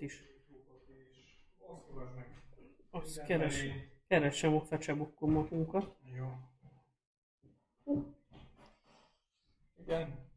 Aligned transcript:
is. 0.00 0.22
Azt 2.90 3.24
keres, 3.24 3.64
keresem 4.06 4.54
a 4.54 4.60
fecsebukkom 4.60 5.32
magunkat. 5.32 5.96
Jó. 6.14 6.32
Igen. 9.76 10.30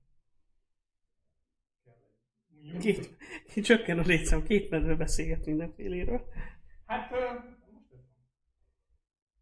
Két, 2.79 3.17
csökken 3.67 3.99
a 3.99 4.01
létszám, 4.01 4.43
két 4.43 4.69
medve 4.69 4.95
beszélget 4.95 5.45
mindenféléről. 5.45 6.29
Hát. 6.85 7.11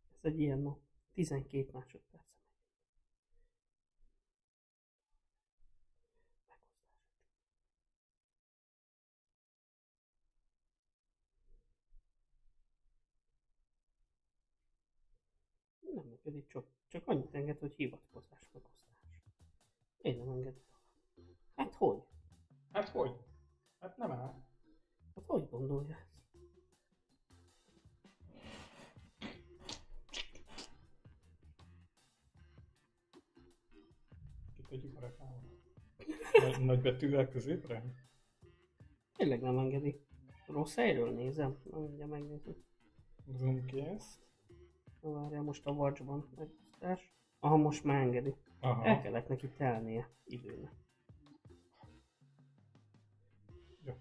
Ez 0.09 0.31
egy 0.31 0.39
ilyen 0.39 0.59
nap. 0.59 0.79
12 1.13 1.69
másodperc. 1.73 2.32
Nem 16.23 16.33
engedi, 16.33 16.51
csak, 16.51 16.67
csak 16.87 17.07
annyit 17.07 17.35
enged, 17.35 17.59
hogy 17.59 17.73
hivatkozás 17.75 18.49
megosztás. 18.53 19.21
Én 19.97 20.17
nem 20.17 20.29
engedem. 20.29 20.63
Hát 21.55 21.75
hogy? 21.75 22.03
Hát 22.71 22.89
hogy? 22.89 23.15
Hát 23.79 23.97
nem 23.97 24.11
áll. 24.11 24.43
Hát 25.15 25.25
hogy 25.25 25.49
gondolja 25.49 25.95
ezt? 25.95 26.11
Kitegyük 34.55 34.95
a 34.95 34.99
reklámot. 34.99 35.41
Nagy, 36.33 36.65
nagy 36.65 36.81
betűvel 36.81 37.29
középre? 37.29 37.83
Tényleg 39.15 39.41
nem 39.41 39.57
engedi. 39.57 40.05
Rossz 40.47 40.75
helyről 40.75 41.11
nézem. 41.11 41.61
Na, 41.63 41.79
mindjárt 41.79 42.11
megnézem. 42.11 42.55
Zoom 43.27 43.65
ki 43.65 43.79
ezt. 43.79 44.21
Várjál, 45.11 45.41
most 45.41 45.65
a 45.65 45.71
watchban 45.71 46.29
megosztás. 46.35 47.13
Aha, 47.39 47.55
most 47.57 47.83
már 47.83 48.01
engedi. 48.01 48.35
Aha. 48.59 48.85
El 48.85 49.01
kellett 49.01 49.27
neki 49.27 49.49
telnie 49.57 50.09
időnek. 50.23 50.71
Jó. 53.85 53.93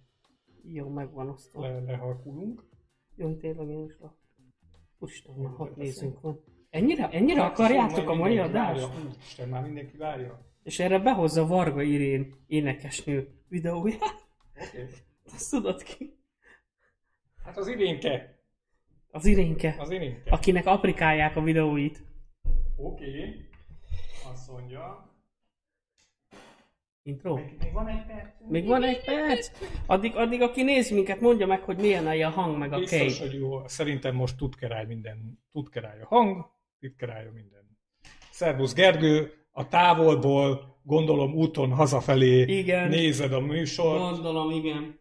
Jó, 0.63 0.89
megvan 0.89 1.29
osztva. 1.29 1.61
Le, 1.61 1.81
lehalkulunk. 1.81 2.65
Jó, 3.15 3.37
tényleg 3.37 3.69
én 3.69 3.85
is 3.85 3.99
la. 4.01 4.17
Úristen, 4.99 5.35
már 5.35 5.53
hat 5.53 5.77
nézünk 5.77 6.21
van. 6.21 6.45
Ennyire, 6.71 7.09
ennyire 7.09 7.45
akarjátok 7.45 8.09
a 8.09 8.15
mai 8.15 8.39
adást? 8.39 8.89
Úristen, 9.05 9.49
már 9.49 9.63
mindenki 9.63 9.97
várja. 9.97 10.47
És 10.63 10.79
erre 10.79 10.99
behozza 10.99 11.47
Varga 11.47 11.83
Irén 11.83 12.35
énekesnő 12.47 13.43
videóját. 13.49 14.27
Oké. 14.61 14.89
Azt 15.25 15.51
tudod 15.51 15.83
ki? 15.83 16.19
Hát 17.45 17.57
az 17.57 17.67
irénke. 17.67 18.32
Az 19.15 19.27
Irénke. 19.27 19.77
Az 19.79 19.91
irénke. 19.91 20.31
Akinek 20.31 20.67
aprikálják 20.67 21.37
a 21.37 21.43
videóit. 21.43 22.03
Oké. 22.77 23.49
Azt 24.33 24.51
mondja. 24.51 25.11
Intro? 27.03 27.35
Még, 27.35 27.57
még 27.61 27.73
van 27.73 27.89
egy 27.89 28.07
perc? 28.07 28.29
Még 28.49 28.67
van 28.67 28.83
egy 28.83 29.05
perc? 29.05 29.51
Addig, 29.87 30.17
addig 30.17 30.41
aki 30.43 30.63
néz 30.63 30.91
minket, 30.91 31.21
mondja 31.21 31.47
meg, 31.47 31.63
hogy 31.63 31.77
milyen 31.79 32.07
a 32.07 32.29
hang 32.29 32.59
meg 32.59 32.73
a 32.73 32.79
Biztos, 32.79 33.19
kép. 33.19 33.31
hogy 33.31 33.39
jó. 33.41 33.67
Szerintem 33.67 34.15
most 34.15 34.37
tud 34.37 34.55
kerály 34.55 34.87
minden. 34.87 35.43
Tud 35.53 35.69
kerály 35.69 36.01
a 36.01 36.07
hang, 36.07 36.51
tud 36.81 36.97
kerály 36.97 37.27
a 37.27 37.33
minden. 37.33 37.79
Szervusz 38.31 38.75
Gergő, 38.75 39.33
a 39.51 39.69
távolból, 39.69 40.79
gondolom 40.83 41.35
úton 41.35 41.71
hazafelé 41.73 42.41
Igen. 42.43 42.89
nézed 42.89 43.33
a 43.33 43.41
műsort. 43.41 43.99
Gondolom, 43.99 44.51
igen. 44.51 44.99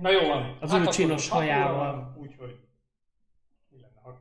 Na 0.00 0.10
jó 0.10 0.26
van. 0.28 0.56
Az 0.60 0.72
ő 0.72 0.76
akkor 0.76 0.94
csinos 0.94 1.28
hajával. 1.28 2.16
Úgyhogy 2.16 2.58
mi 3.68 3.78
lenne, 3.80 4.00
ha! 4.02 4.18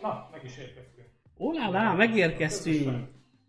Na, 0.00 0.28
meg 0.32 0.44
is 0.44 0.56
érkeztünk. 0.56 1.06
Olá, 1.40 1.92
megérkeztünk! 1.92 3.06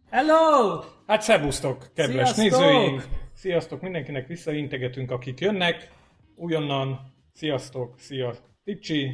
Hello! 0.09 0.79
Hát 1.07 1.21
szervusztok, 1.21 1.87
kedves 1.95 2.29
Sziasztok! 2.29 2.59
nézőink! 2.61 3.03
Sziasztok, 3.33 3.81
mindenkinek 3.81 4.27
visszaintegetünk, 4.27 5.11
akik 5.11 5.39
jönnek. 5.39 5.91
Újonnan, 6.35 7.13
sziasztok, 7.33 7.99
szia 7.99 8.33
Ticsi. 8.63 9.11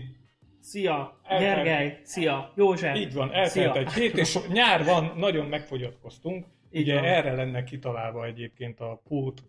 Szia, 0.62 1.20
Eltelt- 1.24 1.56
Gergely! 1.64 2.00
Szia, 2.04 2.52
József! 2.56 2.98
Így 2.98 3.14
van, 3.14 3.34
eltelt 3.34 3.76
egy 3.76 3.94
hét, 3.94 4.18
és 4.18 4.38
nyár 4.48 4.86
van, 4.86 5.14
nagyon 5.18 5.46
megfogyatkoztunk. 5.46 6.46
Így 6.72 6.82
Ugye 6.82 6.94
van. 6.96 7.04
erre 7.04 7.36
lenne 7.36 7.64
kitalálva 7.64 8.26
egyébként 8.26 8.80
a 8.80 9.02
pult 9.08 9.44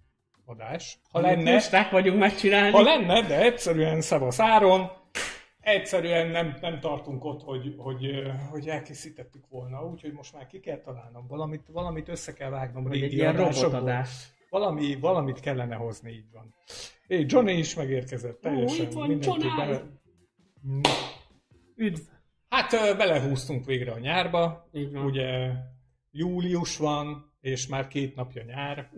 adás. 0.44 0.98
Ha 1.10 1.20
Lenne. 1.20 1.60
vagyunk 1.90 2.18
megcsinálni. 2.18 2.70
ha 2.70 2.82
lenne, 2.82 3.22
de 3.22 3.40
egyszerűen 3.42 4.00
szavasz 4.00 4.40
áron, 4.40 4.90
egyszerűen 5.66 6.26
nem, 6.26 6.56
nem 6.60 6.80
tartunk 6.80 7.24
ott, 7.24 7.42
hogy, 7.42 7.74
hogy, 7.78 8.22
hogy 8.50 8.68
elkészítettük 8.68 9.48
volna, 9.48 9.84
úgyhogy 9.84 10.12
most 10.12 10.32
már 10.34 10.46
ki 10.46 10.60
kell 10.60 10.78
találnom 10.78 11.26
valamit, 11.26 11.68
valamit 11.72 12.08
össze 12.08 12.32
kell 12.32 12.50
vágnom 12.50 12.82
Vagy 12.84 12.94
egy 12.94 13.00
régi 13.00 13.14
ilyen 13.14 13.36
robotadás. 13.36 14.28
Valami, 14.50 14.96
valamit 15.00 15.40
kellene 15.40 15.74
hozni, 15.74 16.10
így 16.10 16.30
van. 16.32 16.54
É, 17.06 17.24
Johnny 17.28 17.52
is 17.52 17.74
megérkezett, 17.74 18.40
teljesen. 18.40 18.86
itt 18.86 18.92
van 18.92 19.18
Johnny! 19.20 19.48
bele... 19.56 19.82
Üdv! 21.76 22.00
Hát 22.48 22.70
belehúztunk 22.96 23.64
végre 23.64 23.92
a 23.92 23.98
nyárba, 23.98 24.68
Így 24.72 24.92
van. 24.92 25.04
ugye 25.04 25.52
július 26.10 26.76
van, 26.76 27.32
és 27.40 27.66
már 27.66 27.86
két 27.86 28.14
napja 28.14 28.42
nyár. 28.42 28.90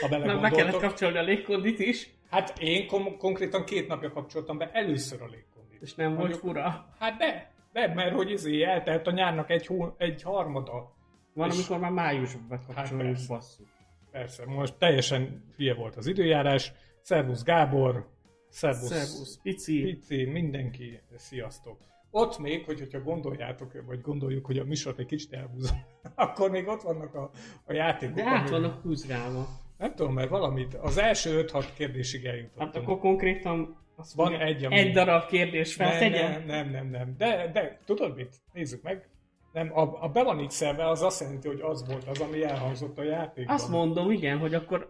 Ha 0.00 0.18
Már 0.18 0.40
be 0.40 0.50
kellett 0.50 0.80
kapcsolni 0.80 1.18
a 1.18 1.22
légkondit 1.22 1.78
is, 1.78 2.18
Hát 2.30 2.58
én 2.58 2.86
kom- 2.86 3.16
konkrétan 3.16 3.64
két 3.64 3.88
napja 3.88 4.10
kapcsoltam 4.12 4.58
be 4.58 4.70
először 4.72 5.22
a 5.22 5.26
légkondit. 5.26 5.49
És 5.80 5.94
nem 5.94 6.12
Mondjuk- 6.12 6.38
fura. 6.38 6.86
Hát 6.98 7.16
de, 7.18 7.52
de, 7.72 7.94
mert 7.94 8.14
hogy 8.14 8.30
izé 8.30 8.62
eltelt 8.62 9.06
a 9.06 9.10
nyárnak 9.10 9.50
egy, 9.50 9.66
hó, 9.66 9.94
egy 9.96 10.22
harmada. 10.22 10.92
Van, 11.34 11.48
És- 11.48 11.54
amikor 11.54 11.78
már 11.78 11.90
májusban 11.90 12.46
bekapcsoljuk, 12.48 13.00
Hát 13.02 13.12
persze. 13.12 13.34
basszuk. 13.34 13.68
Persze, 14.10 14.46
most 14.46 14.74
teljesen 14.78 15.52
hülye 15.56 15.74
volt 15.74 15.96
az 15.96 16.06
időjárás. 16.06 16.72
Szervusz 17.00 17.42
Gábor, 17.42 18.08
szervusz, 18.48 18.88
Szervusz, 18.92 19.38
pici. 19.42 19.82
Pici, 19.82 20.24
mindenki, 20.24 21.00
sziasztok. 21.16 21.78
Ott 22.10 22.38
még, 22.38 22.64
hogy, 22.64 22.78
hogyha 22.78 23.00
gondoljátok, 23.00 23.82
vagy 23.86 24.00
gondoljuk, 24.00 24.46
hogy 24.46 24.58
a 24.58 24.64
műsort 24.64 24.98
egy 24.98 25.06
kicsit 25.06 25.32
elhúzom, 25.32 25.76
akkor 26.14 26.50
még 26.50 26.66
ott 26.66 26.82
vannak 26.82 27.14
a, 27.14 27.30
a 27.64 27.72
játékok. 27.72 28.14
De 28.14 28.24
át 28.24 28.50
vannak 28.50 28.82
húzgálva. 28.82 29.46
Nem 29.78 29.94
tudom, 29.94 30.14
mert 30.14 30.28
valamit, 30.28 30.74
az 30.74 30.98
első 30.98 31.44
5-6 31.46 31.64
kérdésig 31.76 32.24
eljutottam. 32.24 32.66
Hát 32.66 32.76
akkor 32.76 32.98
konkrétan 32.98 33.76
azt 34.00 34.14
Van 34.14 34.34
egy, 34.34 34.64
ami- 34.64 34.76
egy 34.76 34.92
darab 34.92 35.26
kérdés 35.26 35.76
nem, 35.76 35.88
feltegyen. 35.88 36.30
nem, 36.30 36.46
nem, 36.46 36.70
nem, 36.70 36.86
nem. 36.90 37.14
De, 37.16 37.50
de 37.52 37.78
tudod 37.84 38.16
mit? 38.16 38.36
Nézzük 38.52 38.82
meg. 38.82 39.08
Nem, 39.52 39.78
a, 39.78 40.02
a 40.02 40.08
be 40.08 40.22
van 40.22 40.46
x 40.46 40.60
az 40.60 41.02
azt 41.02 41.20
jelenti, 41.20 41.48
hogy 41.48 41.60
az 41.60 41.86
volt 41.88 42.04
az, 42.04 42.20
ami 42.20 42.42
elhangzott 42.44 42.98
a 42.98 43.02
játékban. 43.02 43.54
Azt 43.54 43.68
mondom, 43.68 44.10
igen, 44.10 44.38
hogy 44.38 44.54
akkor 44.54 44.88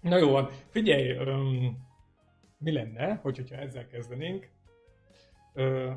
Na 0.00 0.16
jó 0.16 0.30
van, 0.30 0.50
figyelj, 0.68 1.10
öm, 1.10 1.76
mi 2.58 2.72
lenne, 2.72 3.18
hogy, 3.22 3.36
hogyha 3.36 3.56
ezzel 3.56 3.86
kezdenénk? 3.86 4.48
Ö, 5.54 5.90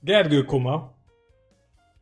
Gergő 0.00 0.44
Koma, 0.44 0.94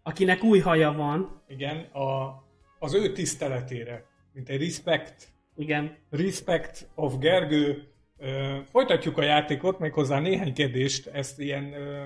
akinek 0.02 0.42
új 0.42 0.58
haja 0.58 0.92
van, 0.92 1.42
igen, 1.48 1.76
a, 1.78 2.42
az 2.78 2.94
ő 2.94 3.12
tiszteletére, 3.12 4.04
mint 4.32 4.48
egy 4.48 4.60
respect, 4.60 5.28
igen, 5.56 5.96
respect 6.10 6.88
of 6.94 7.18
Gergő. 7.18 7.88
Ö, 8.22 8.56
folytatjuk 8.70 9.18
a 9.18 9.22
játékot, 9.22 9.78
méghozzá 9.78 10.18
néhány 10.18 10.52
kérdést, 10.52 11.06
ezt 11.06 11.40
ilyen, 11.40 11.72
ö, 11.72 12.04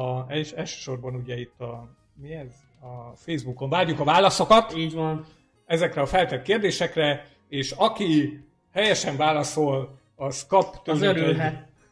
a, 0.00 0.26
és 0.32 0.52
elsősorban 0.52 1.14
ugye 1.14 1.38
itt 1.38 1.60
a, 1.60 1.96
mi 2.14 2.32
ez? 2.34 2.52
A 2.80 3.16
Facebookon 3.16 3.68
várjuk 3.68 4.00
a 4.00 4.04
válaszokat 4.04 4.76
így 4.76 4.92
van. 4.92 5.26
ezekre 5.66 6.00
a 6.00 6.06
feltett 6.06 6.42
kérdésekre, 6.42 7.26
és 7.48 7.70
aki 7.70 8.40
helyesen 8.72 9.16
válaszol, 9.16 9.98
az 10.16 10.46
kap 10.46 10.88
Az 10.88 11.02
egy, 11.02 11.36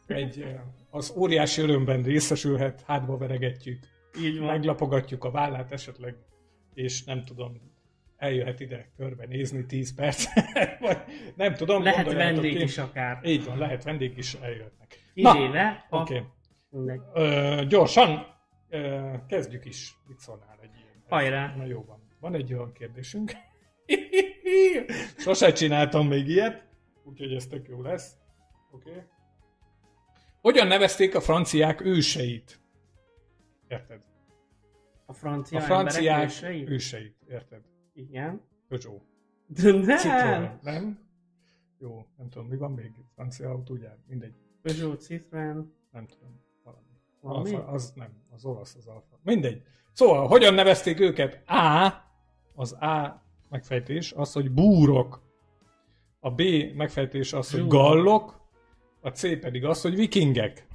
egy, 0.07 0.45
az 0.89 1.13
óriási 1.15 1.61
örömben 1.61 2.03
részesülhet, 2.03 2.83
hátba 2.87 3.17
veregetjük, 3.17 3.79
Így 4.19 4.37
van. 4.39 4.47
meglapogatjuk 4.47 5.23
a 5.23 5.31
vállát 5.31 5.71
esetleg, 5.71 6.15
és 6.73 7.03
nem 7.03 7.25
tudom, 7.25 7.72
eljöhet 8.23 8.59
ide 8.59 8.91
körbenézni 8.97 9.65
10 9.65 9.95
perc, 9.95 10.25
vagy 10.79 10.97
nem 11.35 11.53
tudom. 11.53 11.83
Lehet 11.83 12.13
vendég 12.13 12.59
is 12.59 12.77
akár. 12.77 13.19
Így 13.23 13.45
van, 13.45 13.57
lehet 13.57 13.83
vendég 13.83 14.17
is 14.17 14.33
eljöhetnek. 14.33 15.03
Kivéve, 15.13 15.85
ha... 15.89 15.99
Oké. 15.99 16.23
Ö, 17.13 17.61
gyorsan, 17.67 18.31
Ö, 18.69 19.13
Kezdjük 19.27 19.65
is. 19.65 19.97
Szólnál 20.17 20.57
egy 20.61 20.69
ilyen? 20.75 21.03
Hajrá. 21.09 21.55
Na 21.55 21.65
jó 21.65 21.83
van. 21.85 22.01
Van 22.19 22.35
egy 22.35 22.53
olyan 22.53 22.71
kérdésünk. 22.71 23.31
Sose 25.17 25.51
csináltam 25.51 26.07
még 26.07 26.27
ilyet, 26.27 26.65
úgyhogy 27.03 27.33
ez 27.33 27.47
tök 27.47 27.67
jó 27.67 27.81
lesz. 27.81 28.15
Oké. 28.71 28.89
Okay. 28.89 29.03
Hogyan 30.41 30.67
nevezték 30.67 31.15
a 31.15 31.21
franciák 31.21 31.81
őseit? 31.81 32.61
Érted? 33.67 34.01
A 35.05 35.13
francia, 35.13 35.57
A 35.57 35.61
franciák 35.61 36.05
emberek 36.05 36.29
ősei? 36.29 36.67
őseit, 36.67 37.15
érted? 37.29 37.61
Igen. 37.93 38.41
Peugeot. 38.67 39.01
De 39.47 39.71
nem. 39.71 39.97
Citroen, 39.97 40.59
nem? 40.61 40.99
Jó, 41.79 42.05
nem 42.17 42.29
tudom, 42.29 42.47
mi 42.47 42.57
van 42.57 42.71
még? 42.71 42.91
Francia 43.15 43.49
autógyár? 43.49 43.97
Mindegy, 44.07 44.33
Peugeot, 44.61 45.01
Citroen. 45.01 45.73
nem 45.91 46.05
tudom. 46.05 46.41
Valami. 46.63 46.85
Valami? 47.21 47.53
Alfa, 47.55 47.71
az 47.71 47.93
nem, 47.95 48.09
az 48.29 48.45
olasz 48.45 48.75
az 48.75 48.87
alfa. 48.87 49.19
Mindegy. 49.23 49.61
Szóval, 49.91 50.27
hogyan 50.27 50.53
nevezték 50.53 50.99
őket? 50.99 51.49
A, 51.49 51.93
az 52.55 52.71
A 52.71 53.21
megfejtés 53.49 54.11
az, 54.11 54.33
hogy 54.33 54.51
búrok. 54.51 55.21
A 56.19 56.31
B 56.31 56.41
megfejtés 56.75 57.33
az, 57.33 57.51
hogy 57.51 57.67
gallok. 57.67 58.41
A 59.01 59.09
C 59.09 59.39
pedig 59.39 59.65
az, 59.65 59.81
hogy 59.81 59.95
vikingek. 59.95 60.67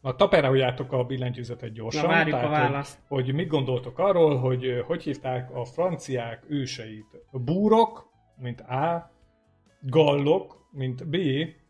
Na, 0.00 0.14
taperoljátok 0.14 0.92
a 0.92 1.04
billentyűzetet 1.04 1.72
gyorsan. 1.72 2.02
Na, 2.02 2.08
várjuk 2.08 2.36
a 2.36 2.40
hogy- 2.40 2.50
választ. 2.50 2.98
Hogy, 3.08 3.34
mit 3.34 3.48
gondoltok 3.48 3.98
arról, 3.98 4.36
hogy 4.36 4.82
hogy 4.86 5.02
hívták 5.02 5.54
a 5.54 5.64
franciák 5.64 6.44
őseit? 6.48 7.06
Búrok, 7.32 8.10
mint 8.36 8.60
A, 8.60 9.10
gallok, 9.80 10.68
mint 10.70 11.08
B, 11.08 11.16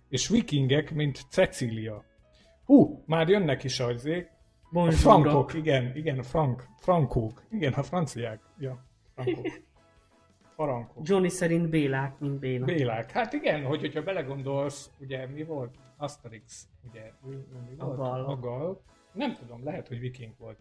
és 0.08 0.28
vikingek, 0.28 0.94
mint 0.94 1.20
Cecília. 1.30 2.04
Hú, 2.64 3.02
már 3.06 3.28
jönnek 3.28 3.64
is 3.64 3.80
azék. 3.80 4.30
A 4.72 4.90
frankok, 4.90 5.54
igen, 5.54 5.92
igen, 5.96 6.18
a 6.18 6.22
frank, 6.22 6.64
frankók, 6.80 7.42
igen, 7.50 7.72
a 7.72 7.82
franciák, 7.82 8.40
ja, 8.58 8.84
frankok. 9.14 9.46
Farankok. 10.56 11.08
Johnny 11.08 11.28
szerint 11.28 11.68
Bélák, 11.68 12.18
mint 12.18 12.38
Béla. 12.38 12.64
Bélák. 12.64 13.10
Hát 13.10 13.32
igen, 13.32 13.64
hogy, 13.64 13.80
hogyha 13.80 14.02
belegondolsz, 14.02 14.90
ugye 15.00 15.26
mi 15.26 15.44
volt? 15.44 15.74
Asterix, 15.98 16.68
ugye 16.88 17.12
A 17.78 17.94
gal. 17.94 18.24
A 18.24 18.36
gal. 18.36 18.82
Nem 19.12 19.34
tudom, 19.34 19.64
lehet, 19.64 19.88
hogy 19.88 19.98
viking 20.00 20.34
volt. 20.38 20.58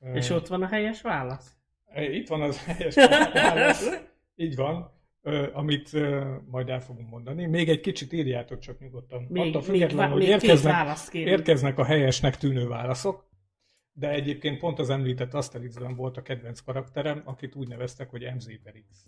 Ö, 0.00 0.14
És 0.14 0.30
ott 0.30 0.46
van 0.46 0.62
a 0.62 0.66
helyes 0.66 1.02
válasz? 1.02 1.56
Itt 1.94 2.28
van 2.28 2.42
az 2.42 2.64
helyes 2.66 2.94
válasz. 2.94 3.88
Így 4.34 4.56
van. 4.56 4.94
Ö, 5.22 5.48
amit 5.52 5.92
ö, 5.92 6.34
majd 6.50 6.68
el 6.68 6.80
fogunk 6.80 7.10
mondani. 7.10 7.46
Még 7.46 7.68
egy 7.68 7.80
kicsit 7.80 8.12
írjátok 8.12 8.58
csak 8.58 8.78
nyugodtan. 8.78 9.26
Még, 9.28 9.48
Attól 9.48 9.62
függetlenül, 9.62 10.12
hogy 10.12 10.22
érkeznek, 10.22 10.98
érkeznek 11.12 11.78
a 11.78 11.84
helyesnek 11.84 12.36
tűnő 12.36 12.68
válaszok. 12.68 13.24
De 13.92 14.10
egyébként 14.10 14.58
pont 14.58 14.78
az 14.78 14.90
említett 14.90 15.34
Asterixben 15.34 15.94
volt 15.94 16.16
a 16.16 16.22
kedvenc 16.22 16.60
karakterem, 16.60 17.22
akit 17.24 17.54
úgy 17.54 17.68
neveztek, 17.68 18.10
hogy 18.10 18.32
MZ 18.34 18.48
per 18.62 18.72
X. 18.90 19.06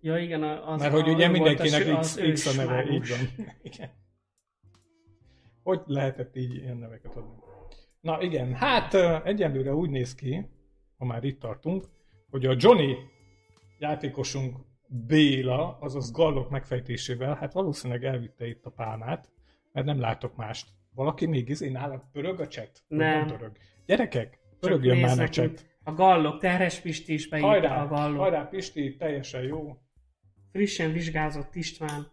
Ja 0.00 0.18
igen, 0.18 0.42
az 0.42 0.80
Mert 0.80 0.92
hogy 0.92 1.08
ugye 1.08 1.28
mindenkinek 1.28 1.96
az- 1.98 2.14
X, 2.14 2.32
X 2.32 2.46
a 2.46 2.62
neve, 2.62 2.90
így 2.90 3.08
van. 3.08 3.46
Igen. 3.62 3.90
Hogy 5.62 5.80
lehetett 5.86 6.36
így 6.36 6.54
ilyen 6.54 6.76
neveket 6.76 7.16
adni? 7.16 7.36
Na 8.00 8.22
igen, 8.22 8.54
hát 8.54 8.94
ö, 8.94 9.16
egyelőre 9.24 9.74
úgy 9.74 9.90
néz 9.90 10.14
ki, 10.14 10.48
ha 10.96 11.04
már 11.04 11.24
itt 11.24 11.40
tartunk, 11.40 11.84
hogy 12.30 12.46
a 12.46 12.54
Johnny 12.58 12.96
játékosunk 13.78 14.56
Béla, 15.06 15.78
azaz 15.80 16.12
Gallok 16.12 16.50
megfejtésével, 16.50 17.34
hát 17.34 17.52
valószínűleg 17.52 18.04
elvitte 18.04 18.46
itt 18.46 18.64
a 18.64 18.70
pálmát, 18.70 19.30
mert 19.72 19.86
nem 19.86 20.00
látok 20.00 20.36
mást. 20.36 20.68
Valaki 20.94 21.26
még 21.26 21.48
izé 21.48 21.68
nála 21.68 22.08
pörög 22.12 22.40
a? 22.40 22.46
Vagy 22.88 22.98
Nem. 22.98 23.26
pörög. 23.26 23.56
Gyerekek, 23.86 24.38
pörögjön 24.60 24.98
már 24.98 25.20
a 25.20 25.28
chat. 25.28 25.66
A 25.84 25.92
gallok, 25.92 26.40
Terhes 26.40 26.80
Pisti 26.80 27.12
is 27.12 27.28
beírta 27.28 27.48
Hajrá, 27.50 27.82
a 27.82 27.86
gallok. 27.88 28.18
hajrá 28.18 28.48
Pisti, 28.48 28.96
teljesen 28.96 29.42
jó. 29.42 29.78
Frissen 30.52 30.92
vizsgázott 30.92 31.54
István. 31.54 32.06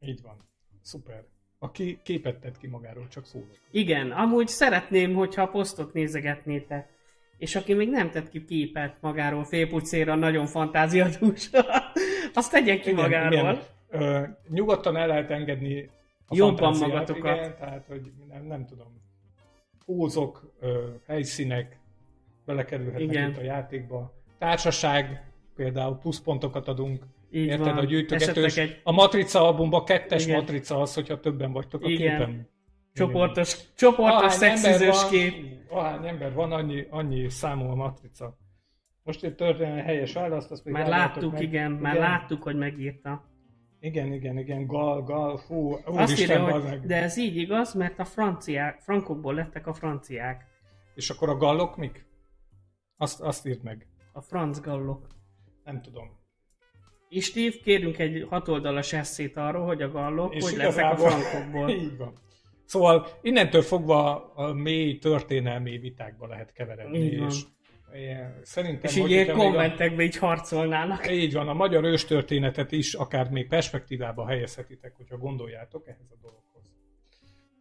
Így 0.00 0.22
van. 0.22 0.48
Szuper. 0.82 1.24
Aki 1.58 2.00
képet 2.02 2.40
tett 2.40 2.58
ki 2.58 2.66
magáról, 2.66 3.08
csak 3.08 3.26
szólok. 3.26 3.58
Igen, 3.70 4.10
amúgy 4.10 4.48
szeretném, 4.48 5.14
hogyha 5.14 5.42
a 5.42 5.48
posztot 5.48 5.92
nézegetnétek. 5.92 6.88
És 7.36 7.56
aki 7.56 7.74
még 7.74 7.88
nem 7.90 8.10
tett 8.10 8.28
ki 8.28 8.44
képet 8.44 8.96
magáról 9.00 9.44
félpucéra, 9.44 10.14
nagyon 10.14 10.46
fantáziadús, 10.46 11.50
azt 12.34 12.50
tegye 12.50 12.78
ki 12.78 12.92
magáról. 12.92 13.62
Ö, 13.88 14.22
nyugodtan 14.48 14.96
el 14.96 15.06
lehet 15.06 15.30
engedni 15.30 15.90
a 16.26 16.34
Jobban 16.36 16.76
magatokat. 16.76 17.36
Igen, 17.36 17.56
tehát, 17.56 17.86
hogy 17.86 18.12
nem, 18.28 18.44
nem 18.44 18.66
tudom, 18.66 19.02
pózok, 19.84 20.54
ö, 20.60 20.88
helyszínek 21.06 21.80
belekerülhetnek 22.44 23.10
Igen. 23.10 23.30
itt 23.30 23.36
a 23.36 23.42
játékba. 23.42 24.12
Társaság, 24.38 25.32
például 25.54 25.96
pluszpontokat 25.96 26.68
adunk. 26.68 27.04
Így 27.32 27.46
Érted, 27.46 27.66
van. 27.66 27.78
a 27.78 27.84
gyűjtögetős. 27.84 28.56
Egy 28.56 28.80
A 28.84 28.92
matrica 28.92 29.40
albumban 29.46 29.84
kettes 29.84 30.24
Igen. 30.24 30.36
matrica 30.38 30.80
az, 30.80 30.94
hogyha 30.94 31.20
többen 31.20 31.52
vagytok 31.52 31.82
a 31.84 31.88
Igen. 31.88 32.18
képen. 32.18 32.48
csoportos, 32.92 33.56
csoportos 33.74 34.32
szexizős 34.32 35.08
kép. 35.08 35.34
ahány 35.70 36.06
ember 36.06 36.32
van, 36.34 36.52
annyi, 36.52 36.86
annyi 36.90 37.28
számú 37.28 37.70
a 37.70 37.74
matrica. 37.74 38.36
Most 39.02 39.24
egy 39.24 39.34
történelmi 39.34 39.80
helyes 39.80 40.12
választ, 40.12 40.50
azt 40.50 40.64
Már 40.64 40.88
láttuk, 40.88 41.32
meg. 41.32 41.42
igen, 41.42 41.70
már 41.72 41.96
láttuk, 41.96 42.42
hogy 42.42 42.56
megírta. 42.56 43.24
Igen, 43.80 44.12
igen, 44.12 44.38
igen, 44.38 44.66
gal, 44.66 45.02
gal, 45.02 45.36
fú, 45.36 45.72
Azt 45.84 46.12
úristen, 46.12 46.40
írja, 46.40 46.52
hogy 46.52 46.62
meg. 46.62 46.86
de 46.86 47.02
ez 47.02 47.16
így 47.16 47.36
igaz, 47.36 47.74
mert 47.74 47.98
a 47.98 48.04
franciák, 48.04 48.80
frankokból 48.80 49.34
lettek 49.34 49.66
a 49.66 49.72
franciák. 49.72 50.44
És 50.94 51.10
akkor 51.10 51.28
a 51.28 51.36
gallok 51.36 51.76
mik? 51.76 52.06
Azt, 52.96 53.20
azt 53.20 53.46
írt 53.46 53.62
meg. 53.62 53.86
A 54.12 54.20
franc 54.20 54.60
gallok. 54.60 55.06
Nem 55.64 55.82
tudom. 55.82 56.18
És 57.10 57.24
Steve, 57.24 57.56
kérünk 57.62 57.98
egy 57.98 58.26
hatoldalas 58.28 58.92
eszét 58.92 59.36
arról, 59.36 59.66
hogy 59.66 59.82
a 59.82 59.90
gallok 59.90 60.34
És 60.34 60.42
hogy 60.42 60.56
lettek 60.56 60.92
a 60.92 60.96
frankokból. 60.96 61.70
Így 61.80 61.96
van. 61.96 62.12
Szóval 62.64 63.06
innentől 63.22 63.62
fogva 63.62 64.32
a 64.34 64.52
mély 64.52 64.98
történelmi 64.98 65.78
vitákba 65.78 66.26
lehet 66.26 66.52
keveredni. 66.52 66.98
Így 66.98 67.18
van. 67.18 67.28
És 67.28 67.42
szerintem, 68.42 68.90
És 68.90 68.96
így 68.96 69.10
ilyen 69.10 69.26
még 69.26 69.34
a- 69.34 69.38
kommentekbe 69.38 70.02
így 70.02 70.16
harcolnának. 70.16 71.10
Így 71.10 71.32
van, 71.32 71.48
a 71.48 71.54
magyar 71.54 71.84
őstörténetet 71.84 72.72
is 72.72 72.94
akár 72.94 73.30
még 73.30 73.48
perspektívába 73.48 74.26
helyezhetitek, 74.26 74.96
hogyha 74.96 75.16
gondoljátok 75.16 75.88
ehhez 75.88 76.10
a 76.10 76.16
dologhoz. 76.20 76.72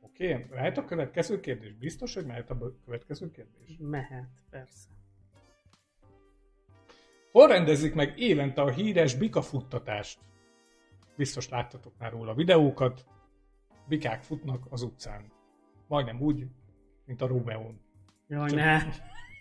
Oké, 0.02 0.34
okay. 0.34 0.46
mehet 0.50 0.78
a 0.78 0.86
következő 0.86 1.40
kérdés? 1.40 1.74
Biztos, 1.74 2.14
hogy 2.14 2.26
mehet 2.26 2.50
a 2.50 2.58
következő 2.86 3.32
kérdés? 3.32 3.78
Mehet, 3.80 4.30
persze. 4.50 4.90
Hol 7.40 7.48
rendezik 7.48 7.94
meg 7.94 8.20
évente 8.20 8.62
a 8.62 8.70
híres 8.70 9.16
bika 9.16 9.42
futtatást? 9.42 10.20
Biztos 11.16 11.50
láttatok 11.50 11.94
már 11.98 12.12
róla 12.12 12.34
videókat. 12.34 13.06
Bikák 13.88 14.24
futnak 14.24 14.66
az 14.70 14.82
utcán. 14.82 15.32
Majdnem 15.88 16.22
úgy, 16.22 16.46
mint 17.06 17.22
a 17.22 17.28
Rómeón. 17.28 17.80
Jaj, 18.28 18.52
ne. 18.52 18.84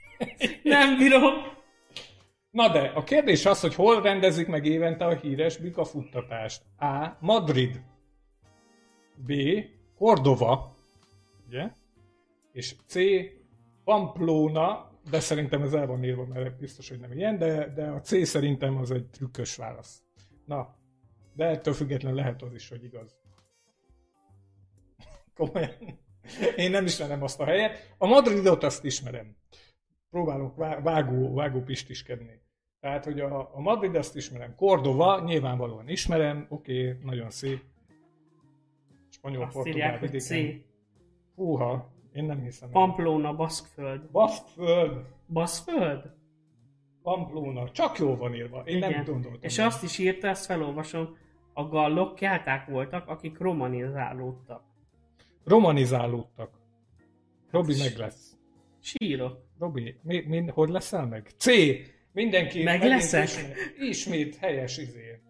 Nem 0.63 0.97
bírom. 0.99 1.23
Na 2.51 2.73
de, 2.73 2.81
a 2.81 3.05
kérdés 3.05 3.47
az, 3.47 3.61
hogy 3.61 3.75
hol 3.75 4.03
rendezik 4.03 4.47
meg 4.47 4.65
évente 4.65 5.05
a 5.05 5.15
híres 5.15 5.57
bika 5.57 5.85
futtatást. 5.85 6.63
A. 6.77 7.17
Madrid. 7.21 7.83
B. 9.17 9.33
Cordova. 9.97 10.75
Ugye? 11.47 11.71
És 12.53 12.75
C. 12.87 12.99
Pamplona, 13.85 14.88
de 15.11 15.21
szerintem 15.21 15.63
ez 15.63 15.73
el 15.73 15.87
van 15.87 16.05
írva, 16.05 16.27
mert 16.27 16.59
biztos, 16.59 16.89
hogy 16.89 16.99
nem 17.01 17.13
ilyen, 17.13 17.39
de, 17.39 17.73
de 17.75 17.87
a 17.87 18.01
C 18.01 18.27
szerintem 18.27 18.77
az 18.77 18.91
egy 18.91 19.07
trükkös 19.07 19.57
válasz. 19.57 20.03
Na, 20.47 20.77
de 21.35 21.45
ettől 21.45 21.75
függetlenül 21.75 22.19
lehet 22.19 22.43
az 22.43 22.55
is, 22.55 22.69
hogy 22.69 22.85
igaz. 22.85 23.19
Komolyan. 25.35 25.71
Én 26.57 26.71
nem 26.71 26.85
ismerem 26.85 27.23
azt 27.23 27.41
a 27.41 27.45
helyet. 27.45 27.95
A 27.99 28.07
Madridot 28.07 28.63
azt 28.63 28.85
ismerem. 28.85 29.37
Próbálok 30.11 30.57
vá- 30.57 30.83
vágó, 30.83 31.35
vágó 31.35 31.61
pistiskedni. 31.61 32.41
Tehát, 32.81 33.05
hogy 33.05 33.21
a, 33.21 33.55
a 33.55 33.61
Madrid 33.61 33.95
azt 33.95 34.17
ismerem. 34.17 34.55
Cordova 34.55 35.21
nyilvánvalóan 35.25 35.89
ismerem. 35.89 36.47
Oké, 36.49 36.89
okay, 36.89 37.03
nagyon 37.03 37.31
szép. 37.31 37.63
Spanyol, 39.11 39.43
Azt 39.43 39.53
portugál 39.53 39.99
vidéken. 39.99 40.65
Húha, 41.35 41.93
én 42.19 42.25
nem 42.25 42.41
hiszem. 42.43 42.69
el. 42.69 42.73
Pamplona, 42.73 43.35
Baszkföld. 43.35 44.11
Baszkföld, 44.11 45.05
Baszkföld? 45.29 46.03
Pamplona. 47.03 47.71
Csak 47.71 47.99
jól 47.99 48.17
van 48.17 48.35
írva. 48.35 48.63
Én 48.65 48.79
nem 48.79 48.93
gondoltam. 48.93 49.39
És 49.41 49.59
azt 49.59 49.83
is 49.83 49.99
írta, 49.99 50.29
ezt 50.29 50.45
felolvasom, 50.47 51.17
a 51.53 51.69
gallok 51.69 52.15
kelták 52.15 52.67
voltak, 52.67 53.09
akik 53.09 53.39
romanizálódtak. 53.39 54.63
Romanizálódtak. 55.45 56.51
Robi 57.51 57.75
meg 57.79 57.97
lesz. 57.97 58.37
Sírok. 58.81 59.47
Robi, 59.59 59.99
mi, 60.03 60.25
mi, 60.27 60.47
hogy 60.47 60.69
leszel 60.69 61.07
meg? 61.07 61.31
C. 61.37 61.47
Mindenki 62.13 62.63
Meg 62.63 62.83
leszek? 62.83 63.23
Ismét, 63.25 63.57
ismét 63.79 64.37
helyes 64.37 64.79
izé. 64.79 65.21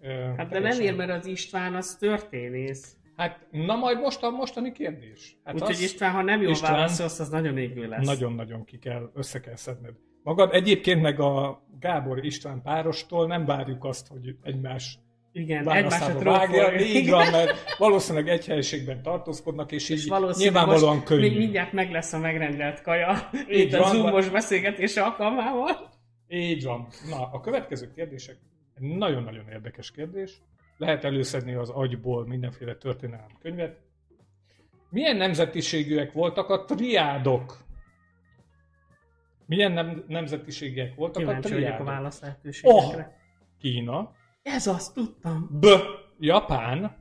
Ö, 0.00 0.32
Hát 0.36 0.48
de 0.48 0.58
nem 0.58 0.80
ér, 0.80 0.94
mert 0.96 1.10
az 1.10 1.26
István 1.26 1.74
az 1.74 1.96
történész. 1.96 2.96
Hát, 3.18 3.46
na 3.50 3.76
majd 3.76 3.98
most 3.98 4.22
a 4.22 4.30
mostani 4.30 4.72
kérdés. 4.72 5.36
Hát 5.44 5.54
Úgyhogy 5.54 5.80
István, 5.80 6.12
ha 6.12 6.22
nem 6.22 6.42
jól 6.42 6.50
István, 6.50 6.72
válaszolsz, 6.72 7.18
az 7.18 7.28
nagyon 7.28 7.58
égő 7.58 7.88
lesz. 7.88 8.06
Nagyon-nagyon 8.06 8.64
ki 8.64 8.78
kell, 8.78 9.10
össze 9.14 9.40
kell 9.40 9.56
szedned. 9.56 9.94
Magad 10.22 10.54
egyébként 10.54 11.02
meg 11.02 11.20
a 11.20 11.62
Gábor 11.80 12.24
István 12.24 12.62
párostól 12.62 13.26
nem 13.26 13.44
várjuk 13.44 13.84
azt, 13.84 14.08
hogy 14.08 14.34
egymás 14.42 14.98
Igen, 15.32 15.70
egymásra 15.70 16.18
vágja. 16.18 16.80
Így 16.80 17.10
van, 17.10 17.30
mert 17.30 17.76
valószínűleg 17.78 18.28
egy 18.28 18.46
helyiségben 18.46 19.02
tartózkodnak, 19.02 19.72
és, 19.72 19.88
És 19.88 20.04
így 20.04 20.12
nyilvánvalóan 20.36 20.94
most 20.94 21.06
könnyű. 21.06 21.20
Még 21.20 21.38
mindjárt 21.38 21.72
meg 21.72 21.90
lesz 21.90 22.12
a 22.12 22.18
megrendelt 22.18 22.82
kaja, 22.82 23.30
Így 23.50 23.58
itt 23.58 23.72
a 23.72 23.78
van, 23.78 23.90
zoomos 23.90 24.28
beszélgetés 24.28 24.96
alkalmával. 24.96 25.90
Így 26.28 26.64
van. 26.64 26.86
Na, 27.10 27.30
a 27.32 27.40
következő 27.40 27.92
kérdések 27.94 28.36
nagyon-nagyon 28.78 29.48
érdekes 29.52 29.90
kérdés. 29.90 30.42
Lehet 30.78 31.04
előszedni 31.04 31.54
az 31.54 31.70
agyból 31.70 32.26
mindenféle 32.26 32.74
történelem 32.76 33.30
könyvet. 33.40 33.80
Milyen 34.90 35.16
nemzetiségűek 35.16 36.12
voltak 36.12 36.48
a 36.48 36.64
triádok? 36.64 37.58
Milyen 39.46 39.72
nem, 39.72 40.04
nemzetiségűek 40.06 40.94
voltak 40.94 41.22
Kíváncsi 41.22 41.48
a 41.48 41.54
vagyok 41.54 41.64
a 41.64 41.70
triádok? 41.70 41.86
válasz 41.86 42.20
lehetőségekre. 42.20 43.04
Oh! 43.06 43.12
Kína, 43.58 44.12
Ez 44.42 44.66
azt 44.66 44.94
tudtam. 44.94 45.48
B. 45.60 45.66
Japán, 46.18 46.96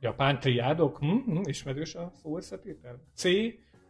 Japán 0.00 0.40
triádok, 0.40 0.98
hm, 0.98 1.06
hm, 1.06 1.40
ismerős 1.44 1.94
a 1.94 2.10
szó 2.22 2.36
összetétel. 2.36 3.02
C. 3.14 3.28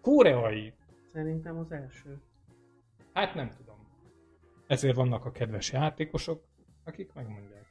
Koreai, 0.00 0.72
Szerintem 1.12 1.58
az 1.58 1.72
első. 1.72 2.20
Hát 3.12 3.34
nem 3.34 3.50
tudom. 3.50 3.76
Ezért 4.66 4.96
vannak 4.96 5.24
a 5.24 5.30
kedves 5.30 5.72
játékosok, 5.72 6.44
akik 6.84 7.12
megmondják. 7.12 7.66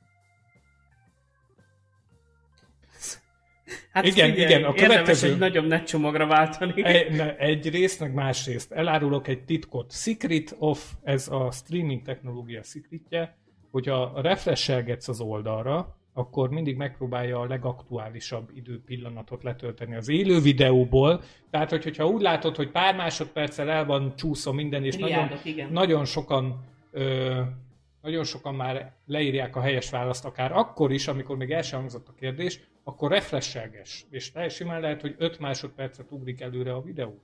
Hát 3.92 4.06
Igen, 4.06 4.30
figyelj, 4.32 4.50
igen, 4.52 4.64
a 4.64 4.68
érdemes 4.70 4.82
következő- 4.88 5.32
egy 5.32 5.38
nagyobb 5.38 5.68
net 5.68 5.88
csomagra 5.88 6.26
váltani. 6.28 6.84
Egy, 6.86 7.20
egy 7.38 7.70
részt, 7.70 8.00
meg 8.00 8.14
más 8.14 8.46
részt. 8.46 8.72
Elárulok 8.72 9.28
egy 9.28 9.44
titkot. 9.44 9.92
Secret 9.92 10.56
of, 10.60 10.92
ez 11.04 11.28
a 11.28 11.52
streaming 11.52 12.02
technológia 12.02 12.64
secretje, 12.64 13.38
hogyha 13.72 14.22
refreshelgetsz 14.22 15.08
az 15.08 15.20
oldalra, 15.20 15.98
akkor 16.14 16.50
mindig 16.50 16.76
megpróbálja 16.78 17.40
a 17.40 17.46
legaktuálisabb 17.46 18.50
időpillanatot 18.54 19.44
letölteni 19.44 19.96
az 19.96 20.10
élő 20.10 20.40
videóból. 20.40 21.22
Tehát, 21.50 21.70
hogy- 21.70 21.84
hogyha 21.84 22.08
úgy 22.08 22.22
látod, 22.22 22.56
hogy 22.56 22.70
pár 22.72 22.96
másodperccel 22.96 23.70
el 23.70 23.86
van 23.86 24.14
csúszva 24.16 24.52
minden, 24.52 24.84
és 24.84 24.96
nagyon, 24.98 25.18
Triádok, 25.28 25.46
igen. 25.46 25.72
nagyon 25.72 26.06
sokan 26.06 26.64
ö, 26.92 27.42
nagyon 28.02 28.24
sokan 28.24 28.56
már 28.56 28.92
leírják 29.06 29.56
a 29.56 29.62
helyes 29.62 29.90
választ, 29.90 30.26
akár 30.26 30.52
akkor 30.52 30.92
is, 30.92 31.08
amikor 31.08 31.38
még 31.38 31.52
el 31.52 31.62
sem 31.62 31.80
hangzott 31.80 32.08
a 32.08 32.14
kérdés, 32.20 32.60
akkor 32.84 33.12
refreshelges, 33.12 34.06
és 34.10 34.32
simán 34.50 34.82
lehet, 34.82 35.02
hogy 35.02 35.16
5 35.18 35.40
másodpercet 35.40 36.12
ugrik 36.12 36.42
előre 36.42 36.74
a 36.74 36.82
videó. 36.82 37.20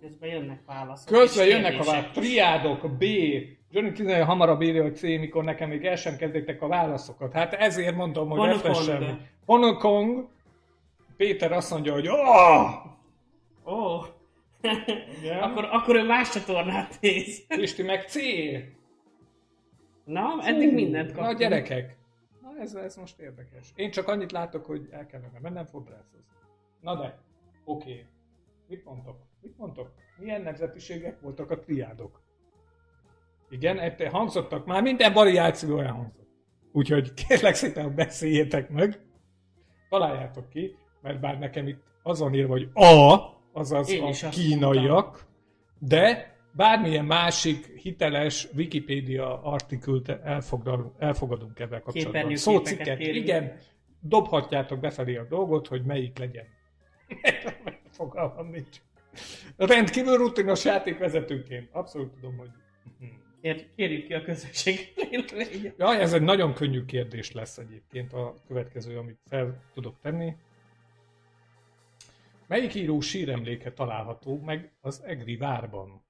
Közben 0.00 0.28
jönnek 0.28 0.60
válaszok. 0.66 1.18
Közben 1.18 1.46
jönnek 1.46 1.80
a 1.80 1.84
válaszok. 1.84 2.10
Triádok, 2.10 2.90
B. 2.90 3.04
Johnny 3.70 3.92
11 3.92 4.24
hamarabb 4.24 4.62
írja, 4.62 4.82
hogy 4.82 4.96
C, 4.96 5.02
mikor 5.02 5.44
nekem 5.44 5.68
még 5.68 5.84
el 5.84 5.96
sem 5.96 6.16
kezdődtek 6.16 6.62
a 6.62 6.66
válaszokat. 6.66 7.32
Hát 7.32 7.52
ezért 7.52 7.96
mondom, 7.96 8.28
hogy 8.28 8.38
Hong 8.38 8.50
Kong. 8.50 8.62
refreshelni. 8.62 9.16
Hong 9.46 9.76
Kong. 9.76 10.28
Péter 11.16 11.52
azt 11.52 11.70
mondja, 11.70 11.92
hogy 11.92 12.08
oh! 12.08 14.04
Igen. 15.20 15.38
akkor, 15.46 15.68
akkor 15.70 15.96
ő 15.96 16.06
más 16.06 16.30
csatornát 16.30 16.98
néz. 17.00 17.44
Kristi 17.48 17.82
meg 17.82 18.08
C. 18.08 18.16
Na, 20.04 20.42
eddig 20.42 20.72
mindent 20.72 21.12
kaptunk. 21.12 21.26
Na 21.26 21.38
gyerekek. 21.38 21.96
Ez, 22.60 22.74
ez 22.74 22.96
most 22.96 23.18
érdekes. 23.18 23.72
Én 23.74 23.90
csak 23.90 24.08
annyit 24.08 24.32
látok, 24.32 24.64
hogy 24.64 24.88
el 24.90 25.06
kellene 25.06 25.38
mennem 25.42 25.64
fodrászhoz. 25.64 26.24
Na 26.80 26.96
de, 26.96 27.18
oké. 27.64 27.90
Okay. 27.90 28.06
Mit 28.68 28.84
mondtok? 28.84 29.16
Mit 29.40 29.58
mondtok? 29.58 29.90
Milyen 30.18 30.42
nemzetiségek 30.42 31.20
voltak 31.20 31.50
a 31.50 31.58
triádok? 31.58 32.22
Igen, 33.48 33.78
ette 33.78 34.10
hangzottak 34.10 34.66
már, 34.66 34.82
minden 34.82 35.12
variáció 35.12 35.78
elhangzott. 35.78 36.28
Úgyhogy 36.72 37.14
kérlek 37.14 37.54
szépen 37.54 37.94
beszéljétek 37.94 38.70
meg, 38.70 39.00
találjátok 39.88 40.48
ki, 40.48 40.76
mert 41.00 41.20
bár 41.20 41.38
nekem 41.38 41.66
itt 41.66 41.82
az 42.02 42.18
van 42.18 42.34
írva, 42.34 42.52
hogy 42.52 42.70
A, 42.72 43.18
azaz 43.52 43.90
Én 43.90 44.02
a 44.02 44.28
kínaiak, 44.28 45.26
de 45.78 46.33
bármilyen 46.56 47.04
másik 47.04 47.66
hiteles 47.66 48.48
Wikipédia 48.54 49.42
artikült 49.42 50.08
elfogadunk, 50.08 50.92
elfogadunk 50.98 51.58
ebben 51.58 51.82
kapcsolatban. 51.82 52.36
Szócikket, 52.36 53.00
igen, 53.00 53.56
dobhatjátok 54.00 54.80
befelé 54.80 55.16
a 55.16 55.24
dolgot, 55.24 55.66
hogy 55.66 55.82
melyik 55.84 56.18
legyen. 56.18 56.46
Fogalmam 57.96 58.50
nincs. 58.50 58.80
Rendkívül 59.56 60.16
rutinos 60.16 60.64
játékvezetőként. 60.64 61.68
Abszolút 61.72 62.12
tudom, 62.12 62.36
hogy... 62.36 62.50
Kér, 63.40 63.66
kérjük 63.76 64.06
ki 64.06 64.14
a 64.14 64.22
közösség 64.22 64.78
véleményét. 65.10 65.74
Ja, 65.78 65.94
ez 65.94 66.12
egy 66.12 66.22
nagyon 66.22 66.54
könnyű 66.54 66.84
kérdés 66.84 67.32
lesz 67.32 67.58
egyébként 67.58 68.12
a 68.12 68.34
következő, 68.46 68.98
amit 68.98 69.18
fel 69.26 69.62
tudok 69.74 69.96
tenni. 70.00 70.36
Melyik 72.46 72.74
író 72.74 73.00
síremléke 73.00 73.72
található 73.72 74.40
meg 74.40 74.72
az 74.80 75.02
Egri 75.02 75.36
várban? 75.36 76.03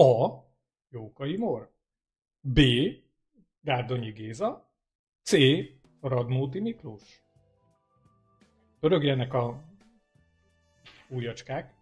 A. 0.00 0.44
Jókai 0.90 1.36
Mor. 1.36 1.72
B. 2.40 2.60
Gárdonyi 3.60 4.10
Géza. 4.10 4.70
C. 5.22 5.36
Radnóti 6.00 6.60
Miklós. 6.60 7.22
Pörögjenek 8.80 9.34
a 9.34 9.64
újacskák. 11.08 11.74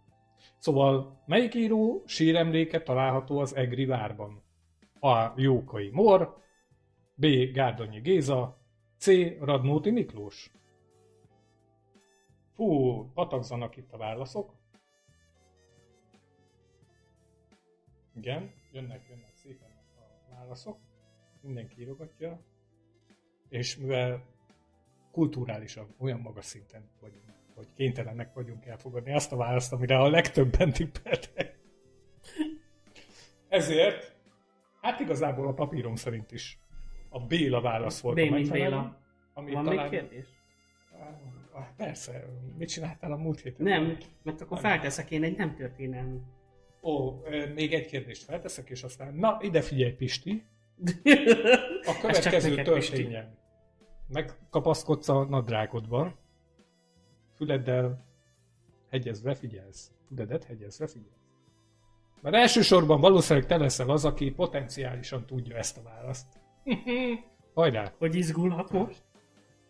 Szóval, 0.57 1.23
melyik 1.25 1.53
író 1.53 2.03
síremléke 2.05 2.81
található 2.81 3.39
az 3.39 3.55
Egri 3.55 3.85
várban? 3.85 4.43
A. 4.99 5.33
Jókai 5.35 5.89
Mor. 5.89 6.41
B. 7.15 7.25
Gárdonyi 7.53 7.99
Géza. 7.99 8.57
C. 8.97 9.07
Radnóti 9.39 9.91
Miklós. 9.91 10.51
Fú, 12.53 13.11
patakzanak 13.13 13.77
itt 13.77 13.93
a 13.93 13.97
válaszok. 13.97 14.53
Igen, 18.17 18.51
jönnek, 18.71 19.05
jönnek 19.09 19.33
szépen 19.33 19.67
a 19.95 20.35
válaszok. 20.35 20.77
Mindenki 21.41 21.81
írogatja. 21.81 22.41
És 23.49 23.77
mivel 23.77 24.25
kulturálisan 25.11 25.95
olyan 25.99 26.19
magas 26.19 26.45
szinten 26.45 26.89
vagyunk, 26.99 27.23
hogy 27.55 27.67
kénytelenek 27.73 28.33
vagyunk 28.33 28.65
elfogadni 28.65 29.13
azt 29.13 29.31
a 29.31 29.35
választ, 29.35 29.73
amire 29.73 29.99
a 29.99 30.09
legtöbben 30.09 30.71
tippeltek. 30.71 31.59
Ezért, 33.47 34.15
hát 34.81 34.99
igazából 34.99 35.47
a 35.47 35.53
papírom 35.53 35.95
szerint 35.95 36.31
is 36.31 36.59
a 37.09 37.19
Béla 37.25 37.61
válasz 37.61 38.01
volt 38.01 38.15
B, 38.15 38.19
a 38.19 38.29
megfelelő. 38.29 38.69
Béla. 38.69 39.01
Ami 39.33 39.51
Van 39.51 39.63
talán... 39.63 39.89
még 39.89 39.99
kérdés? 39.99 40.25
Ah, 41.51 41.67
Persze, 41.77 42.25
mit 42.57 42.69
csináltál 42.69 43.11
a 43.11 43.17
múlt 43.17 43.39
héten? 43.39 43.65
Nem, 43.65 43.97
mert 44.23 44.41
akkor 44.41 44.59
felteszek 44.59 45.11
én 45.11 45.23
egy 45.23 45.37
nem 45.37 45.55
történelmi. 45.55 46.21
Ó, 46.81 47.21
még 47.55 47.73
egy 47.73 47.85
kérdést 47.85 48.23
felteszek, 48.23 48.69
és 48.69 48.83
aztán, 48.83 49.13
na, 49.15 49.37
ide 49.41 49.61
figyelj 49.61 49.91
Pisti, 49.91 50.43
a 51.85 51.97
következő 52.01 52.61
történjen. 52.61 53.37
Megkapaszkodsz 54.07 55.09
a 55.09 55.23
nadrágodba, 55.23 56.15
füleddel 57.35 58.05
hegyezve 58.89 59.35
figyelsz. 59.35 59.91
Füledet 60.07 60.43
hegyezve 60.43 60.87
figyelsz. 60.87 61.15
Mert 62.21 62.35
elsősorban 62.35 62.99
valószínűleg 62.99 63.47
te 63.47 63.57
leszel 63.57 63.89
az, 63.89 64.05
aki 64.05 64.31
potenciálisan 64.31 65.25
tudja 65.25 65.55
ezt 65.55 65.77
a 65.77 65.81
választ. 65.81 66.27
Hajrá! 67.53 67.93
Hogy 67.97 68.15
izgulhat 68.15 68.71
most? 68.71 69.03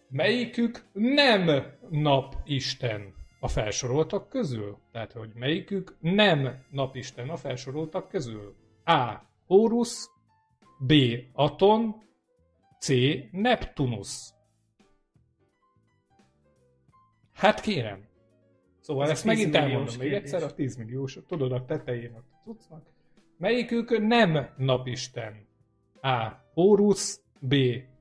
Melyikük 0.10 0.86
nem 0.94 1.66
napisten 1.90 3.14
a 3.48 3.50
felsoroltak 3.50 4.30
közül? 4.30 4.78
Tehát, 4.92 5.12
hogy 5.12 5.32
melyikük 5.34 5.98
nem 6.00 6.66
napisten 6.72 7.30
a 7.30 7.36
felsoroltak 7.36 8.10
közül? 8.10 8.56
A. 8.86 9.14
Horus, 9.46 10.10
B. 10.80 10.94
Aton, 11.34 11.96
C. 12.80 12.90
Neptunus. 13.32 14.30
Hát 17.34 17.60
kérem. 17.60 18.08
Szóval 18.80 19.04
Ez 19.04 19.10
ezt 19.10 19.26
megint 19.26 19.52
10 19.52 19.62
milliós 19.62 19.74
elmondom 19.74 19.98
még 20.00 20.14
egyszer, 20.14 20.44
a 20.44 20.54
10 20.54 20.76
milliós, 20.76 21.20
tudod, 21.28 21.52
a 21.52 21.66
tetején 21.66 22.14
a 22.14 22.24
cuccnak. 22.44 22.86
Melyikük 23.38 24.08
nem 24.08 24.54
napisten? 24.58 25.48
A. 26.02 26.32
Horus, 26.54 27.20
B. 27.40 27.56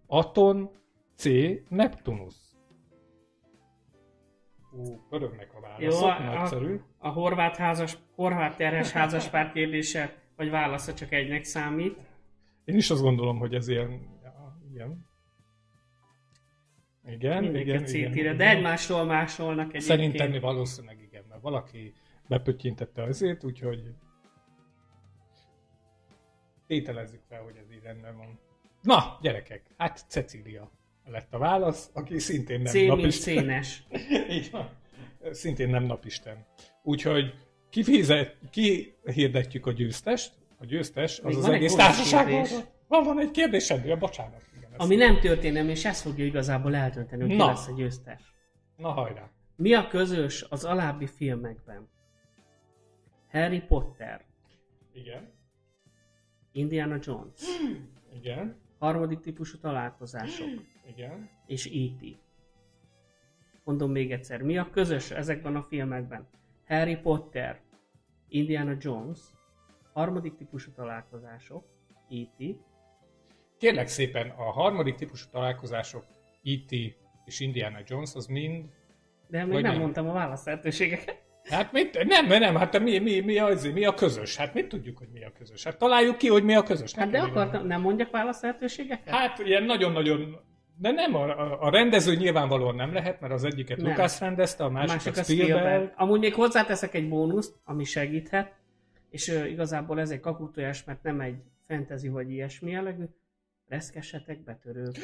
Aton, 0.07 0.71
C. 1.15 1.29
Neptunus. 1.69 2.35
Pörögnek 5.09 5.54
a 5.54 5.61
válaszok, 5.61 5.83
Jó, 5.83 5.99
Jó, 5.99 6.06
a- 6.06 6.35
nagyszerű. 6.35 6.80
A 6.99 7.09
horvát, 7.09 7.56
házas, 7.56 7.99
horvát 8.14 8.56
terhes 8.56 8.90
házaspár 8.90 9.52
kérdése, 9.52 10.14
vagy 10.37 10.50
válasza 10.50 10.95
csak 10.95 11.12
egynek 11.12 11.45
számít. 11.45 11.97
Én 12.64 12.76
is 12.76 12.90
azt 12.90 13.02
gondolom, 13.02 13.38
hogy 13.38 13.54
ez 13.54 13.68
ilyen... 13.68 13.90
Ja, 14.23 14.59
igen. 14.73 15.04
Igen, 17.06 17.42
Mindenki 17.42 17.68
igen, 17.68 17.85
igen, 17.87 18.12
igen. 18.12 18.37
de 18.37 18.49
egymásról 18.49 19.04
másolnak 19.04 19.61
egyébként. 19.75 19.83
Szerintem 19.83 20.40
valószínűleg 20.40 21.00
igen, 21.02 21.25
mert 21.28 21.40
valaki 21.40 21.95
bepöttyintette 22.28 23.02
azért, 23.02 23.45
úgyhogy 23.45 23.95
tételezzük 26.66 27.21
fel, 27.28 27.42
hogy 27.42 27.56
ez 27.56 27.71
így 27.73 27.83
rendben 27.83 28.16
van. 28.16 28.38
Na, 28.83 29.18
gyerekek, 29.21 29.62
hát 29.76 30.04
Cecília 30.09 30.71
lett 31.11 31.35
a 31.35 31.39
válasz, 31.39 31.91
aki 31.93 32.19
szintén 32.19 32.61
nem 32.61 32.73
C 32.73 32.75
mint 32.75 32.89
napisten. 32.89 33.35
szénes. 33.35 33.83
Így 34.37 34.51
van. 34.51 34.69
Szintén 35.31 35.69
nem 35.69 35.85
napisten. 35.85 36.47
Úgyhogy 36.83 37.35
kifizet, 37.71 38.37
kihirdetjük 38.51 39.67
a 39.67 39.73
győztest. 39.73 40.33
A 40.59 40.65
győztes 40.65 41.19
az 41.19 41.25
Még 41.25 41.37
az 41.37 41.43
van 41.43 41.51
egy 41.51 41.57
egész 41.57 41.75
társaság. 41.75 42.47
Van, 42.89 43.05
van 43.05 43.21
egy 43.21 43.31
kérdésed, 43.31 43.85
ja, 43.85 43.97
bocsánat. 43.97 44.43
Igen, 44.57 44.71
ezt- 44.73 44.81
Ami 44.81 44.95
nem 44.97 45.21
történelmi, 45.21 45.71
és 45.71 45.85
ez 45.85 46.01
fogja 46.03 46.25
igazából 46.25 46.75
eldönteni, 46.75 47.21
hogy 47.23 47.31
ki 47.31 47.37
Na. 47.37 47.47
lesz 47.47 47.67
a 47.69 47.73
győztes. 47.73 48.23
Na 48.77 48.89
hajrá. 48.91 49.31
Mi 49.57 49.75
a 49.75 49.87
közös 49.87 50.43
az 50.49 50.65
alábbi 50.65 51.07
filmekben? 51.07 51.89
Harry 53.31 53.61
Potter, 53.61 54.25
Igen. 54.93 55.33
Indiana 56.53 56.97
Jones, 57.03 57.41
Igen. 58.15 58.57
harmadik 58.79 59.19
típusú 59.19 59.59
találkozások 59.59 60.49
Igen. 60.88 61.31
és 61.47 61.66
E.T. 61.66 62.16
Mondom 63.64 63.90
még 63.90 64.12
egyszer, 64.12 64.43
mi 64.43 64.59
a 64.59 64.71
közös 64.71 65.11
ezekben 65.11 65.57
a 65.57 65.62
filmekben? 65.62 66.28
Harry 66.66 66.97
Potter, 66.97 67.61
Indiana 68.28 68.76
Jones, 68.78 69.19
harmadik 69.93 70.37
típusú 70.37 70.71
találkozások, 70.73 71.64
E.T. 72.11 72.57
Kérlek 73.59 73.88
szépen, 73.88 74.28
a 74.31 74.50
harmadik 74.50 74.95
típusú 74.95 75.26
találkozások, 75.31 76.05
E.T. 76.45 76.73
és 77.25 77.40
Indiana 77.40 77.78
Jones, 77.87 78.14
az 78.14 78.26
mind... 78.26 78.64
De 79.28 79.45
még 79.45 79.62
nem, 79.62 79.73
nem. 79.73 79.81
mondtam 79.81 80.09
a 80.09 80.12
válasz 80.12 80.45
lehetőségeket. 80.45 81.25
Hát 81.49 81.73
mit? 81.73 82.05
Nem, 82.05 82.26
nem, 82.26 82.57
hát 82.57 82.81
mi, 82.81 82.99
mi, 82.99 83.21
mi, 83.21 83.38
az, 83.38 83.73
mi 83.73 83.85
a 83.85 83.95
közös? 83.95 84.37
Hát 84.37 84.55
mit 84.55 84.69
tudjuk, 84.69 84.99
hogy 84.99 85.09
mi 85.12 85.25
a 85.25 85.33
közös? 85.33 85.64
Hát 85.64 85.78
találjuk 85.78 86.16
ki, 86.16 86.28
hogy 86.28 86.45
mi 86.45 86.55
a 86.55 86.62
közös. 86.62 86.95
Hát 86.95 87.11
de 87.11 87.21
akartam, 87.21 87.66
nem 87.66 87.81
mondjak 87.81 88.11
válasz 88.11 88.43
lehetőségeket? 88.43 89.14
Hát 89.14 89.38
ilyen 89.38 89.62
nagyon-nagyon... 89.62 90.40
De 90.78 90.90
nem, 90.90 91.14
a, 91.14 91.62
a, 91.62 91.71
rendező 91.71 92.14
nyilvánvalóan 92.14 92.75
nem 92.75 92.92
lehet, 92.92 93.21
mert 93.21 93.33
az 93.33 93.45
egyiket 93.45 93.76
Nem. 93.76 93.87
Lucas 93.87 94.21
rendezte, 94.21 94.64
a 94.64 94.66
a 94.66 94.71
másikat 94.71 94.97
másik 94.97 95.16
a 95.16 95.23
Spielberg. 95.23 95.59
Spielberg. 95.59 95.92
Amúgy 95.97 96.21
még 96.21 96.35
hozzáteszek 96.35 96.95
egy 96.95 97.09
bónuszt, 97.09 97.61
ami 97.64 97.85
segíthet, 97.85 98.54
és 99.11 99.28
ö, 99.28 99.45
igazából 99.45 100.00
ez 100.00 100.11
egy 100.11 100.21
kakutojás, 100.21 100.85
mert 100.85 101.02
nem 101.02 101.21
egy 101.21 101.42
fantasy 101.66 102.09
vagy 102.09 102.30
ilyesmi 102.30 102.71
jellegű. 102.71 103.04
Reszkessetek 103.68 104.45
betörők. 104.45 104.97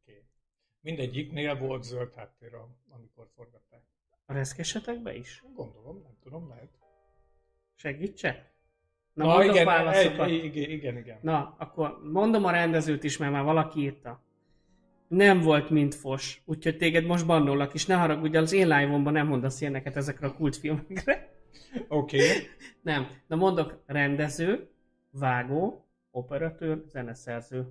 Okay. 0.00 0.22
Mindegyiknél 0.80 1.58
volt 1.58 1.82
zöld 1.82 2.14
háttér, 2.14 2.50
amikor 2.88 3.28
forgatták. 3.34 3.82
A 4.26 4.32
reszkessetek 4.32 5.02
be 5.02 5.14
is? 5.14 5.44
Gondolom, 5.54 6.00
nem 6.02 6.16
tudom, 6.22 6.48
lehet. 6.48 6.78
Segítsek? 7.74 8.53
Na, 9.14 9.26
Na, 9.26 9.44
igen, 9.44 9.64
válaszokat. 9.64 10.28
egy, 10.28 10.44
igen, 10.44 10.70
igen, 10.70 10.96
igen. 10.96 11.18
Na, 11.20 11.54
akkor 11.58 12.00
mondom 12.12 12.44
a 12.44 12.50
rendezőt 12.50 13.04
is, 13.04 13.16
mert 13.16 13.32
már 13.32 13.44
valaki 13.44 13.80
írta. 13.80 14.22
Nem 15.08 15.40
volt 15.40 15.70
mint 15.70 15.94
fos, 15.94 16.42
úgyhogy 16.44 16.76
téged 16.76 17.04
most 17.04 17.26
bannolak, 17.26 17.74
és 17.74 17.86
ne 17.86 17.94
haragudj, 17.94 18.36
az 18.36 18.52
én 18.52 18.68
live 18.68 19.10
nem 19.10 19.26
mondasz 19.26 19.60
ilyeneket 19.60 19.96
ezekre 19.96 20.26
a 20.26 20.34
kultfilmekre. 20.34 21.32
Oké. 21.88 22.16
Okay. 22.16 22.36
Nem. 22.82 23.06
Na 23.26 23.36
mondok 23.36 23.82
rendező, 23.86 24.68
vágó, 25.10 25.86
operatőr, 26.10 26.82
zeneszerző. 26.86 27.66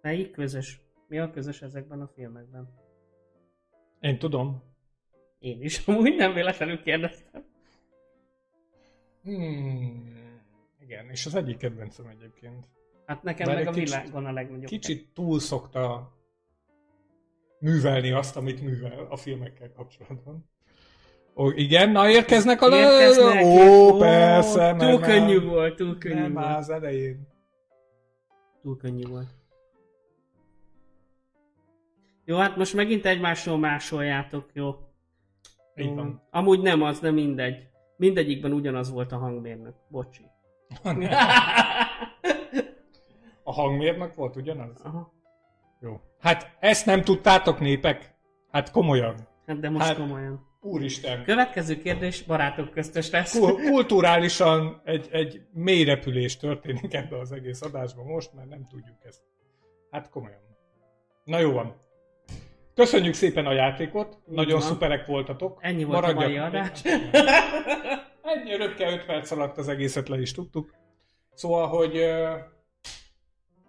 Melyik 0.00 0.30
közös? 0.30 0.80
Mi 1.08 1.18
a 1.18 1.30
közös 1.30 1.62
ezekben 1.62 2.00
a 2.00 2.10
filmekben? 2.14 2.68
Én 4.00 4.18
tudom. 4.18 4.62
Én 5.38 5.62
is 5.62 5.86
amúgy 5.86 6.16
nem 6.16 6.32
véletlenül 6.32 6.82
kérdeztem. 6.82 7.44
Hmm. 9.24 10.12
Igen, 10.80 11.10
és 11.10 11.26
az 11.26 11.34
egyik 11.34 11.56
kedvencem 11.56 12.06
egyébként. 12.06 12.68
Hát 13.06 13.22
nekem 13.22 13.46
Várj 13.46 13.58
meg 13.58 13.66
a 13.68 13.70
kicsit- 13.70 13.88
világon 13.88 14.26
a 14.26 14.32
legnagyobb. 14.32 14.66
Kicsit 14.68 15.08
túl 15.14 15.40
szokta 15.40 16.12
művelni 17.58 18.10
azt, 18.10 18.36
amit 18.36 18.60
művel 18.62 19.06
a 19.10 19.16
filmekkel 19.16 19.72
kapcsolatban. 19.72 20.48
Ó, 21.36 21.50
igen, 21.50 21.90
na 21.90 22.08
érkeznek 22.10 22.60
a... 22.62 22.76
Érkeznek, 22.76 23.44
Ó, 23.44 23.90
Ó, 23.94 23.98
persze, 23.98 24.72
mert 24.72 24.78
Túl 24.90 24.98
már- 25.00 25.08
könnyű 25.10 25.40
volt, 25.40 25.76
túl 25.76 25.98
könnyű 25.98 26.14
Nem, 26.20 26.32
volt. 26.32 26.44
már 26.44 26.58
az 26.58 26.70
elején. 26.70 27.28
Túl 28.62 28.76
könnyű 28.76 29.06
volt. 29.06 29.28
Jó, 32.24 32.36
hát 32.36 32.56
most 32.56 32.74
megint 32.74 33.06
egymásról 33.06 33.58
másoljátok, 33.58 34.50
jó? 34.52 34.74
Így 35.76 35.94
van. 35.94 36.22
Amúgy 36.30 36.60
nem 36.60 36.82
az, 36.82 37.00
de 37.00 37.10
mindegy. 37.10 37.68
Mindegyikben 37.96 38.52
ugyanaz 38.52 38.90
volt 38.90 39.12
a 39.12 39.16
hangmérnök. 39.18 39.74
Bocsi. 39.88 40.30
A 43.42 43.52
hangmérnök 43.52 44.14
volt 44.14 44.36
ugyanaz? 44.36 44.80
Aha. 44.82 45.12
Jó. 45.80 46.00
Hát 46.20 46.56
ezt 46.60 46.86
nem 46.86 47.02
tudtátok 47.02 47.60
népek? 47.60 48.14
Hát 48.50 48.70
komolyan. 48.70 49.14
Hát 49.46 49.60
de 49.60 49.70
most 49.70 49.86
Hát- 49.86 49.96
komolyan. 49.96 50.52
Úristen. 50.60 51.24
Következő 51.24 51.76
kérdés 51.78 52.22
barátok 52.22 52.70
köztös 52.70 53.10
lesz. 53.10 53.38
Kul- 53.38 53.60
kulturálisan 53.70 54.80
egy, 54.84 55.08
egy 55.10 55.46
mély 55.52 55.84
repülés 55.84 56.36
történik 56.36 56.94
ebbe 56.94 57.18
az 57.18 57.32
egész 57.32 57.62
adásban 57.62 58.06
most, 58.06 58.32
mert 58.34 58.48
nem 58.48 58.66
tudjuk 58.68 58.96
ezt. 59.04 59.22
Hát 59.90 60.08
komolyan. 60.10 60.40
Na 61.24 61.38
jó 61.38 61.52
van. 61.52 61.76
Köszönjük 62.74 63.14
szépen 63.14 63.46
a 63.46 63.52
játékot, 63.52 64.18
nagyon 64.26 64.58
van. 64.58 64.68
szuperek 64.68 65.06
voltatok. 65.06 65.58
Ennyi 65.60 65.84
volt 65.84 65.98
a 65.98 66.00
Maradjak- 66.00 66.28
mai 66.28 66.38
adás. 66.38 66.82
Ennyi 68.34 68.52
örökkel 68.52 68.92
5 68.92 69.04
perc 69.04 69.30
alatt 69.30 69.58
az 69.58 69.68
egészet 69.68 70.08
le 70.08 70.20
is 70.20 70.32
tudtuk. 70.32 70.74
Szóval, 71.34 71.66
hogy 71.66 71.96
uh, 71.96 72.30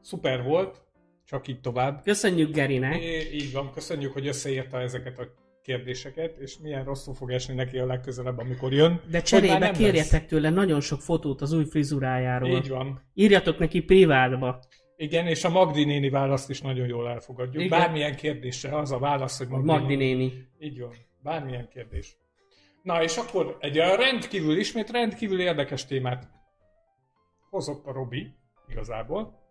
szuper 0.02 0.44
volt, 0.44 0.82
csak 1.26 1.48
így 1.48 1.62
tovább. 1.62 2.02
Köszönjük 2.04 2.54
Gerinek. 2.54 3.02
É, 3.02 3.32
így 3.34 3.54
van, 3.54 3.72
köszönjük, 3.72 4.14
hogy 4.14 4.28
összeírta 4.28 4.80
ezeket 4.80 5.20
a 5.20 5.28
kérdéseket, 5.62 6.38
és 6.38 6.58
milyen 6.58 6.84
rosszul 6.84 7.14
fog 7.14 7.32
esni 7.32 7.54
neki 7.54 7.78
a 7.78 7.86
legközelebb, 7.86 8.38
amikor 8.38 8.74
jön. 8.74 9.02
De 9.10 9.22
cserébe 9.22 9.72
kérjetek 9.72 10.26
tőle 10.26 10.50
nagyon 10.50 10.82
sok 10.82 11.02
fotót 11.02 11.42
az 11.42 11.54
új 11.54 11.66
frizurájáról. 11.66 12.50
Így 12.50 12.70
van. 12.70 13.02
Írjatok 13.14 13.58
neki 13.58 13.82
privátba. 13.82 14.60
Igen, 14.98 15.28
és 15.28 15.44
a 15.44 15.50
Magdi 15.50 15.84
néni 15.84 16.10
választ 16.10 16.50
is 16.50 16.62
nagyon 16.62 16.88
jól 16.88 17.10
elfogadjuk. 17.10 17.64
Igen. 17.64 17.80
Bármilyen 17.80 18.16
kérdésre 18.16 18.78
az 18.78 18.92
a 18.92 19.00
válasz, 19.00 19.38
hogy 19.38 19.48
Magdi, 19.48 19.66
Magdi 19.66 19.96
néni. 19.96 20.48
Így 20.60 20.80
van, 20.80 20.94
bármilyen 21.24 21.68
kérdés. 21.68 22.18
Na 22.84 23.04
és 23.04 23.18
akkor 23.18 23.58
egy 23.60 23.78
rendkívül, 23.78 24.58
ismét 24.58 24.92
rendkívül 24.92 25.40
érdekes 25.40 25.86
témát 25.86 26.30
hozott 27.50 27.86
a 27.86 27.92
Robi, 27.92 28.34
igazából. 28.68 29.44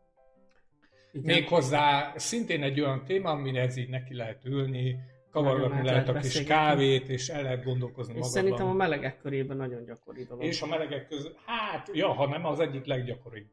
Igen. 1.13 1.35
Méghozzá 1.35 2.13
szintén 2.17 2.63
egy 2.63 2.81
olyan 2.81 3.05
téma, 3.05 3.31
amire 3.31 3.61
ez 3.61 3.77
így 3.77 3.89
neki 3.89 4.15
lehet 4.15 4.45
ülni, 4.45 4.97
kavargatni 5.31 5.85
lehet 5.85 6.09
a 6.09 6.13
kis 6.13 6.45
kávét, 6.45 7.09
és 7.09 7.29
el 7.29 7.43
lehet 7.43 7.65
gondolkozni 7.65 8.13
És 8.13 8.19
magadban. 8.19 8.43
szerintem 8.43 8.67
a 8.67 8.73
melegek 8.73 9.19
körében 9.19 9.57
nagyon 9.57 9.85
gyakori 9.85 10.25
dolog. 10.25 10.45
És 10.45 10.63
a 10.63 10.67
melegek 10.67 11.09
között, 11.09 11.39
hát, 11.47 11.91
ja, 11.93 12.13
ha 12.13 12.27
nem 12.27 12.45
az 12.45 12.61
egyik 12.61 12.85
leggyakoribb 12.85 13.47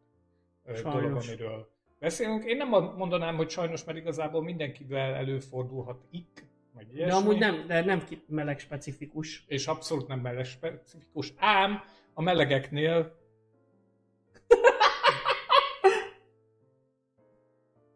Sajnos. 0.65 0.81
dolog, 0.81 1.17
amiről 1.23 1.69
beszélünk. 2.01 2.43
Én 2.43 2.57
nem 2.57 2.69
mondanám, 2.97 3.35
hogy 3.35 3.49
sajnos, 3.49 3.83
mert 3.83 3.97
igazából 3.97 4.43
mindenkivel 4.43 5.13
előfordulhat 5.13 6.01
itt, 6.11 6.43
meg 6.75 6.87
de 6.87 6.93
ilyesmi. 6.93 7.19
amúgy 7.19 7.37
nem, 7.37 7.63
de 7.67 7.81
nem 7.85 8.03
meleg 8.27 8.59
specifikus. 8.59 9.43
És 9.47 9.67
abszolút 9.67 10.07
nem 10.07 10.19
meleg 10.19 10.45
specifikus. 10.45 11.33
Ám 11.37 11.83
a 12.13 12.21
melegeknél... 12.21 13.19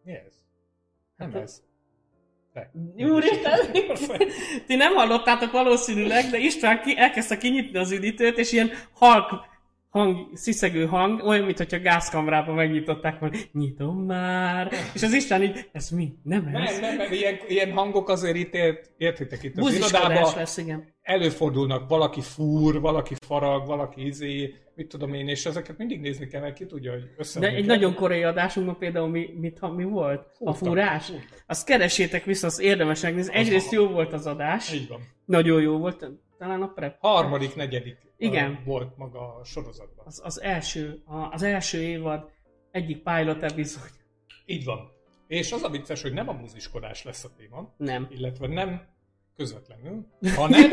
Mi 0.04 0.12
ez? 0.12 0.34
Nem 1.18 1.32
Hát, 1.32 1.42
ez. 1.42 1.64
De. 2.54 2.72
Úristen! 2.98 3.72
Ti 4.68 4.76
nem 4.76 4.94
hallottátok 4.94 5.52
valószínűleg, 5.52 6.26
de 6.26 6.38
István 6.38 6.82
ki, 6.82 6.98
elkezdte 6.98 7.38
kinyitni 7.38 7.78
az 7.78 7.92
üdítőt, 7.92 8.38
és 8.38 8.52
ilyen 8.52 8.70
halk 8.94 9.54
hang, 9.96 10.30
sziszegő 10.34 10.86
hang, 10.86 11.24
olyan, 11.24 11.46
mintha 11.46 11.80
gázkamrába 11.80 12.54
megnyitották 12.54 13.20
volna. 13.20 13.36
Nyitom 13.52 13.98
már! 14.06 14.72
És 14.94 15.04
az 15.04 15.14
István 15.14 15.44
így, 15.44 15.70
ez 15.72 15.90
mi? 15.90 16.14
Nem 16.24 16.46
ez? 16.48 16.54
Nem, 16.54 16.82
nem, 16.82 16.96
mert 16.98 17.12
ilyen, 17.12 17.36
ilyen 17.48 17.72
hangok 17.72 18.10
azért 18.10 18.36
itt 18.36 18.54
ért, 18.54 18.92
értitek 18.98 19.44
itt 19.44 19.58
az 19.58 19.74
irodában. 19.74 20.34
lesz, 20.36 20.58
igen. 20.58 20.94
előfordulnak, 21.02 21.90
valaki 21.90 22.22
fúr, 22.22 22.80
valaki 22.82 23.14
farag, 23.28 23.68
valaki 23.68 24.06
izé, 24.06 24.54
mit 24.76 24.88
tudom 24.88 25.14
én, 25.14 25.28
és 25.28 25.46
ezeket 25.46 25.78
mindig 25.78 26.00
nézni 26.00 26.28
kell, 26.28 26.42
mert 26.42 26.56
ki 26.56 26.66
tudja, 26.66 26.92
hogy 26.92 27.10
össze. 27.18 27.40
De 27.40 27.48
egy 27.48 27.66
nagyon 27.66 27.94
korai 27.94 28.24
adásunkban 28.24 28.78
például 28.78 29.08
mi, 29.08 29.30
mit, 29.40 29.60
ha- 29.60 29.74
mi 29.74 29.84
volt? 29.84 30.22
A 30.22 30.54
Fúrtak, 30.54 30.56
fúrás? 30.56 31.06
fúrtak. 31.06 31.44
Azt 31.48 31.66
keresétek 31.66 32.24
vissza, 32.24 32.48
az 32.48 32.60
érdemes 32.60 33.02
megnézni. 33.02 33.34
Egyrészt 33.34 33.72
jó 33.72 33.88
volt 33.88 34.14
az 34.14 34.26
adás, 34.26 34.74
Így 34.74 34.88
van. 34.88 35.00
nagyon 35.26 35.62
jó 35.62 35.78
volt, 35.78 36.06
talán 36.38 36.62
a 36.62 36.68
prep. 36.68 36.98
Harmadik, 37.00 37.56
negyedik 37.56 37.98
Igen. 38.18 38.62
volt 38.66 38.98
maga 38.98 39.36
a 39.36 39.44
sorozatban. 39.44 40.06
Az, 40.06 40.22
az, 40.24 40.42
első, 40.42 41.04
az 41.32 41.44
első 41.44 41.82
évad 41.82 42.32
egyik 42.72 43.04
pilot 43.04 43.44
epizód. 43.44 43.90
Így 44.46 44.64
van. 44.64 44.92
És 45.28 45.52
az 45.52 45.64
a 45.64 45.70
vicces, 45.70 46.02
hogy 46.02 46.14
nem 46.14 46.30
a 46.30 46.34
muziskodás 46.34 47.04
lesz 47.04 47.24
a 47.24 47.30
téma, 47.38 47.74
Nem. 47.78 48.08
illetve 48.10 48.48
nem 48.48 48.88
közvetlenül, 49.36 50.08
hanem 50.36 50.70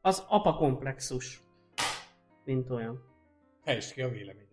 Az 0.00 0.24
apa 0.28 0.54
komplexus. 0.54 1.42
Mint 2.44 2.70
olyan. 2.70 3.00
helyes 3.64 3.92
ki 3.92 4.02
a 4.02 4.08
véleményedet. 4.08 4.50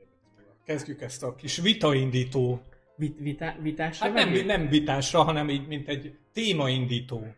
Kezdjük 0.66 1.02
ezt 1.02 1.24
a 1.24 1.36
kis 1.36 1.58
vitaindító, 1.58 2.62
Vit, 2.96 3.20
vita, 3.20 3.56
vitásra 3.62 4.06
hát 4.06 4.14
nem, 4.14 4.46
nem 4.46 4.68
vitásra, 4.68 5.24
hanem 5.24 5.50
így, 5.50 5.68
mint 5.68 5.88
egy 5.88 6.18
témaindító 6.34 7.36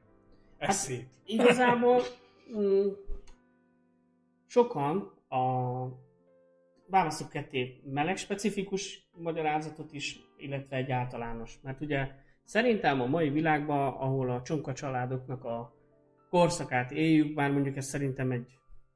Hát- 0.62 0.69
eszét. 0.69 1.10
Igazából 1.26 2.02
mm, 2.58 2.88
sokan 4.47 5.13
a 5.30 5.39
válaszok 6.88 7.30
ketté 7.30 7.82
meleg 7.86 8.17
specifikus 8.17 9.10
magyarázatot 9.17 9.93
is, 9.93 10.19
illetve 10.38 10.76
egy 10.76 10.91
általános. 10.91 11.60
Mert 11.63 11.82
ugye 11.82 12.08
szerintem 12.43 13.02
a 13.02 13.06
mai 13.06 13.30
világban, 13.30 13.93
ahol 13.93 14.30
a 14.30 14.41
csonka 14.41 14.74
családoknak 14.74 15.43
a 15.43 15.74
korszakát 16.30 16.91
éljük, 16.91 17.34
bár 17.34 17.52
mondjuk 17.52 17.78
ez 17.78 17.86
szerintem 17.86 18.32
egy 18.32 18.47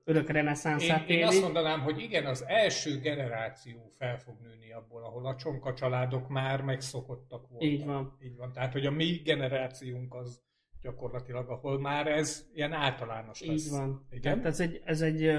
örök 0.04 0.28
Én, 0.28 0.36
reneszánszát 0.36 1.10
én 1.10 1.24
azt 1.24 1.34
éli. 1.34 1.44
mondanám, 1.44 1.80
hogy 1.80 2.00
igen, 2.02 2.26
az 2.26 2.46
első 2.48 3.00
generáció 3.00 3.92
fel 3.98 4.18
fog 4.18 4.36
nőni 4.42 4.72
abból, 4.72 5.04
ahol 5.04 5.26
a 5.26 5.36
csonka 5.36 5.74
családok 5.74 6.30
már 6.30 6.62
megszokottak 6.62 7.48
voltak. 7.50 7.68
Így 7.68 7.86
van. 7.86 8.18
Így 8.24 8.36
van. 8.38 8.52
Tehát, 8.52 8.72
hogy 8.74 8.86
a 8.86 8.92
mi 8.92 9.22
generációnk 9.24 10.14
az 10.14 10.44
gyakorlatilag, 10.86 11.50
ahol 11.50 11.80
már 11.80 12.08
ez 12.08 12.48
ilyen 12.54 12.74
általános 12.74 13.46
lesz. 13.46 13.66
Így 13.66 13.72
van. 13.72 14.08
Igen? 14.10 14.22
Tehát 14.22 14.46
ez 14.46 14.60
egy, 14.60 14.82
ez 14.86 15.02
egy 15.02 15.38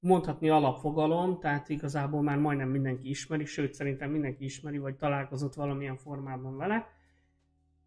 mondhatni 0.00 0.48
alapfogalom, 0.48 1.38
tehát 1.40 1.68
igazából 1.68 2.22
már 2.22 2.38
majdnem 2.38 2.68
mindenki 2.68 3.08
ismeri, 3.08 3.44
sőt 3.44 3.74
szerintem 3.74 4.10
mindenki 4.10 4.44
ismeri, 4.44 4.78
vagy 4.78 4.96
találkozott 4.96 5.54
valamilyen 5.54 5.96
formában 5.96 6.56
vele. 6.56 6.86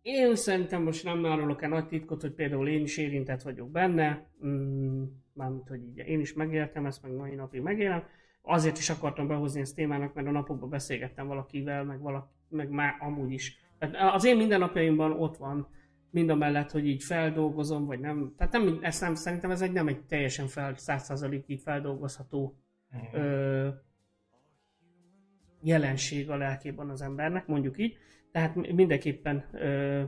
Én 0.01 0.35
szerintem 0.35 0.83
most 0.83 1.03
nem 1.03 1.25
árulok 1.25 1.61
el 1.61 1.69
nagy 1.69 1.87
titkot, 1.87 2.21
hogy 2.21 2.33
például 2.33 2.67
én 2.67 2.81
is 2.81 2.97
érintett 2.97 3.41
vagyok 3.41 3.71
benne, 3.71 4.27
mm, 4.45 5.03
mármint, 5.33 5.67
hogy 5.67 5.83
így 5.83 5.97
én 5.97 6.19
is 6.19 6.33
megéltem 6.33 6.85
ezt, 6.85 7.01
meg 7.01 7.11
mai 7.11 7.35
napig 7.35 7.61
megélem. 7.61 8.03
Azért 8.41 8.77
is 8.77 8.89
akartam 8.89 9.27
behozni 9.27 9.61
ezt 9.61 9.75
témának, 9.75 10.13
mert 10.13 10.27
a 10.27 10.31
napokban 10.31 10.69
beszélgettem 10.69 11.27
valakivel, 11.27 11.83
meg, 11.83 11.99
valaki, 11.99 12.27
meg 12.49 12.69
már 12.69 12.95
amúgy 12.99 13.31
is. 13.31 13.59
Tehát 13.79 14.13
az 14.15 14.25
én 14.25 14.37
mindennapjaimban 14.37 15.11
ott 15.11 15.37
van, 15.37 15.67
mind 16.11 16.29
a 16.29 16.35
mellett, 16.35 16.71
hogy 16.71 16.87
így 16.87 17.03
feldolgozom, 17.03 17.85
vagy 17.85 17.99
nem. 17.99 18.33
Tehát 18.37 18.53
nem, 18.53 18.79
ezt 18.81 19.01
nem, 19.01 19.15
szerintem 19.15 19.51
ez 19.51 19.61
egy 19.61 19.71
nem 19.71 19.87
egy 19.87 20.01
teljesen 20.05 20.47
fel, 20.47 20.73
100%-ig 20.77 21.59
feldolgozható 21.59 22.55
Mhm. 22.91 23.15
ö, 23.21 23.69
jelenség 25.61 26.29
a 26.29 26.35
lelkében 26.35 26.89
az 26.89 27.01
embernek, 27.01 27.47
mondjuk 27.47 27.77
így. 27.77 27.97
Tehát 28.31 28.55
mi- 28.55 28.71
mindenképpen 28.71 29.45
ö, 29.53 30.03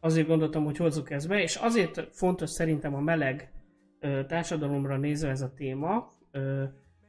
azért 0.00 0.26
gondoltam, 0.26 0.64
hogy 0.64 0.76
hozzuk 0.76 1.10
ezt 1.10 1.28
be, 1.28 1.42
és 1.42 1.56
azért 1.56 2.08
fontos 2.16 2.50
szerintem 2.50 2.94
a 2.94 3.00
meleg 3.00 3.52
ö, 4.00 4.24
társadalomra 4.26 4.96
nézve 4.96 5.28
ez 5.28 5.40
a 5.42 5.52
téma, 5.54 6.12
ö, 6.30 6.64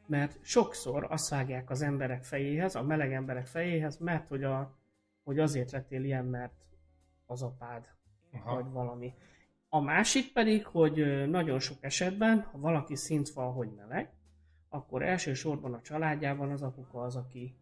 mert 0.08 0.40
sokszor 0.42 1.08
azt 1.10 1.30
vágják 1.30 1.70
az 1.70 1.82
emberek 1.82 2.24
fejéhez, 2.24 2.76
a 2.76 2.84
meleg 2.84 3.14
emberek 3.14 3.46
fejéhez, 3.48 3.98
mert 3.98 4.28
hogy, 4.28 4.44
a, 4.44 4.78
hogy 5.24 5.40
azért 5.40 5.72
lettél 5.72 6.04
ilyen, 6.04 6.26
mert 6.26 6.54
az 7.26 7.42
apád, 7.42 7.86
Aha. 8.34 8.56
vagy 8.56 8.72
valami. 8.72 9.14
A 9.70 9.80
másik 9.82 10.34
pedig, 10.34 10.66
hogy 10.66 11.28
nagyon 11.30 11.60
sok 11.60 11.78
esetben, 11.80 12.42
ha 12.52 12.58
valaki 12.60 12.96
szint 12.96 13.30
van, 13.30 13.54
hogy 13.54 13.70
meleg, 13.76 14.10
akkor 14.70 15.02
elsősorban 15.04 15.74
a 15.74 15.82
családjában 15.82 16.52
az 16.52 16.62
apuka 16.62 17.02
az, 17.02 17.16
aki 17.16 17.56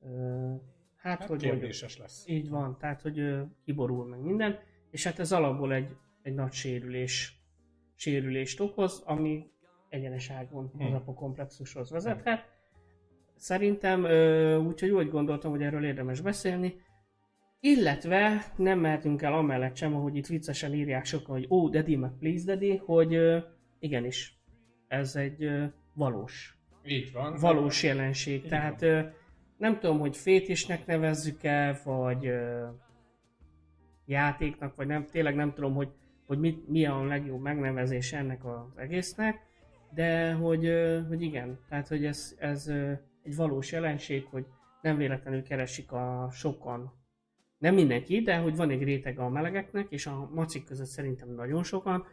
ö, 0.00 0.54
hát, 0.96 1.18
Hát 1.18 1.28
hogy 1.28 1.28
mondjuk, 1.40 1.52
kérdéses 1.52 1.98
lesz. 1.98 2.24
így 2.28 2.48
van, 2.48 2.78
tehát 2.78 3.02
hogy 3.02 3.18
ö, 3.18 3.42
kiborul 3.64 4.06
meg 4.06 4.20
minden, 4.20 4.58
és 4.90 5.04
hát 5.04 5.18
ez 5.18 5.32
alapból 5.32 5.72
egy, 5.72 5.96
egy 6.22 6.34
nagy 6.34 6.52
sérülés, 6.52 7.42
sérülést 7.94 8.60
okoz, 8.60 9.02
ami 9.06 9.50
egyeneságon 9.88 10.70
az 10.74 10.80
Hmm. 10.80 10.94
apokomplexushoz 10.94 11.90
vezethet. 11.90 12.50
Szerintem, 13.36 14.04
ö, 14.04 14.56
úgyhogy 14.56 14.90
úgy 14.90 15.10
gondoltam, 15.10 15.50
hogy 15.50 15.62
erről 15.62 15.84
érdemes 15.84 16.20
beszélni, 16.20 16.80
illetve 17.64 18.52
nem 18.56 18.78
mehetünk 18.78 19.22
el 19.22 19.32
amellett 19.32 19.76
sem, 19.76 19.94
ahogy 19.94 20.16
itt 20.16 20.26
viccesen 20.26 20.74
írják 20.74 21.04
sokan, 21.04 21.34
hogy 21.34 21.46
ó, 21.48 21.60
oh, 21.60 21.70
daddy, 21.70 21.96
meg 21.96 22.10
please 22.18 22.44
daddy, 22.44 22.76
hogy 22.76 23.18
igenis, 23.78 24.38
ez 24.88 25.16
egy 25.16 25.50
valós 25.94 26.58
Így 26.84 27.12
van. 27.12 27.36
valós 27.40 27.82
jelenség. 27.82 28.42
Így 28.42 28.48
Tehát 28.48 28.82
ö, 28.82 29.00
nem 29.56 29.78
tudom, 29.78 29.98
hogy 29.98 30.16
fétisnek 30.16 30.86
nevezzük-e, 30.86 31.80
vagy 31.84 32.32
játéknak, 34.06 34.74
vagy 34.74 34.86
nem, 34.86 35.06
tényleg 35.06 35.34
nem 35.34 35.52
tudom, 35.52 35.74
hogy, 35.74 35.88
hogy 36.26 36.38
mit, 36.38 36.68
mi 36.68 36.86
a 36.86 37.04
legjobb 37.04 37.40
megnevezés 37.40 38.12
ennek 38.12 38.44
az 38.44 38.76
egésznek, 38.76 39.40
de 39.94 40.32
hogy, 40.32 40.72
hogy 41.08 41.22
igen, 41.22 41.58
tehát 41.68 41.88
hogy 41.88 42.04
ez, 42.04 42.36
ez 42.38 42.66
egy 43.22 43.36
valós 43.36 43.72
jelenség, 43.72 44.24
hogy 44.24 44.46
nem 44.80 44.96
véletlenül 44.96 45.42
keresik 45.42 45.92
a 45.92 46.28
sokan, 46.32 47.00
nem 47.62 47.74
mindenki, 47.74 48.20
de 48.20 48.36
hogy 48.36 48.56
van 48.56 48.70
egy 48.70 48.82
réteg 48.82 49.18
a 49.18 49.28
melegeknek, 49.28 49.86
és 49.90 50.06
a 50.06 50.30
macik 50.34 50.64
között 50.64 50.86
szerintem 50.86 51.34
nagyon 51.34 51.62
sokan, 51.62 52.06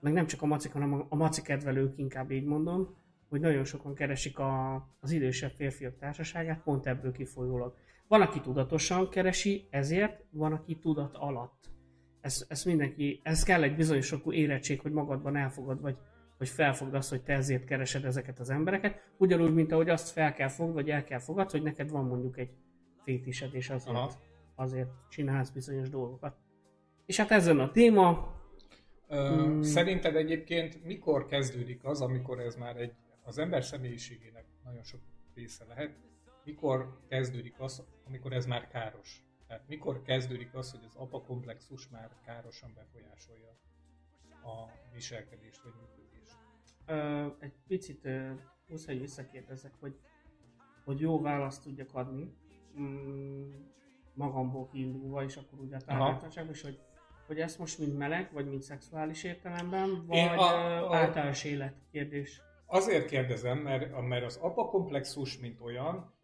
meg 0.00 0.12
nem 0.12 0.26
csak 0.26 0.42
a 0.42 0.46
macik, 0.46 0.72
hanem 0.72 1.06
a, 1.08 1.16
maci 1.16 1.42
kedvelők, 1.42 1.98
inkább 1.98 2.30
így 2.30 2.44
mondom, 2.44 2.96
hogy 3.28 3.40
nagyon 3.40 3.64
sokan 3.64 3.94
keresik 3.94 4.38
a, 4.38 4.74
az 5.00 5.10
idősebb 5.10 5.50
férfiak 5.50 5.96
társaságát, 5.98 6.62
pont 6.62 6.86
ebből 6.86 7.12
kifolyólag. 7.12 7.74
Van, 8.08 8.20
aki 8.20 8.40
tudatosan 8.40 9.08
keresi, 9.08 9.66
ezért, 9.70 10.24
van, 10.30 10.52
aki 10.52 10.78
tudat 10.78 11.16
alatt. 11.16 11.70
Ez, 12.20 12.46
ez 12.48 12.64
mindenki, 12.64 13.20
ez 13.22 13.42
kell 13.42 13.62
egy 13.62 13.76
bizonyos 13.76 14.06
sokú 14.06 14.32
érettség, 14.32 14.80
hogy 14.80 14.92
magadban 14.92 15.36
elfogad, 15.36 15.80
vagy 15.80 15.96
hogy 16.38 16.48
felfogd 16.48 16.94
azt, 16.94 17.10
hogy 17.10 17.22
te 17.22 17.32
ezért 17.32 17.64
keresed 17.64 18.04
ezeket 18.04 18.38
az 18.38 18.50
embereket, 18.50 19.00
ugyanúgy, 19.16 19.54
mint 19.54 19.72
ahogy 19.72 19.88
azt 19.88 20.10
fel 20.10 20.32
kell 20.32 20.48
fogd, 20.48 20.74
vagy 20.74 20.90
el 20.90 21.04
kell 21.04 21.18
fogad, 21.18 21.50
hogy 21.50 21.62
neked 21.62 21.90
van 21.90 22.04
mondjuk 22.04 22.38
egy 22.38 22.50
fétised, 23.04 23.54
és 23.54 23.70
azért, 23.70 23.96
Aha. 23.96 24.28
Azért 24.60 24.88
csinálsz 25.08 25.50
bizonyos 25.50 25.88
dolgokat. 25.88 26.36
És 27.06 27.16
hát 27.16 27.30
ezen 27.30 27.60
a 27.60 27.70
téma, 27.70 28.38
Ö, 29.08 29.46
Mm. 29.46 29.60
Szerinted 29.60 30.16
egyébként 30.16 30.84
mikor 30.84 31.26
kezdődik 31.26 31.84
az, 31.84 32.00
amikor 32.00 32.40
ez 32.40 32.56
már 32.56 32.76
egy, 32.76 32.94
az 33.22 33.38
ember 33.38 33.64
személyiségének 33.64 34.44
nagyon 34.64 34.82
sok 34.82 35.00
része 35.34 35.64
lehet, 35.64 35.96
mikor 36.44 36.98
kezdődik 37.08 37.54
az, 37.58 37.84
amikor 38.06 38.32
ez 38.32 38.46
már 38.46 38.68
káros? 38.68 39.24
Tehát 39.46 39.68
mikor 39.68 40.02
kezdődik 40.02 40.54
az, 40.54 40.70
hogy 40.70 40.84
az 40.86 40.94
apakomplexus 40.96 41.88
már 41.88 42.10
károsan 42.24 42.72
befolyásolja 42.74 43.56
a 44.42 44.70
viselkedést 44.92 45.62
vagy 45.62 45.72
működést? 45.80 46.36
Ö, 46.86 47.26
egy 47.38 47.52
picit 47.66 48.04
ö, 48.04 48.30
muszáj 48.68 48.98
visszakérdezzek, 48.98 49.72
hogy, 49.80 49.98
hogy 50.84 51.00
jó 51.00 51.20
választ 51.20 51.62
tudjak 51.62 51.94
adni, 51.94 52.34
mm, 52.78 53.50
magamból 54.14 54.68
kiindulva, 54.68 55.24
és 55.24 55.36
akkor 55.36 55.58
úgy 55.60 55.72
a 55.72 55.76
tárgyaltságban 55.76 56.54
is, 56.54 56.62
hogy, 56.62 56.78
hogy 57.26 57.38
ezt 57.40 57.58
most 57.58 57.78
mint 57.78 57.98
meleg, 57.98 58.30
vagy 58.32 58.46
mint 58.48 58.62
szexuális 58.62 59.24
értelemben, 59.24 60.06
vagy 60.06 60.16
Én 60.16 60.26
a, 60.28 60.90
a- 60.90 60.96
általános 60.96 61.44
életkérdés. 61.44 62.40
Azért 62.66 63.06
kérdezem, 63.08 63.58
mert, 63.58 64.00
mert 64.08 64.24
az 64.24 64.36
apakomplexus, 64.36 65.38
mint 65.38 65.60
olyan, 65.60 66.14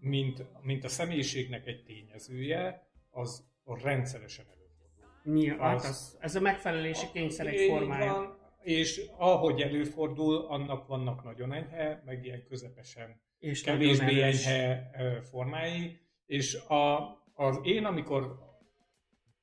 mint, 0.00 0.46
mint 0.62 0.84
a 0.84 0.88
személyiségnek 0.88 1.66
egy 1.66 1.84
tényezője, 1.84 2.86
az 3.10 3.44
rendszeresen 3.82 4.44
előfordul. 4.44 5.34
Nyilván, 5.34 5.74
Az- 5.74 5.82
hát 5.82 5.90
az, 5.90 6.16
ez 6.20 6.34
a 6.34 6.40
megfelelési 6.40 7.06
kényszer 7.12 7.46
egy 7.46 7.68
formája. 7.68 8.12
Van, 8.12 8.38
és 8.60 9.10
ahogy 9.16 9.60
előfordul, 9.60 10.36
annak 10.36 10.86
vannak 10.86 11.24
nagyon 11.24 11.52
enyhe, 11.52 12.02
meg 12.04 12.24
ilyen 12.24 12.44
közepesen 12.48 13.20
És 13.38 13.62
kevésbé 13.62 14.22
enyhe 14.22 14.90
formái, 15.30 16.00
és 16.26 16.54
a, 16.54 16.98
az 17.36 17.58
én, 17.62 17.84
amikor, 17.84 18.38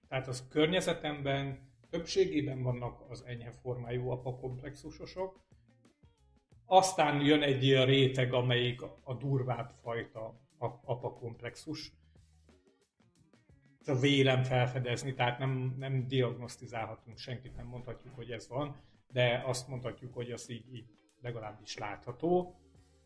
tehát 0.08 0.28
az 0.28 0.48
környezetemben 0.48 1.72
többségében 1.90 2.64
vannak 2.64 3.10
az 3.10 3.24
enyhe 3.26 3.52
formájú 3.52 4.10
apakomplexusosok, 4.10 5.42
aztán 6.66 7.22
jön 7.22 7.42
egy 7.42 7.64
ilyen 7.64 7.86
réteg, 7.86 8.34
amelyik 8.34 8.82
a 9.04 9.14
durvább 9.14 9.72
fajta 9.82 10.42
ap- 10.58 10.84
apakomplexus. 10.86 11.92
Vélem 14.00 14.44
felfedezni, 14.44 15.14
tehát 15.14 15.40
nem, 15.40 15.76
nem 15.78 16.08
diagnosztizálhatunk 16.08 17.18
senkit, 17.18 17.56
nem 17.56 17.66
mondhatjuk, 17.66 18.16
hogy 18.16 18.32
ez 18.32 18.48
van, 18.48 18.82
de 19.08 19.44
azt 19.46 19.68
mondhatjuk, 19.68 20.14
hogy 20.14 20.32
az 20.32 20.50
így, 20.50 20.74
így 20.74 20.88
legalábbis 21.22 21.78
látható. 21.78 22.63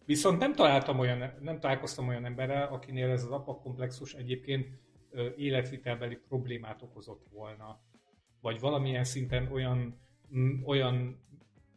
Viszont 0.08 0.39
nem 0.39 0.56
találtam 0.56 1.00
olyan, 1.00 1.34
nem 1.41 1.60
találkoztam 1.60 2.08
olyan 2.08 2.26
emberrel, 2.26 2.67
akinél 2.67 3.10
ez 3.10 3.24
az 3.24 3.32
apakomplexus 3.32 4.13
egyébként 4.13 4.67
életvitelbeli 5.38 6.15
problémát 6.15 6.82
okozott 6.82 7.26
volna. 7.32 7.80
Vagy 8.41 8.60
valamilyen 8.60 9.04
szinten 9.04 9.52
olyan, 9.52 10.00
olyan 10.65 11.22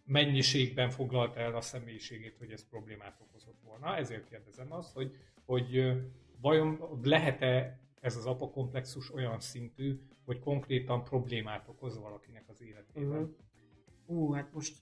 mennyiségben 0.04 0.90
foglalta 0.90 1.40
el 1.40 1.54
a 1.54 1.60
személyiségét, 1.60 2.36
hogy 2.38 2.50
ez 2.50 2.68
problémát 2.68 3.20
okozott 3.20 3.60
volna. 3.64 3.96
Ezért 3.96 4.28
kérdezem 4.28 4.72
azt, 4.72 4.92
hogy, 4.94 5.16
hogy 5.44 5.92
vajon 6.40 7.00
lehet-e 7.02 7.80
ez 8.00 8.16
az 8.16 8.26
apakomplexus 8.26 9.12
olyan 9.14 9.40
szintű, 9.40 10.00
hogy 10.24 10.38
konkrétan 10.38 11.04
problémát 11.04 11.68
okoz 11.68 11.98
valakinek 11.98 12.44
az 12.48 12.62
életében. 12.62 13.20
Uh-huh. 13.20 13.36
Ú, 14.06 14.32
hát 14.32 14.52
most 14.52 14.76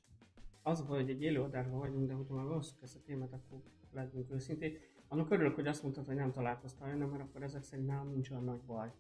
az 0.69 0.83
baj, 0.83 1.01
hogy 1.01 1.11
egy 1.11 1.23
élőadásban 1.23 1.79
vagyunk, 1.79 2.07
de 2.07 2.13
hogyha 2.13 2.35
már 2.35 2.45
valószínűleg 2.45 2.85
ezt 2.85 2.97
a 2.97 3.03
témát, 3.07 3.33
akkor 3.33 3.63
legyünk 3.93 4.31
őszintén. 4.33 4.77
Annak 5.09 5.31
örülök, 5.31 5.55
hogy 5.55 5.67
azt 5.67 5.83
mondtad, 5.83 6.07
hogy 6.07 6.17
nem 6.17 6.33
találkoztál 6.33 6.89
olyan, 6.89 7.09
mert 7.09 7.23
akkor 7.23 7.43
ezek 7.43 7.63
szerint 7.63 7.87
nálam 7.87 8.11
nincs 8.11 8.31
olyan 8.31 8.45
nagy 8.45 8.61
baj. 8.67 8.93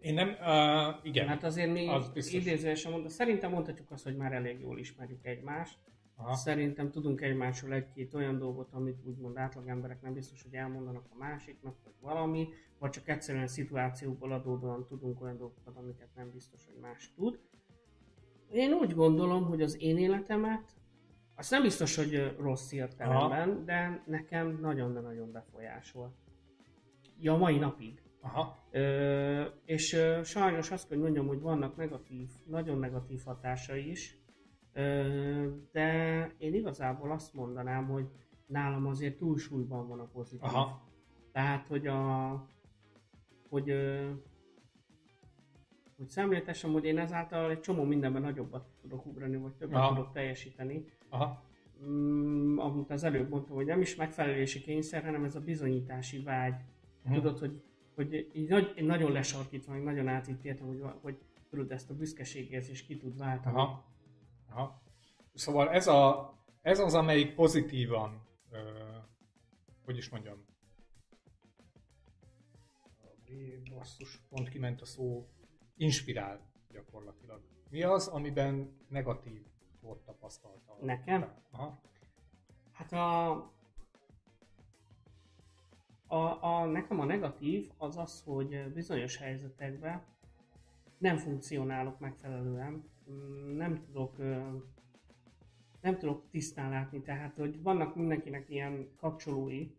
Én 0.00 0.14
nem, 0.14 0.28
uh, 0.28 1.06
igen. 1.06 1.26
Hát 1.26 1.44
azért 1.44 1.72
mi 1.72 1.88
az 1.88 2.08
biztos. 2.08 2.34
idézőesen 2.34 2.92
mondom, 2.92 3.08
szerintem 3.08 3.50
mondhatjuk 3.50 3.90
azt, 3.90 4.04
hogy 4.04 4.16
már 4.16 4.32
elég 4.32 4.60
jól 4.60 4.78
ismerjük 4.78 5.26
egymást. 5.26 5.78
Aha. 6.16 6.34
Szerintem 6.34 6.90
tudunk 6.90 7.20
egymásról 7.20 7.72
egy-két 7.72 8.14
olyan 8.14 8.38
dolgot, 8.38 8.72
amit 8.72 8.98
úgymond 9.04 9.36
átlag 9.36 9.68
emberek 9.68 10.02
nem 10.02 10.12
biztos, 10.12 10.42
hogy 10.42 10.54
elmondanak 10.54 11.04
a 11.12 11.16
másiknak, 11.18 11.76
vagy 11.84 11.92
valami, 12.00 12.48
vagy 12.78 12.90
csak 12.90 13.08
egyszerűen 13.08 13.46
szituációkból 13.46 14.32
adódóan 14.32 14.84
tudunk 14.86 15.22
olyan 15.22 15.36
dolgokat, 15.36 15.76
amiket 15.76 16.08
nem 16.14 16.30
biztos, 16.30 16.66
hogy 16.66 16.80
más 16.80 17.12
tud. 17.14 17.40
Én 18.50 18.72
úgy 18.72 18.94
gondolom, 18.94 19.44
hogy 19.44 19.62
az 19.62 19.80
én 19.80 19.98
életemet, 19.98 20.75
azt 21.36 21.50
nem 21.50 21.62
biztos, 21.62 21.96
hogy 21.96 22.36
rossz 22.38 22.72
értelemben, 22.72 23.64
de 23.64 24.02
nekem 24.06 24.58
nagyon, 24.60 24.92
de 24.92 25.00
nagyon 25.00 25.32
befolyásol. 25.32 26.14
Ja, 27.18 27.36
mai 27.36 27.58
napig. 27.58 28.02
Aha. 28.20 28.58
Ö, 28.70 29.44
és 29.64 29.92
ö, 29.92 30.20
sajnos 30.24 30.70
azt 30.70 30.88
kell 30.88 30.96
hogy 30.96 31.04
mondjam, 31.04 31.26
hogy 31.26 31.40
vannak 31.40 31.76
negatív, 31.76 32.30
nagyon 32.46 32.78
negatív 32.78 33.22
hatásai 33.24 33.90
is, 33.90 34.18
ö, 34.72 35.48
de 35.72 36.30
én 36.38 36.54
igazából 36.54 37.10
azt 37.10 37.34
mondanám, 37.34 37.86
hogy 37.86 38.08
nálam 38.46 38.86
azért 38.86 39.16
túlsúlyban 39.16 39.88
van 39.88 40.00
a 40.00 40.08
pozitív. 40.12 40.42
Aha. 40.42 40.82
Tehát, 41.32 41.66
hogy 41.66 41.86
a 41.86 42.32
hogy, 43.48 43.70
ö, 43.70 44.10
hogy 45.96 46.08
szemléltessem, 46.08 46.72
hogy 46.72 46.84
én 46.84 46.98
ezáltal 46.98 47.50
egy 47.50 47.60
csomó 47.60 47.82
mindenben 47.82 48.22
nagyobbat 48.22 48.68
tudok 48.80 49.06
ugrani, 49.06 49.36
vagy 49.36 49.52
többet 49.52 49.76
Aha. 49.76 49.94
tudok 49.94 50.12
teljesíteni. 50.12 50.84
Aha. 51.16 51.44
Mm, 51.84 52.58
amit 52.58 52.90
az 52.90 53.04
előbb 53.04 53.28
mondtam, 53.28 53.56
hogy 53.56 53.66
nem 53.66 53.80
is 53.80 53.94
megfelelési 53.94 54.60
kényszer, 54.60 55.04
hanem 55.04 55.24
ez 55.24 55.34
a 55.34 55.40
bizonyítási 55.40 56.22
vágy. 56.22 56.54
Mhm. 57.02 57.14
Tudod, 57.14 57.38
hogy, 57.38 57.62
hogy 57.94 58.30
így 58.32 58.48
nagy, 58.48 58.84
nagyon 58.84 59.12
lesarkítva, 59.12 59.72
meg 59.72 59.82
nagyon 59.82 60.08
átítéltem, 60.08 60.66
hogy, 60.66 60.82
hogy 61.02 61.18
tudod, 61.50 61.70
ezt 61.70 61.90
a 61.90 61.94
büszkeségérzést 61.94 62.86
ki 62.86 62.96
tud 62.96 63.18
váltani. 63.18 63.56
Aha. 63.56 63.84
Aha. 64.50 64.82
Szóval 65.34 65.70
ez, 65.70 65.86
a, 65.86 66.34
ez 66.62 66.78
az, 66.78 66.94
amelyik 66.94 67.34
pozitívan, 67.34 68.22
ö, 68.50 68.58
hogy 69.84 69.96
is 69.96 70.08
mondjam, 70.08 70.44
basszus, 73.76 74.20
pont 74.28 74.48
kiment 74.48 74.80
a 74.80 74.84
szó, 74.84 75.28
inspirál 75.76 76.50
gyakorlatilag. 76.70 77.42
Mi 77.70 77.82
az, 77.82 78.06
amiben 78.08 78.76
negatív 78.88 79.42
volt 79.86 80.00
tapasztalta? 80.04 80.76
Nekem? 80.80 81.32
Aha. 81.50 81.80
Hát 82.72 82.92
a, 82.92 83.30
a, 86.06 86.42
a, 86.44 86.64
nekem 86.64 87.00
a 87.00 87.04
negatív 87.04 87.70
az 87.76 87.96
az, 87.96 88.22
hogy 88.24 88.72
bizonyos 88.72 89.16
helyzetekben 89.16 90.02
nem 90.98 91.16
funkcionálok 91.16 91.98
megfelelően, 91.98 92.84
nem 93.56 93.84
tudok, 93.84 94.16
nem 95.80 95.98
tudok 95.98 96.30
tisztán 96.30 96.70
látni, 96.70 97.02
tehát 97.02 97.36
hogy 97.36 97.62
vannak 97.62 97.94
mindenkinek 97.96 98.48
ilyen 98.50 98.88
kapcsolói, 98.96 99.70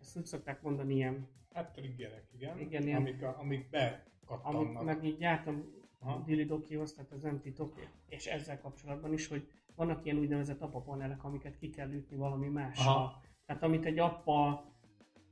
ezt 0.00 0.16
úgy 0.16 0.24
szokták 0.26 0.62
mondani, 0.62 0.94
ilyen, 0.94 1.28
Hát 1.52 1.72
triggerek, 1.72 2.24
igen, 2.34 2.58
Igen, 2.58 2.82
ilyen- 2.82 3.00
amik, 3.00 3.22
a, 3.22 3.38
amik 3.38 3.70
bekattannak. 3.70 4.84
meg 4.84 5.04
így 5.04 5.20
jártam 5.20 5.64
a 6.04 6.08
Aha. 6.08 6.22
Dilidokihoz, 6.26 6.92
tehát 6.92 7.12
ez 7.12 7.22
nem 7.22 7.40
titok, 7.40 7.74
és 8.08 8.26
ezzel 8.26 8.60
kapcsolatban 8.60 9.12
is, 9.12 9.28
hogy 9.28 9.48
vannak 9.74 10.04
ilyen 10.04 10.18
úgynevezett 10.18 10.60
apapanelek, 10.60 11.24
amiket 11.24 11.56
ki 11.58 11.70
kell 11.70 11.92
ütni 11.92 12.16
valami. 12.16 12.50
Aha. 12.74 13.20
Tehát 13.46 13.62
amit 13.62 13.84
egy 13.84 13.98
appal 13.98 14.72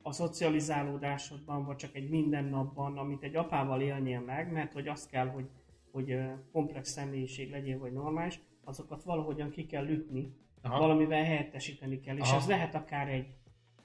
a 0.03 0.13
szocializálódásodban, 0.13 1.65
vagy 1.65 1.77
csak 1.77 1.95
egy 1.95 2.11
mindennapban, 2.11 2.99
amit 2.99 3.23
egy 3.23 3.37
apával 3.37 3.81
élnél 3.81 4.21
meg, 4.21 4.53
mert 4.53 4.73
hogy 4.73 4.89
azt 4.89 5.11
kell, 5.11 5.29
hogy, 5.29 5.49
hogy 5.91 6.19
komplex 6.53 6.91
személyiség 6.91 7.51
legyél, 7.51 7.79
vagy 7.79 7.93
normális, 7.93 8.41
azokat 8.65 9.03
valahogyan 9.03 9.51
ki 9.51 9.67
kell 9.67 9.89
ütni, 9.89 10.37
Aha. 10.63 10.79
valamivel 10.79 11.25
helyettesíteni 11.25 12.01
kell, 12.01 12.17
és 12.17 12.29
Aha. 12.29 12.37
ez 12.37 12.47
lehet 12.47 12.75
akár 12.75 13.09
egy 13.09 13.27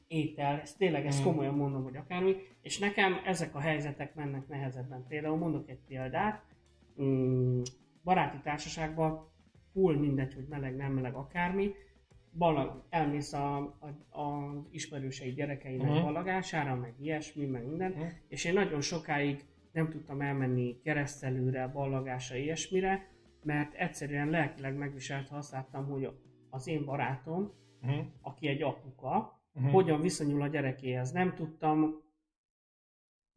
étel, 0.08 0.60
ez 0.60 0.74
tényleg 0.74 1.06
ezt 1.06 1.22
Mm. 1.22 1.24
komolyan 1.24 1.56
mondom, 1.56 1.84
hogy 1.84 1.96
akármi, 1.96 2.36
és 2.62 2.80
nekem 2.80 3.22
ezek 3.26 3.56
a 3.56 3.60
helyzetek 3.60 4.16
mennek 4.16 4.48
nehezebben. 4.48 5.06
Például 5.08 5.38
mondok 5.38 5.70
egy 5.70 5.80
példát, 5.88 6.44
mm, 7.02 7.62
baráti 8.04 8.38
társaságban 8.44 9.30
full 9.74 9.96
mindegy, 9.96 10.34
hogy 10.34 10.46
meleg, 10.50 10.76
nem 10.76 10.92
meleg, 10.92 11.14
akármi, 11.16 11.72
balag, 12.38 12.84
elmész 12.90 13.34
a, 13.34 13.58
a, 13.58 14.20
a 14.22 14.54
ismerősei 14.72 15.32
gyerekeinek 15.34 15.90
Mhm. 15.92 16.02
balagására, 16.04 16.76
meg 16.76 16.94
ilyesmi, 17.00 17.46
meg 17.46 17.66
minden, 17.68 17.92
Mhm. 17.92 18.02
és 18.28 18.46
én 18.46 18.54
nagyon 18.54 18.82
sokáig 18.82 19.46
nem 19.72 19.90
tudtam 19.90 20.22
elmenni 20.22 20.80
keresztelőre, 20.84 21.68
ballagásra, 21.68 22.36
ilyesmire, 22.36 23.08
mert 23.44 23.74
egyszerűen 23.74 24.30
lelkileg 24.30 24.78
megviselt, 24.78 25.28
ha 25.28 25.36
azt 25.38 25.52
láttam, 25.52 25.86
hogy 25.86 26.10
az 26.50 26.68
én 26.68 26.86
barátom, 26.86 27.52
Mhm. 27.82 28.00
aki 28.22 28.48
egy 28.48 28.62
apuka, 28.62 29.40
Mhm. 29.54 29.68
hogyan 29.68 30.02
viszonyul 30.02 30.42
a 30.42 30.48
gyerekéhez. 30.48 31.12
Nem 31.12 31.34
tudtam 31.36 32.02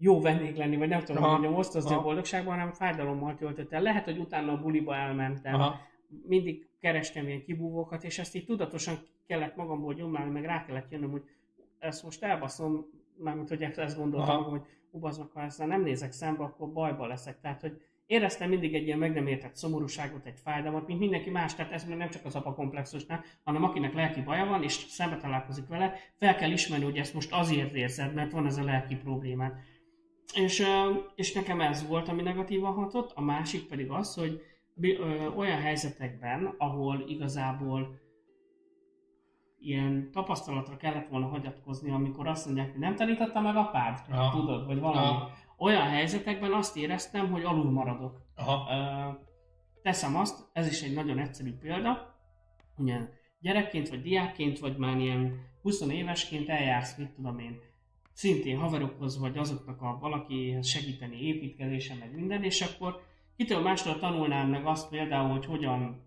jó 0.02 0.20
vendég 0.20 0.56
lenni, 0.56 0.76
vagy 0.76 0.88
nem 0.88 1.00
tudom, 1.00 1.22
Aha. 1.22 1.36
hogy 1.36 1.46
osztozni 1.46 1.90
a 1.90 1.94
Aha. 1.94 2.02
boldogságban, 2.02 2.54
hanem 2.54 2.72
fájdalommal 2.72 3.34
töltött 3.34 3.72
el. 3.72 3.82
Lehet, 3.82 4.04
hogy 4.04 4.18
utána 4.18 4.52
a 4.52 4.60
buliba 4.60 4.94
elmentem, 4.94 5.54
Aha. 5.54 5.80
mindig 6.26 6.68
kerestem 6.80 7.26
ilyen 7.26 7.42
kibúvókat, 7.42 8.04
és 8.04 8.18
ezt 8.18 8.34
így 8.34 8.44
tudatosan 8.44 8.98
kellett 9.26 9.56
magamból 9.56 9.94
gyomlálni, 9.94 10.30
meg 10.30 10.44
rá 10.44 10.64
kellett 10.64 10.90
jönnöm, 10.90 11.10
hogy 11.10 11.22
ezt 11.78 12.02
most 12.02 12.22
elbaszom, 12.22 12.86
mármint 13.16 13.48
hogy 13.48 13.62
ezt 13.62 13.96
gondoltam, 13.96 14.28
Aha. 14.28 14.38
magam, 14.38 14.50
hogy 14.50 14.68
ubaz 14.90 15.18
meg, 15.18 15.26
ha 15.34 15.42
ezzel 15.42 15.66
nem 15.66 15.82
nézek 15.82 16.12
szembe, 16.12 16.44
akkor 16.44 16.72
bajba 16.72 17.06
leszek. 17.06 17.40
Tehát, 17.40 17.60
hogy 17.60 17.80
éreztem 18.06 18.48
mindig 18.48 18.74
egy 18.74 18.86
ilyen 18.86 18.98
meg 18.98 19.12
nem 19.14 19.26
értett 19.26 19.56
szomorúságot, 19.56 20.26
egy 20.26 20.38
fájdalmat, 20.42 20.86
mint 20.86 21.00
mindenki 21.00 21.30
más, 21.30 21.54
tehát 21.54 21.72
ez 21.72 21.84
nem 21.84 22.10
csak 22.10 22.24
az 22.24 22.34
apakomplexusnál, 22.34 23.24
hanem 23.44 23.64
akinek 23.64 23.94
lelki 23.94 24.20
baja 24.20 24.44
van, 24.44 24.62
és 24.62 24.72
szembe 24.72 25.16
találkozik 25.16 25.66
vele, 25.66 25.94
fel 26.14 26.36
kell 26.36 26.50
ismerni, 26.50 26.84
hogy 26.84 26.98
ezt 26.98 27.14
most 27.14 27.32
azért 27.32 27.74
érzed, 27.74 28.14
mert 28.14 28.32
van 28.32 28.46
ez 28.46 28.56
a 28.56 28.64
lelki 28.64 28.96
problémád. 28.96 29.52
És, 30.34 30.66
és 31.14 31.32
nekem 31.32 31.60
ez 31.60 31.86
volt, 31.86 32.08
ami 32.08 32.22
negatívan 32.22 32.72
hatott, 32.72 33.12
a 33.14 33.20
másik 33.20 33.68
pedig 33.68 33.90
az, 33.90 34.14
hogy 34.14 34.42
olyan 35.36 35.60
helyzetekben, 35.60 36.54
ahol 36.58 37.04
igazából 37.06 38.00
ilyen 39.58 40.10
tapasztalatra 40.12 40.76
kellett 40.76 41.08
volna 41.08 41.26
hagyatkozni, 41.26 41.90
amikor 41.90 42.26
azt 42.26 42.46
mondják, 42.46 42.70
hogy 42.70 42.80
nem 42.80 42.94
tanította 42.96 43.40
meg 43.40 43.56
apád, 43.56 44.00
Aha. 44.10 44.40
tudod, 44.40 44.66
vagy 44.66 44.80
valami. 44.80 45.06
Aha. 45.06 45.30
Olyan 45.58 45.86
helyzetekben 45.86 46.52
azt 46.52 46.76
éreztem, 46.76 47.30
hogy 47.30 47.44
alul 47.44 47.70
maradok. 47.70 48.22
Aha. 48.36 49.18
Teszem 49.82 50.16
azt, 50.16 50.48
ez 50.52 50.66
is 50.66 50.82
egy 50.82 50.94
nagyon 50.94 51.18
egyszerű 51.18 51.52
példa, 51.52 52.14
ugye 52.76 52.98
gyerekként, 53.40 53.88
vagy 53.88 54.02
diákként, 54.02 54.58
vagy 54.58 54.76
már 54.76 54.98
ilyen 54.98 55.48
20 55.62 55.80
évesként 55.80 56.48
eljársz, 56.48 56.96
mit 56.96 57.10
tudom 57.10 57.38
én, 57.38 57.58
szintén 58.20 58.58
haverokhoz, 58.58 59.18
vagy 59.18 59.38
azoknak 59.38 59.82
a 59.82 59.98
valakihez 60.00 60.66
segíteni 60.66 61.26
építkezésen, 61.26 61.96
meg 61.96 62.14
minden, 62.14 62.44
és 62.44 62.60
akkor 62.60 63.02
kitől 63.36 63.60
mástól 63.62 63.98
tanulnám 63.98 64.48
meg 64.48 64.66
azt 64.66 64.88
például, 64.88 65.28
hogy 65.28 65.44
hogyan 65.44 66.02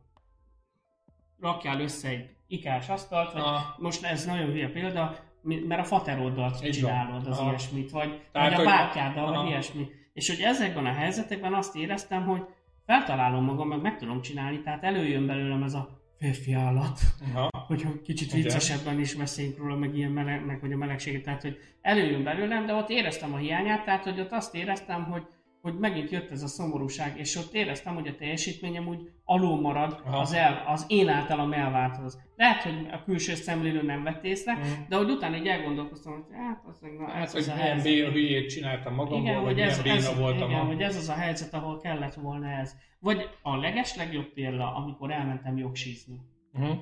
rakjál 1.39 1.82
össze 1.82 2.08
egy 2.08 2.30
ikás 2.47 2.89
asztalt, 2.89 3.34
vagy 3.34 3.41
Aha. 3.41 3.76
most 3.78 4.04
ez 4.04 4.26
nagyon 4.26 4.52
hülye 4.52 4.69
példa, 4.69 5.15
mert 5.41 5.82
a 5.82 5.84
fateroddal 5.84 6.60
csinálod 6.60 7.28
az 7.28 7.38
Aha. 7.38 7.49
ilyesmit, 7.49 7.91
vagy, 7.91 8.21
Tehát, 8.32 8.56
vagy 8.56 8.65
a 8.65 8.69
bátyáddal, 8.69 9.34
vagy 9.34 9.47
ilyesmi. 9.47 9.88
És 10.13 10.30
hogy 10.30 10.39
ezekben 10.39 10.86
a 10.86 10.93
helyzetekben 10.93 11.54
azt 11.54 11.76
éreztem, 11.76 12.26
hogy 12.26 12.45
feltalálom 12.86 13.43
magam, 13.43 13.67
meg 13.67 13.82
meg 13.82 13.97
tudom 13.97 14.21
csinálni, 14.21 14.62
tehát 14.62 14.84
előjön 14.84 15.26
belőlem 15.26 15.63
ez 15.63 15.73
a 15.73 16.02
férfi 16.23 16.53
állat, 16.53 16.99
Aha. 17.33 17.49
hogyha 17.67 18.01
kicsit 18.03 18.31
viccesebben 18.31 18.99
is 18.99 19.13
beszéljünk 19.13 19.57
róla, 19.57 19.75
meg 19.75 19.97
ilyen 19.97 20.12
meleg, 20.12 20.45
meg 20.45 20.59
hogy 20.59 20.71
a 20.71 20.77
melegséget, 20.77 21.23
tehát 21.23 21.41
hogy 21.41 21.59
előjön 21.81 22.23
belőlem, 22.23 22.65
de 22.65 22.73
ott 22.73 22.89
éreztem 22.89 23.33
a 23.33 23.38
hiányát, 23.38 23.83
tehát 23.83 24.03
hogy 24.03 24.19
ott 24.19 24.31
azt 24.31 24.55
éreztem, 24.55 25.03
hogy 25.03 25.23
hogy 25.63 25.80
megint 25.80 26.10
jött 26.10 26.32
ez 26.32 26.43
a 26.43 26.47
szomorúság, 26.47 27.19
és 27.19 27.36
ott 27.36 27.54
éreztem, 27.54 27.93
hogy 27.93 28.08
a 28.08 28.15
teljesítményem 28.15 28.88
úgy 28.88 29.10
alul 29.23 29.62
marad 29.62 30.02
Aha. 30.06 30.17
az, 30.17 30.34
el, 30.34 30.63
az 30.67 30.86
én 30.88 31.08
általam 31.10 31.54
elválthoz. 31.54 32.21
Lehet, 32.36 32.62
hogy 32.63 32.88
a 32.91 33.04
külső 33.04 33.36
szemlélő 33.36 33.82
nem 33.84 34.04
vett 34.04 34.23
észre, 34.23 34.54
Mhm. 34.54 34.63
de 34.89 34.95
hogy 34.95 35.10
utána 35.10 35.36
így 35.38 35.47
elgondolkoztam, 35.47 36.13
hogy 36.13 36.23
hát, 36.36 36.63
az, 36.69 36.80
na, 36.80 37.08
Hát, 37.08 37.23
ez 37.23 37.32
hogy 37.32 37.41
az 37.41 37.54
milyen 37.56 37.82
béna 37.82 38.10
hülyét 38.12 38.49
csináltam 38.49 38.93
magamból, 38.93 39.19
Igen, 39.19 39.36
vagy 39.36 39.43
hogy 39.45 39.54
milyen 39.54 39.69
ez, 39.69 39.82
béna 39.82 39.95
ez, 39.95 40.17
voltam. 40.19 40.49
igen, 40.49 40.62
a... 40.62 40.65
hogy 40.65 40.82
ez 40.82 40.95
az 40.95 41.10
a 41.10 41.13
helyzet, 41.13 41.54
ahol 41.54 41.78
kellett 41.78 42.13
volna 42.13 42.47
ez. 42.47 42.76
Vagy 42.99 43.30
a 43.41 43.56
leges 43.56 43.95
legjobb 43.95 44.34
példa, 44.34 44.76
amikor 44.76 45.12
elmentem 45.12 45.58
jogsízni. 45.58 46.19
Uh-huh. 46.54 46.78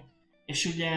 És 0.45 0.65
ugye 0.65 0.89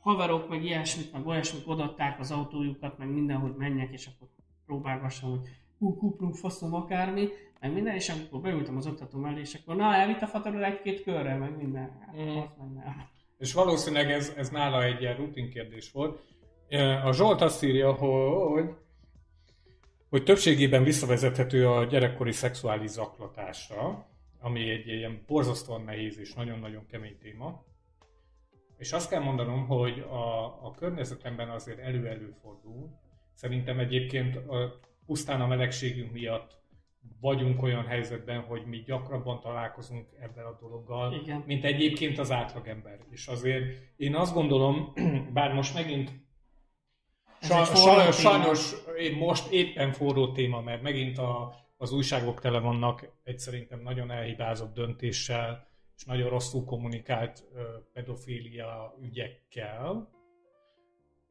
haverok, 0.00 0.48
meg 0.48 0.64
ilyesmit, 0.64 1.12
meg 1.12 1.26
olyasmit 1.26 1.66
odaadták 1.66 2.18
az 2.20 2.30
autójukat, 2.30 2.98
meg 2.98 3.08
minden, 3.08 3.36
hogy 3.36 3.54
menjek, 3.56 3.92
és 3.92 4.06
akkor 4.06 4.28
próbálgassam, 4.66 5.30
hogy 5.30 5.40
hú, 5.78 5.96
kuplunk, 5.96 6.34
faszom, 6.34 6.74
akármi, 6.74 7.28
meg 7.60 7.72
minden, 7.72 7.94
és 7.94 8.08
amikor 8.08 8.40
beültem 8.40 8.76
az 8.76 8.86
oktató 8.86 9.18
mellé, 9.18 9.40
és 9.40 9.54
akkor 9.54 9.76
na, 9.76 9.94
elvitt 9.94 10.20
a 10.22 10.26
fatorod 10.26 10.62
egy-két 10.62 11.02
körre, 11.02 11.36
meg 11.36 11.56
minden. 11.56 11.98
Hát, 12.06 12.16
Mm. 12.16 12.34
meg 12.34 12.72
nem. 12.74 13.08
És 13.38 13.52
valószínűleg 13.52 14.10
ez, 14.10 14.32
ez 14.36 14.50
nála 14.50 14.84
egy 14.84 15.00
ilyen 15.00 15.16
rutin 15.16 15.50
kérdés 15.50 15.92
volt. 15.92 16.20
A 17.04 17.12
Zsolt 17.12 17.40
azt 17.40 17.62
írja, 17.62 17.92
hogy 17.92 18.64
hogy 20.08 20.24
többségében 20.24 20.82
visszavezethető 20.82 21.68
a 21.68 21.84
gyerekkori 21.84 22.32
szexuális 22.32 22.90
zaklatásra, 22.90 24.06
ami 24.40 24.70
egy 24.70 24.86
ilyen 24.86 25.22
borzasztóan 25.26 25.82
nehéz 25.82 26.18
és 26.18 26.34
nagyon-nagyon 26.34 26.86
kemény 26.86 27.18
téma. 27.18 27.64
És 28.76 28.92
azt 28.92 29.10
kell 29.10 29.22
mondanom, 29.22 29.66
hogy 29.66 29.98
a, 29.98 30.44
a 30.66 30.74
környezetemben 30.78 31.48
azért 31.50 31.78
elő-előfordul. 31.78 32.90
Szerintem 33.34 33.78
egyébként 33.78 34.36
a, 34.36 34.80
pusztán 35.08 35.40
a 35.40 35.46
melegségünk 35.46 36.12
miatt 36.12 36.58
vagyunk 37.20 37.62
olyan 37.62 37.86
helyzetben, 37.86 38.40
hogy 38.40 38.66
mi 38.66 38.82
gyakrabban 38.82 39.40
találkozunk 39.40 40.06
ebben 40.20 40.44
a 40.44 40.58
dologgal, 40.60 41.12
Igen. 41.12 41.42
mint 41.46 41.64
egyébként 41.64 42.18
az 42.18 42.30
átlagember. 42.30 42.98
És 43.10 43.26
azért 43.26 43.64
én 43.96 44.14
azt 44.14 44.34
gondolom, 44.34 44.92
bár 45.32 45.52
most 45.52 45.74
megint 45.74 46.12
Ez 47.40 47.48
Sa- 47.48 47.60
egy 47.60 47.78
forró 47.78 48.10
sajnos, 48.10 48.72
én 48.98 49.16
most 49.16 49.52
éppen 49.52 49.92
forró 49.92 50.32
téma, 50.32 50.60
mert 50.60 50.82
megint 50.82 51.18
a, 51.18 51.54
az 51.76 51.92
újságok 51.92 52.40
tele 52.40 52.58
vannak 52.58 53.18
egy 53.24 53.38
szerintem 53.38 53.80
nagyon 53.80 54.10
elhibázott 54.10 54.74
döntéssel, 54.74 55.66
és 55.96 56.04
nagyon 56.04 56.28
rosszul 56.28 56.64
kommunikált 56.64 57.44
pedofília 57.92 58.94
ügyekkel, 59.02 60.08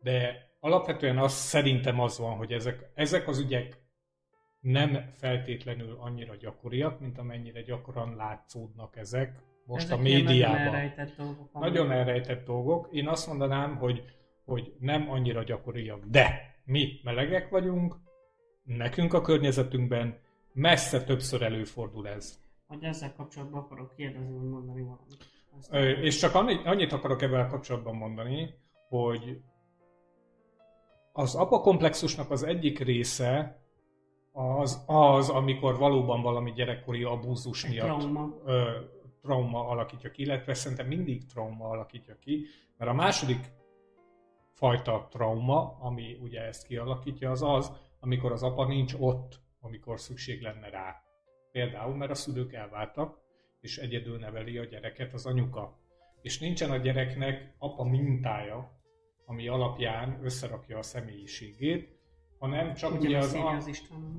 de 0.02 0.47
alapvetően 0.60 1.17
az 1.17 1.34
szerintem 1.34 2.00
az 2.00 2.17
van, 2.17 2.36
hogy 2.36 2.52
ezek, 2.52 2.91
ezek 2.93 3.28
az 3.28 3.39
ügyek 3.39 3.86
nem 4.60 5.10
feltétlenül 5.13 5.98
annyira 6.00 6.36
gyakoriak, 6.36 7.00
mint 7.00 7.17
amennyire 7.17 7.62
gyakran 7.62 8.15
látszódnak 8.15 8.98
ezek 8.98 9.39
most 9.65 9.86
Ezek 9.86 9.98
a 9.98 10.02
médiában. 10.02 10.58
Nagyon 10.58 10.74
elrejtett 10.74 11.15
dolgok. 11.17 11.54
Nagyon 11.54 11.91
elrejtett 11.91 12.46
dolgok. 12.46 12.88
Én 12.91 13.08
azt 13.08 13.28
mondanám, 13.28 13.76
hogy, 13.76 14.04
hogy 14.46 14.74
nem 14.80 15.10
annyira 15.10 15.43
gyakoriak, 15.43 16.06
de 16.06 16.56
mi 16.65 17.00
melegek 17.04 17.50
vagyunk, 17.50 17.96
nekünk 18.63 19.13
a 19.13 19.22
környezetünkben 19.22 20.20
messze 20.54 21.04
többször 21.04 21.41
előfordul 21.41 22.08
ez. 22.08 22.39
Hogy 22.67 22.84
ezzel 22.84 23.13
kapcsolatban 23.13 23.60
akarok 23.60 23.96
kérdezni, 23.96 24.34
vagy 24.34 24.50
mondani 24.50 24.82
valamit. 24.82 25.36
Ö, 25.72 25.89
És 25.89 26.17
csak 26.17 26.36
annyit, 26.36 26.65
annyit 26.65 26.91
akarok 26.91 27.22
ebben 27.22 27.48
kapcsolatban 27.48 27.96
mondani, 27.96 28.54
hogy 28.89 29.41
az 31.17 31.36
apakomplexusnak 31.36 32.32
az 32.32 32.43
egyik 32.43 32.80
része 32.80 33.62
az, 34.32 34.84
az, 34.86 35.30
amikor 35.30 35.77
valóban 35.77 36.21
valami 36.21 36.51
gyerekkori 36.51 37.03
abúzus 37.03 37.63
Egy 37.63 37.69
miatt 37.71 37.99
trauma. 37.99 38.34
ö, 38.45 38.69
trauma 39.21 39.67
alakítja 39.67 40.12
ki, 40.12 40.21
illetve 40.21 40.53
szerintem 40.53 40.88
mindig 40.88 41.25
trauma 41.25 41.69
alakítja 41.69 42.15
ki, 42.19 42.45
mert 42.77 42.91
a 42.91 42.93
második 42.93 43.39
fajta 44.53 45.08
trauma, 45.12 45.77
ami 45.80 46.17
ugye 46.21 46.41
ezt 46.41 46.67
kialakítja, 46.67 47.32
az 47.32 47.41
az, 47.41 47.71
amikor 47.99 48.32
az 48.32 48.43
apa 48.43 48.67
nincs 48.67 48.93
ott, 48.99 49.39
amikor 49.60 49.99
szükség 49.99 50.41
lenne 50.41 50.69
rá. 50.69 51.01
Például, 51.51 51.95
mert 51.95 52.12
a 52.12 52.15
szülők 52.15 52.53
elváltak, 52.53 53.17
és 53.62 53.77
egyedül 53.77 54.17
neveli 54.17 54.58
a 54.58 54.65
gyereket 54.65 55.13
az 55.13 55.25
anyuka. 55.25 55.77
És 56.21 56.39
nincsen 56.39 56.71
a 56.71 56.77
gyereknek 56.77 57.53
apa 57.58 57.84
mintája, 57.84 58.77
ami 59.30 59.48
alapján 59.48 60.20
összerakja 60.24 60.78
a 60.78 60.82
személyiségét, 60.82 61.96
hanem 62.40 62.74
csak 62.74 62.92
ugye 62.92 63.08
Ugyanaz 63.08 63.26
az, 63.26 63.36
írja 63.36 63.48
a, 63.48 63.56
az 63.56 63.68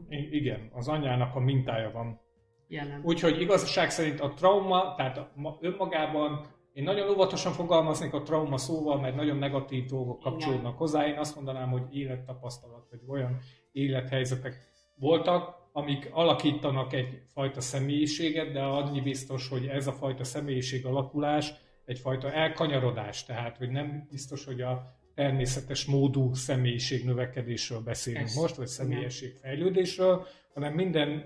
igen, 0.08 0.70
az 0.72 0.88
anyának 0.88 1.34
a 1.34 1.40
mintája 1.40 1.90
van 1.90 2.20
Jelen. 2.68 3.00
Úgyhogy 3.04 3.40
igazság 3.40 3.90
szerint 3.90 4.20
a 4.20 4.32
trauma, 4.32 4.94
tehát 4.94 5.30
önmagában 5.60 6.46
én 6.72 6.84
nagyon 6.84 7.10
óvatosan 7.10 7.52
fogalmaznék 7.52 8.12
a 8.12 8.22
trauma 8.22 8.56
szóval, 8.56 9.00
mert 9.00 9.16
nagyon 9.16 9.36
negatív 9.36 9.84
dolgok 9.84 10.20
Igen. 10.20 10.32
kapcsolódnak 10.32 10.78
hozzá. 10.78 11.06
Én 11.06 11.18
azt 11.18 11.34
mondanám, 11.34 11.70
hogy 11.70 11.82
élettapasztalat, 11.90 12.86
vagy 12.90 13.00
olyan 13.06 13.38
élethelyzetek 13.72 14.56
voltak, 14.94 15.56
amik 15.72 16.08
alakítanak 16.12 16.92
egyfajta 16.92 17.60
személyiséget, 17.60 18.52
de 18.52 18.62
annyi 18.62 19.00
biztos, 19.00 19.48
hogy 19.48 19.66
ez 19.66 19.86
a 19.86 19.92
fajta 19.92 20.24
személyiség 20.24 20.86
alakulás 20.86 21.52
egyfajta 21.84 22.32
elkanyarodás, 22.32 23.24
tehát 23.24 23.56
hogy 23.56 23.68
nem 23.68 24.06
biztos, 24.10 24.44
hogy 24.44 24.60
a 24.60 24.97
természetes 25.18 25.84
módú 25.84 26.34
személyiség 26.34 27.04
növekedésről 27.04 27.80
beszélünk 27.80 28.26
Ez, 28.26 28.34
most, 28.34 28.54
vagy 28.56 28.70
igen. 28.70 28.76
személyesség 28.76 29.32
fejlődésről, 29.34 30.26
hanem 30.54 30.74
minden, 30.74 31.24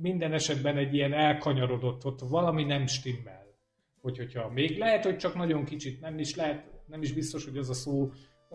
minden 0.00 0.32
esetben 0.32 0.76
egy 0.76 0.94
ilyen 0.94 1.12
elkanyarodott, 1.12 2.04
ott 2.04 2.20
valami 2.20 2.64
nem 2.64 2.86
stimmel. 2.86 3.46
Hogy, 4.00 4.16
hogyha 4.16 4.50
még 4.50 4.78
lehet, 4.78 5.04
hogy 5.04 5.16
csak 5.16 5.34
nagyon 5.34 5.64
kicsit, 5.64 6.00
nem 6.00 6.18
is 6.18 6.34
lehet, 6.34 6.64
nem 6.86 7.02
is 7.02 7.12
biztos, 7.12 7.44
hogy 7.44 7.56
az 7.56 7.70
a 7.70 7.74
szó 7.74 8.10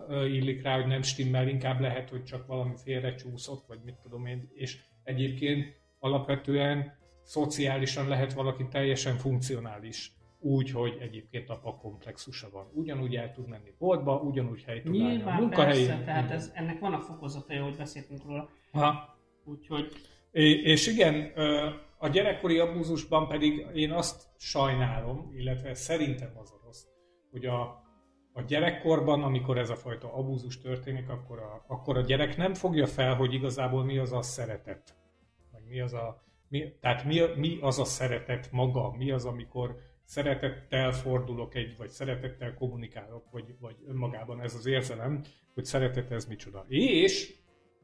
illik 0.08 0.62
rá, 0.62 0.74
hogy 0.74 0.86
nem 0.86 1.02
stimmel, 1.02 1.48
inkább 1.48 1.80
lehet, 1.80 2.10
hogy 2.10 2.24
csak 2.24 2.46
valami 2.46 2.74
félrecsúszott, 2.84 3.64
vagy 3.66 3.78
mit 3.84 3.96
tudom 4.02 4.26
én, 4.26 4.50
és 4.54 4.78
egyébként 5.02 5.66
alapvetően 5.98 6.98
szociálisan 7.22 8.08
lehet 8.08 8.32
valaki 8.32 8.66
teljesen 8.70 9.16
funkcionális, 9.16 10.12
úgy, 10.40 10.70
hogy 10.70 10.96
egyébként 11.00 11.50
apa 11.50 11.74
komplexusa 11.74 12.48
van. 12.50 12.70
Ugyanúgy 12.72 13.16
el 13.16 13.32
tud 13.32 13.48
menni 13.48 13.74
boltba, 13.78 14.16
ugyanúgy 14.16 14.62
hely 14.62 14.82
tud 14.82 15.00
állni 15.02 15.22
a 15.22 15.30
munkahelyén. 15.30 15.86
persze, 15.86 16.04
tehát 16.04 16.30
ez, 16.30 16.50
ennek 16.54 16.78
vannak 16.78 17.02
fokozatai, 17.02 17.56
ahogy 17.56 17.76
beszéltünk 17.76 18.24
róla. 18.24 18.48
Ha. 18.72 19.18
Úgyhogy 19.44 19.92
É- 20.32 20.64
És 20.64 20.86
igen, 20.86 21.32
a 21.98 22.08
gyerekkori 22.08 22.58
abúzusban 22.58 23.28
pedig 23.28 23.66
én 23.74 23.92
azt 23.92 24.22
sajnálom, 24.38 25.32
illetve 25.36 25.74
szerintem 25.74 26.32
az 26.34 26.50
a 26.50 26.60
rossz, 26.64 26.84
hogy 27.30 27.46
a, 27.46 27.60
a 28.32 28.42
gyerekkorban, 28.46 29.22
amikor 29.22 29.58
ez 29.58 29.70
a 29.70 29.76
fajta 29.76 30.14
abúzus 30.14 30.60
történik, 30.60 31.08
akkor 31.08 31.38
a, 31.38 31.64
akkor 31.66 31.96
a 31.96 32.00
gyerek 32.00 32.36
nem 32.36 32.54
fogja 32.54 32.86
fel, 32.86 33.14
hogy 33.14 33.34
igazából 33.34 33.84
mi 33.84 33.98
az 33.98 34.12
a 34.12 34.22
szeretet. 34.22 34.96
Meg 35.52 35.62
mi 35.68 35.80
az 35.80 35.92
a, 35.92 36.22
mi, 36.48 36.72
tehát 36.80 37.04
mi, 37.04 37.20
mi 37.36 37.58
az 37.60 37.78
a 37.78 37.84
szeretet 37.84 38.48
maga, 38.52 38.94
mi 38.96 39.10
az, 39.10 39.24
amikor 39.24 39.76
szeretettel 40.10 40.92
fordulok 40.92 41.54
egy, 41.54 41.76
vagy 41.76 41.88
szeretettel 41.88 42.54
kommunikálok, 42.54 43.30
vagy, 43.30 43.54
vagy 43.60 43.76
önmagában 43.86 44.40
ez 44.40 44.54
az 44.54 44.66
érzelem, 44.66 45.24
hogy 45.54 45.64
szeretet 45.64 46.10
ez 46.10 46.26
micsoda. 46.26 46.64
És 46.68 47.34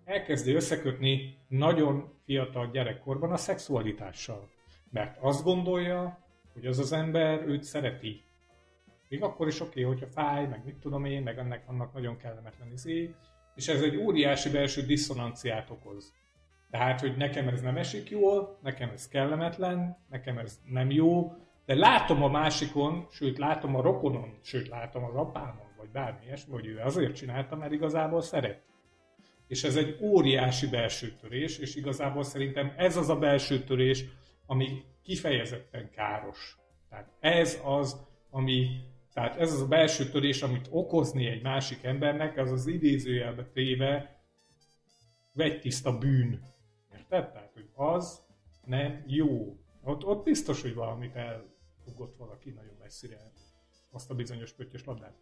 elkezdi 0.05 0.53
összekötni 0.53 1.39
nagyon 1.49 2.13
fiatal 2.25 2.71
gyerekkorban 2.71 3.33
a 3.33 3.37
szexualitással. 3.37 4.49
Mert 4.91 5.17
azt 5.21 5.45
gondolja, 5.45 6.19
hogy 6.53 6.67
az 6.67 6.79
az 6.79 6.93
ember 6.93 7.43
őt 7.49 7.63
szereti. 7.63 8.25
Még 9.09 9.23
akkor 9.23 9.47
is 9.47 9.61
oké, 9.61 9.69
okay, 9.71 9.83
hogyha 9.83 10.13
fáj, 10.13 10.47
meg 10.47 10.63
mit 10.65 10.77
tudom 10.77 11.05
én, 11.05 11.23
meg 11.23 11.39
ennek 11.39 11.69
annak 11.69 11.93
nagyon 11.93 12.17
kellemetlen 12.17 12.73
izé, 12.73 13.15
és 13.55 13.69
ez 13.69 13.83
egy 13.83 13.97
óriási 13.97 14.51
belső 14.51 14.83
diszonanciát 14.83 15.71
okoz. 15.71 16.13
Tehát, 16.71 17.01
hogy 17.01 17.17
nekem 17.17 17.49
ez 17.49 17.61
nem 17.61 17.77
esik 17.77 18.11
jól, 18.11 18.59
nekem 18.63 18.91
ez 18.91 19.09
kellemetlen, 19.09 19.97
nekem 20.09 20.39
ez 20.39 20.61
nem 20.65 20.91
jó, 20.91 21.33
de 21.67 21.75
látom 21.75 22.23
a 22.23 22.29
másikon, 22.29 23.07
sőt 23.11 23.39
látom 23.39 23.77
a 23.77 23.81
rokonon, 23.81 24.39
sőt 24.43 24.69
látom 24.69 25.05
az 25.05 25.15
apámon, 25.15 25.67
vagy 25.77 25.89
bármi 25.89 26.25
ilyesmi, 26.25 26.53
hogy 26.53 26.67
ő 26.67 26.79
azért 26.79 27.15
csinálta, 27.15 27.57
mert 27.57 27.73
igazából 27.73 28.21
szeret. 28.21 28.63
És 29.47 29.65
ez 29.65 29.77
egy 29.77 29.99
óriási 30.01 30.67
belső 30.69 31.17
törés, 31.21 31.59
és 31.59 31.75
igazából 31.75 32.23
szerintem 32.23 32.73
ez 32.77 32.97
az 32.97 33.09
a 33.09 33.19
belső 33.19 33.65
törés, 33.65 34.05
ami 34.47 34.85
kifejezetten 35.03 35.91
káros. 35.91 36.59
Tehát 36.89 37.11
ez 37.21 37.61
az, 37.65 38.07
ami, 38.31 38.69
tehát 39.13 39.37
ez 39.37 39.53
az 39.53 39.61
a 39.61 39.67
belső 39.67 40.09
törés, 40.09 40.43
amit 40.43 40.69
okozni 40.71 41.27
egy 41.27 41.43
másik 41.43 41.85
embernek, 41.85 42.37
az 42.37 42.53
az 42.53 42.67
idézőjelbe 42.67 43.45
téve 43.45 44.21
vegytiszta 45.33 45.99
bűn. 45.99 46.43
Érted? 46.93 47.33
Tehát, 47.33 47.53
hogy 47.55 47.69
az 47.75 48.25
nem 48.65 49.05
jó. 49.07 49.57
Ott, 49.83 50.05
ott 50.05 50.25
biztos, 50.25 50.63
hogy 50.63 50.75
valamit 50.75 51.15
elfogott 51.87 52.17
valaki 52.17 52.51
nagyon 52.51 52.75
messzire 52.79 53.17
azt 53.91 54.11
a 54.11 54.15
bizonyos 54.15 54.53
pöttyös 54.53 54.85
labdát. 54.85 55.19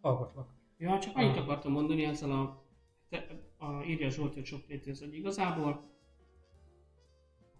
Hallgatlak. 0.00 0.50
Ja, 0.78 0.98
csak 0.98 1.16
annyit 1.16 1.36
akartam 1.36 1.72
mondani 1.72 2.04
ezzel 2.04 2.32
a, 2.32 2.64
te, 3.08 3.26
a 3.58 3.82
írja 3.82 4.10
Zsolt, 4.10 4.34
hogy 4.34 4.44
sok 4.44 4.66
létez, 4.66 5.00
hogy 5.00 5.14
igazából 5.14 5.90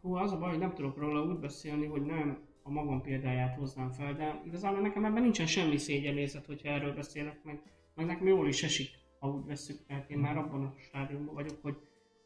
hú, 0.00 0.14
az 0.14 0.32
a 0.32 0.38
baj, 0.38 0.50
hogy 0.50 0.59
nem 0.59 0.74
tudok 0.74 0.96
róla 0.96 1.22
úgy 1.22 1.38
beszélni, 1.38 1.86
hogy 1.86 2.03
nem 2.03 2.48
a 2.62 2.70
magam 2.70 3.03
példáját 3.03 3.57
hoznám 3.57 3.90
fel, 3.90 4.14
de 4.14 4.42
igazából 4.44 4.80
nekem 4.80 5.05
ebben 5.05 5.22
nincsen 5.22 5.46
semmi 5.46 5.76
szégyenézet, 5.76 6.46
hogyha 6.46 6.68
erről 6.68 6.94
beszélek, 6.94 7.44
meg, 7.44 7.62
meg 7.94 8.07
nekem 8.07 8.26
jól 8.26 8.48
is 8.48 8.62
esik, 8.62 8.90
ha 9.18 9.28
úgy 9.28 9.44
veszük, 9.44 9.78
mert 9.88 10.11
én 10.11 10.18
már 10.18 10.36
abban 10.36 10.64
a 10.64 10.74
stádiumban 10.76 11.34
vagyok, 11.34 11.62
hogy, 11.62 11.76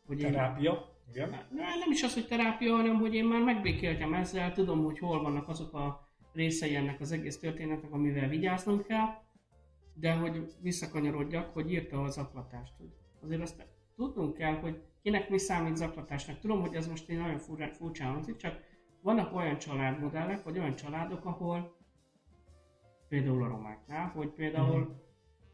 hogy 0.07 0.21
én, 0.21 0.31
Terápia. 0.33 0.96
Igen. 1.13 1.29
Ne, 1.31 1.77
nem 1.79 1.91
is 1.91 2.03
az, 2.03 2.15
hogy 2.15 2.27
terápia, 2.27 2.77
hanem 2.77 2.99
hogy 2.99 3.15
én 3.15 3.25
már 3.25 3.43
megbékéltem 3.43 4.15
ezzel, 4.15 4.53
tudom, 4.53 4.85
hogy 4.85 4.99
hol 4.99 5.23
vannak 5.23 5.49
azok 5.49 5.75
a 5.75 6.09
részei 6.33 6.75
ennek 6.75 7.01
az 7.01 7.13
egész 7.13 7.39
történetnek, 7.39 7.93
amivel 7.93 8.29
vigyáznom 8.29 8.83
kell, 8.83 9.07
de 9.95 10.13
hogy 10.13 10.43
visszakanyarodjak, 10.61 11.53
hogy 11.53 11.73
írta 11.73 12.03
az 12.03 12.19
aklatást. 12.19 12.73
Hogy 12.79 12.89
azért 13.23 13.41
azt 13.41 13.67
tudnunk 13.97 14.35
kell, 14.35 14.55
hogy 14.55 14.83
kinek 15.03 15.29
mi 15.29 15.39
számít 15.39 15.77
zaklatásnak. 15.77 16.39
Tudom, 16.39 16.61
hogy 16.61 16.75
ez 16.75 16.89
most 16.89 17.09
egy 17.09 17.19
nagyon 17.19 17.39
furcsa 17.71 18.05
hangzik, 18.05 18.37
csak 18.37 18.61
vannak 19.03 19.35
olyan 19.35 19.59
családmodellek, 19.59 20.45
vagy 20.45 20.59
olyan 20.59 20.75
családok, 20.75 21.25
ahol 21.25 21.77
például 23.09 23.43
a 23.43 23.49
romáknál, 23.49 24.09
hogy 24.09 24.29
például 24.29 24.81
mm-hmm. 24.81 24.91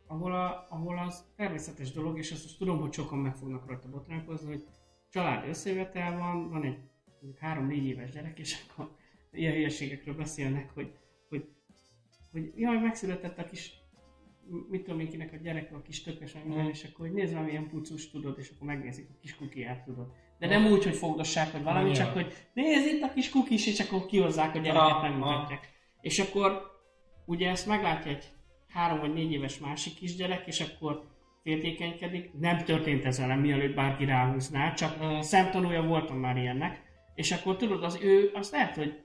ahol, 0.07 0.33
a, 0.33 0.67
ahol 0.71 0.99
az 0.99 1.25
természetes 1.37 1.93
dolog, 1.93 2.19
és 2.19 2.33
azt 2.33 2.43
most 2.43 2.59
tudom, 2.59 2.81
hogy 2.81 2.93
sokan 2.93 3.19
meg 3.19 3.37
fognak 3.37 3.67
rajta 3.67 3.89
botránkozni, 3.89 4.47
hogy 4.49 4.67
család 5.13 5.49
összejövetel 5.49 6.19
van, 6.19 6.51
van 6.51 6.65
egy 6.65 6.79
három-négy 7.41 7.87
éves 7.87 8.11
gyerek, 8.11 8.39
és 8.39 8.65
akkor 8.69 8.97
ilyen 9.33 9.53
hülyeségekről 9.53 10.15
beszélnek, 10.15 10.71
hogy, 10.75 10.93
hogy, 11.29 11.49
hogy 12.33 12.53
jaj, 12.57 12.79
megszületett 12.79 13.39
a 13.39 13.45
kis 13.45 13.81
mit 14.69 14.83
tudom 14.85 15.01
én 15.01 15.09
kinek 15.09 15.33
a 15.33 15.37
gyerek 15.37 15.73
a 15.73 15.83
kis 15.83 16.03
tökös, 16.03 16.33
meg 16.33 16.47
minden, 16.47 16.69
és 16.69 16.85
akkor 16.85 17.07
hogy 17.07 17.15
nézd 17.15 17.35
már 17.35 17.45
milyen 17.45 17.69
pucus 17.69 18.11
tudod, 18.11 18.39
és 18.39 18.51
akkor 18.55 18.67
megnézik 18.67 19.09
a 19.11 19.19
kis 19.21 19.37
kukiát 19.37 19.85
tudod. 19.85 20.13
De 20.39 20.47
nem 20.47 20.67
úgy, 20.67 20.85
hogy 20.85 20.95
fogdossák, 20.95 21.53
vagy 21.53 21.63
valami, 21.63 21.93
csak 21.93 22.13
hogy 22.13 22.33
nézd 22.53 22.87
itt 22.87 23.03
a 23.03 23.13
kis 23.13 23.31
kukis, 23.31 23.67
és 23.67 23.81
akkor 23.81 24.07
kihozzák 24.07 24.55
a 24.55 24.59
gyereket, 24.59 25.03
megmutatják. 25.03 25.69
És 26.01 26.19
akkor 26.19 26.63
ugye 27.27 27.51
ezt 27.51 27.67
meglátja 27.67 28.11
egy 28.11 28.25
három 28.69 28.99
vagy 28.99 29.13
négy 29.13 29.33
éves 29.33 29.59
másik 29.59 29.95
kisgyerek, 29.95 30.47
és 30.47 30.61
akkor 30.61 31.12
féltékenykedik. 31.43 32.31
Nem 32.41 32.59
történt 32.59 33.05
ez 33.05 33.19
velem, 33.19 33.41
mielőtt 33.41 33.75
bárki 33.75 34.05
ráhúzná, 34.05 34.73
csak 34.73 35.05
mm. 35.05 35.21
szemtanúja 35.21 35.83
voltam 35.83 36.19
már 36.19 36.37
ilyennek. 36.37 36.83
És 37.15 37.33
akkor 37.33 37.57
tudod, 37.57 37.85
az 37.85 37.99
ő, 38.03 38.31
azt 38.35 38.53
lehet, 38.53 38.77
hogy 38.77 39.03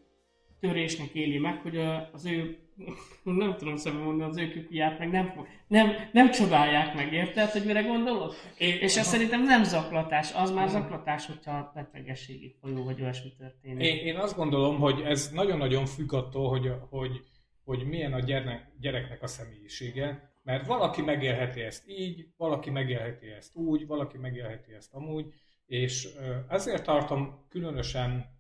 törésnek 0.60 1.14
éli 1.14 1.38
meg, 1.38 1.62
hogy 1.62 1.78
az 2.12 2.26
ő, 2.26 2.58
nem 3.24 3.56
tudom 3.58 3.76
szemben 3.76 4.04
mondani, 4.04 4.30
az 4.30 4.38
ő 4.38 4.50
kükuját 4.50 5.00
meg 5.00 5.10
nem, 5.10 5.46
nem, 5.68 5.92
nem 6.12 6.32
csodálják 6.32 6.96
meg, 6.96 7.14
érted, 7.14 7.50
hogy 7.50 7.66
mire 7.66 7.82
gondolok? 7.82 8.34
É, 8.58 8.68
és 8.68 8.98
ez 8.98 9.08
szerintem 9.08 9.44
nem 9.44 9.64
zaklatás, 9.64 10.34
az 10.34 10.52
már 10.52 10.70
zaklatás, 10.70 11.26
hogyha 11.26 11.72
betegességi 11.76 12.56
folyó 12.62 12.84
vagy 12.84 13.02
olyasmi 13.02 13.34
történik. 13.38 13.86
Én, 13.86 14.06
én 14.06 14.18
azt 14.18 14.36
gondolom, 14.36 14.80
hogy 14.80 15.02
ez 15.02 15.30
nagyon-nagyon 15.34 15.86
függ 15.86 16.14
attól, 16.14 16.50
hogy, 16.50 16.72
hogy, 16.90 17.22
hogy 17.64 17.88
milyen 17.88 18.14
a 18.14 18.20
gyernek, 18.20 18.72
gyereknek 18.80 19.24
a 19.24 19.28
személyisége, 19.28 20.36
mert 20.48 20.66
valaki 20.66 21.02
megélheti 21.02 21.62
ezt 21.62 21.84
így, 21.88 22.28
valaki 22.38 22.70
megélheti 22.70 23.28
ezt 23.28 23.56
úgy, 23.56 23.88
valaki 23.88 24.18
megélheti 24.18 24.74
ezt 24.74 24.94
amúgy, 24.94 25.34
és 25.66 26.08
ezért 26.48 26.84
tartom 26.84 27.46
különösen 27.50 28.36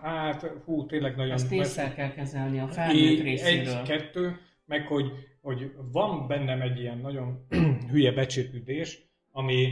Hát, 0.00 0.42
hú, 0.64 0.86
tényleg 0.86 1.16
nagyon... 1.16 1.32
Ezt 1.32 1.52
észre 1.52 1.92
kell 1.94 2.12
kezelni 2.12 2.58
a 2.58 2.68
felnőtt 2.68 3.22
részéről. 3.22 3.74
Egy, 3.74 3.82
kettő, 3.82 4.38
meg 4.64 4.86
hogy, 4.86 5.12
hogy 5.40 5.72
van 5.92 6.26
bennem 6.26 6.60
egy 6.60 6.80
ilyen 6.80 6.98
nagyon 6.98 7.46
hülye 7.90 8.12
becsépüdés, 8.12 9.02
ami, 9.30 9.68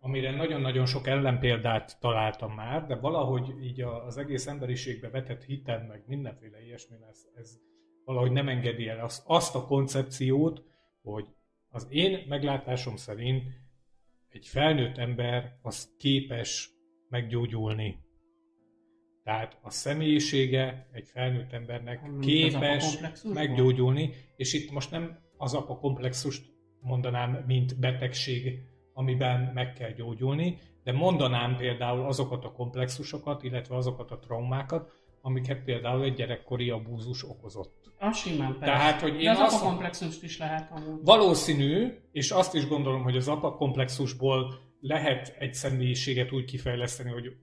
amire 0.00 0.30
nagyon-nagyon 0.30 0.86
sok 0.86 1.06
ellenpéldát 1.06 1.96
találtam 2.00 2.52
már, 2.52 2.86
de 2.86 2.94
valahogy 2.94 3.54
így 3.62 3.80
az 3.80 4.16
egész 4.18 4.46
emberiségbe 4.46 5.08
vetett 5.10 5.44
hitem, 5.44 5.86
meg 5.86 6.02
mindenféle 6.06 6.64
ilyesmi, 6.64 6.96
ez, 7.10 7.26
ez 7.34 7.58
valahogy 8.04 8.32
nem 8.32 8.48
engedi 8.48 8.88
el 8.88 9.00
azt, 9.00 9.22
azt 9.26 9.54
a 9.54 9.66
koncepciót, 9.66 10.62
hogy 11.02 11.26
az 11.68 11.86
én 11.90 12.24
meglátásom 12.28 12.96
szerint 12.96 13.44
egy 14.28 14.46
felnőtt 14.46 14.98
ember 14.98 15.58
az 15.62 15.94
képes 15.98 16.70
meggyógyulni. 17.08 18.00
Tehát 19.24 19.58
a 19.62 19.70
személyisége 19.70 20.88
egy 20.92 21.08
felnőtt 21.08 21.52
embernek 21.52 22.00
hmm, 22.00 22.20
képes 22.20 22.98
meggyógyulni, 23.24 24.10
és 24.36 24.52
itt 24.52 24.70
most 24.70 24.90
nem 24.90 25.18
az 25.36 25.54
apakomplexust 25.54 26.52
mondanám, 26.80 27.44
mint 27.46 27.78
betegség, 27.78 28.58
amiben 28.92 29.50
meg 29.54 29.72
kell 29.72 29.90
gyógyulni, 29.90 30.58
de 30.84 30.92
mondanám 30.92 31.56
például 31.56 32.06
azokat 32.06 32.44
a 32.44 32.52
komplexusokat, 32.52 33.42
illetve 33.42 33.76
azokat 33.76 34.10
a 34.10 34.18
traumákat, 34.18 34.92
amiket 35.22 35.64
például 35.64 36.04
egy 36.04 36.14
gyerekkori 36.14 36.70
abúzus 36.70 37.24
okozott. 37.24 37.92
A 37.98 38.12
simán 38.12 38.58
persze. 38.58 38.64
Tehát, 38.64 39.00
hogy 39.00 39.14
én 39.14 39.24
de 39.24 39.30
az 39.30 39.38
azt, 39.38 39.54
apakomplexust 39.54 40.22
is 40.22 40.38
lehet 40.38 40.70
amúgy. 40.70 41.04
Valószínű, 41.04 41.88
és 42.12 42.30
azt 42.30 42.54
is 42.54 42.68
gondolom, 42.68 43.02
hogy 43.02 43.16
az 43.16 43.28
apakomplexusból 43.28 44.54
lehet 44.80 45.36
egy 45.38 45.54
személyiséget 45.54 46.32
úgy 46.32 46.44
kifejleszteni, 46.44 47.10
hogy 47.10 47.36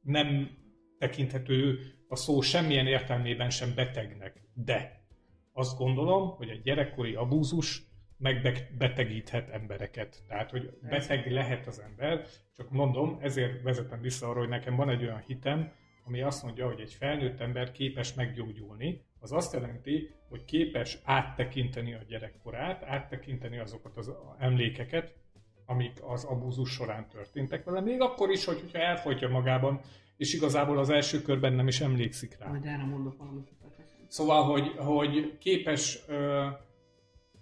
nem 0.00 0.50
tekinthető 0.98 1.78
a 2.08 2.16
szó 2.16 2.40
semmilyen 2.40 2.86
értelmében 2.86 3.50
sem 3.50 3.74
betegnek. 3.74 4.42
De 4.54 5.04
azt 5.52 5.78
gondolom, 5.78 6.36
hogy 6.36 6.48
egy 6.48 6.62
gyerekkori 6.62 7.14
abúzus 7.14 7.82
megbetegíthet 8.18 9.48
embereket. 9.48 10.22
Tehát, 10.28 10.50
hogy 10.50 10.70
beteg 10.88 11.32
lehet 11.32 11.66
az 11.66 11.80
ember, 11.80 12.26
csak 12.56 12.70
mondom, 12.70 13.18
ezért 13.20 13.62
vezetem 13.62 14.00
vissza 14.00 14.28
arra, 14.28 14.38
hogy 14.38 14.48
nekem 14.48 14.76
van 14.76 14.88
egy 14.88 15.02
olyan 15.02 15.22
hitem, 15.26 15.72
ami 16.06 16.22
azt 16.22 16.42
mondja, 16.42 16.66
hogy 16.66 16.80
egy 16.80 16.92
felnőtt 16.92 17.40
ember 17.40 17.72
képes 17.72 18.14
meggyógyulni, 18.14 19.04
az 19.20 19.32
azt 19.32 19.52
jelenti, 19.52 20.10
hogy 20.28 20.44
képes 20.44 20.98
áttekinteni 21.04 21.94
a 21.94 22.04
gyerekkorát, 22.08 22.82
áttekinteni 22.82 23.58
azokat 23.58 23.96
az 23.96 24.12
emlékeket, 24.38 25.14
amik 25.66 25.98
az 26.02 26.24
abúzus 26.24 26.70
során 26.70 27.08
történtek 27.08 27.64
vele, 27.64 27.80
még 27.80 28.00
akkor 28.00 28.30
is, 28.30 28.44
hogy, 28.44 28.60
hogyha 28.60 28.78
elfolytja 28.78 29.28
magában 29.28 29.80
és 30.16 30.34
igazából 30.34 30.78
az 30.78 30.90
első 30.90 31.22
körben 31.22 31.52
nem 31.52 31.68
is 31.68 31.80
emlékszik 31.80 32.36
rá. 32.38 32.48
Majd 32.48 32.64
erre 32.64 32.84
mondok 32.84 33.16
valamit. 33.18 33.48
Szóval, 34.08 34.42
hogy, 34.44 34.72
hogy 34.76 35.38
képes 35.38 35.98
ö, 36.06 36.46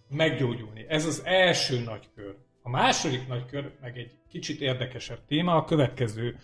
meggyógyulni. 0.09 0.85
Ez 0.89 1.07
az 1.07 1.23
első 1.25 1.81
nagy 1.81 2.09
kör. 2.15 2.37
A 2.63 2.71
második 2.71 3.29
nagy 3.29 3.47
kör, 3.47 3.73
meg 3.81 3.99
egy 3.99 4.19
kicsit 4.29 4.61
érdekesebb 4.61 5.25
téma, 5.27 5.57
a 5.57 5.65
következő, 5.65 6.37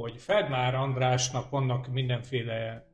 hogy 0.00 0.14
Feldmár 0.16 0.74
Andrásnak 0.74 1.50
vannak 1.50 1.88
mindenféle 1.88 2.86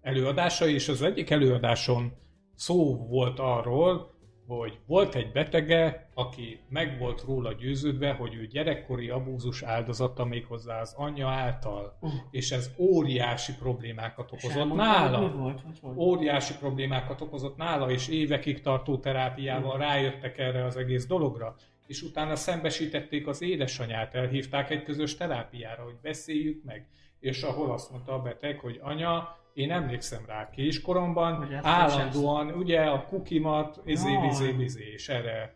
előadásai, 0.00 0.74
és 0.74 0.88
az 0.88 1.02
egyik 1.02 1.30
előadáson 1.30 2.12
szó 2.54 3.06
volt 3.06 3.38
arról, 3.38 4.12
hogy 4.46 4.78
volt 4.86 5.14
egy 5.14 5.32
betege, 5.32 6.08
aki 6.14 6.60
meg 6.68 6.98
volt 6.98 7.22
róla 7.26 7.52
győződve, 7.52 8.12
hogy 8.12 8.34
ő 8.34 8.46
gyerekkori 8.46 9.08
abúzus 9.08 9.62
áldozata 9.62 10.24
méghozzá 10.24 10.80
az 10.80 10.94
anyja 10.96 11.28
által, 11.28 11.98
uh. 12.00 12.10
és 12.30 12.50
ez 12.50 12.70
óriási 12.78 13.52
problémákat 13.58 14.32
okozott 14.32 14.74
nála. 14.74 15.30
Volt, 15.30 15.60
volt? 15.80 15.96
Óriási 15.96 16.54
problémákat 16.58 17.20
okozott 17.20 17.56
nála, 17.56 17.90
és 17.90 18.08
évekig 18.08 18.60
tartó 18.60 18.98
terápiával 18.98 19.74
uh. 19.74 19.80
rájöttek 19.80 20.38
erre 20.38 20.64
az 20.64 20.76
egész 20.76 21.06
dologra. 21.06 21.54
És 21.86 22.02
utána 22.02 22.36
szembesítették 22.36 23.26
az 23.26 23.42
édesanyát, 23.42 24.14
elhívták 24.14 24.70
egy 24.70 24.82
közös 24.82 25.16
terápiára, 25.16 25.82
hogy 25.82 25.96
beszéljük 26.02 26.64
meg. 26.64 26.88
És 27.20 27.42
ahol 27.42 27.72
azt 27.72 27.90
mondta 27.90 28.12
a 28.14 28.22
beteg, 28.22 28.58
hogy 28.58 28.78
anya, 28.82 29.36
én 29.54 29.70
emlékszem 29.70 30.24
rá 30.26 30.50
kiskoromban, 30.50 31.54
állandóan 31.62 32.50
ugye 32.50 32.80
a 32.80 33.04
kukimat, 33.04 33.80
izé, 33.84 34.12
izé, 34.30 34.54
izé, 34.58 34.92
és 34.92 35.08
erre 35.08 35.54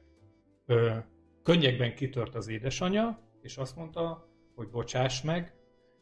ö, 0.67 0.97
könnyekben 1.43 1.95
kitört 1.95 2.35
az 2.35 2.49
édesanyja, 2.49 3.21
és 3.43 3.57
azt 3.57 3.77
mondta, 3.77 4.29
hogy 4.55 4.69
bocsáss 4.69 5.23
meg, 5.23 5.53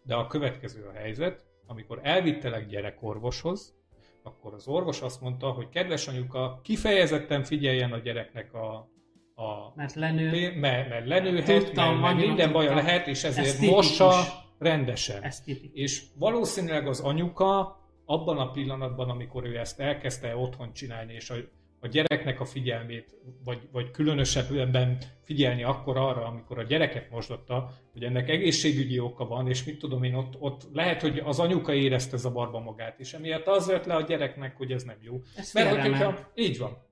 de 0.03 0.15
a 0.15 0.27
következő 0.27 0.87
a 0.87 0.93
helyzet, 0.93 1.47
amikor 1.67 2.01
elvittelek 2.03 2.67
gyerekorvoshoz, 2.67 3.75
akkor 4.23 4.55
az 4.55 4.69
orvos 4.69 5.03
azt 5.03 5.21
mondta, 5.21 5.51
hogy 5.51 5.69
kedves 5.69 6.09
anyuka, 6.09 6.61
kifejezetten 6.63 7.43
figyeljen 7.43 7.93
a 7.93 7.99
gyereknek 7.99 8.55
a, 8.55 8.91
a 9.37 9.73
mert, 9.75 9.95
lenő, 9.95 10.59
mert, 10.59 10.89
mert 10.89 11.07
lenőhet, 11.07 11.65
Tudtam, 11.65 11.99
mert, 11.99 12.17
mert 12.17 12.27
minden 12.27 12.53
baja 12.53 12.75
lehet, 12.75 13.07
és 13.07 13.25
ezért 13.25 13.61
mossa 13.61 14.13
rendesen. 14.59 15.23
Ez 15.23 15.43
és 15.73 16.03
valószínűleg 16.15 16.87
az 16.87 17.01
anyuka 17.01 17.81
abban 18.05 18.39
a 18.39 18.51
pillanatban, 18.51 19.11
amikor 19.11 19.45
ő 19.45 19.59
ezt 19.59 19.81
elkezdte 19.81 20.37
otthon 20.37 20.73
csinálni, 20.73 21.15
és 21.15 21.31
a, 21.31 21.35
a 21.81 21.87
gyereknek 21.87 22.41
a 22.41 22.45
figyelmét, 22.45 23.17
vagy, 23.45 23.69
vagy 23.73 23.91
különösebben 23.91 24.99
figyelni 25.23 25.63
akkor 25.63 25.97
arra, 25.97 26.25
amikor 26.25 26.59
a 26.59 26.63
gyereket 26.63 27.11
mosdotta, 27.11 27.71
hogy 27.93 28.03
ennek 28.03 28.29
egészségügyi 28.29 28.99
oka 28.99 29.27
van, 29.27 29.49
és 29.49 29.65
mit 29.65 29.79
tudom 29.79 30.03
én, 30.03 30.15
ott, 30.15 30.35
ott 30.39 30.63
lehet, 30.73 31.01
hogy 31.01 31.19
az 31.25 31.39
anyuka 31.39 31.75
érezte 31.75 32.17
zavarba 32.17 32.61
magát, 32.61 33.01
és 33.01 33.13
emiatt 33.13 33.47
az 33.47 33.67
vett 33.67 33.85
le 33.85 33.95
a 33.95 34.03
gyereknek, 34.03 34.57
hogy 34.57 34.73
ez 34.73 34.83
nem 34.83 34.99
jó. 35.01 35.21
Ez 35.37 35.53
Mert 35.53 35.81
hogyha, 35.81 36.31
így 36.35 36.59
van. 36.59 36.86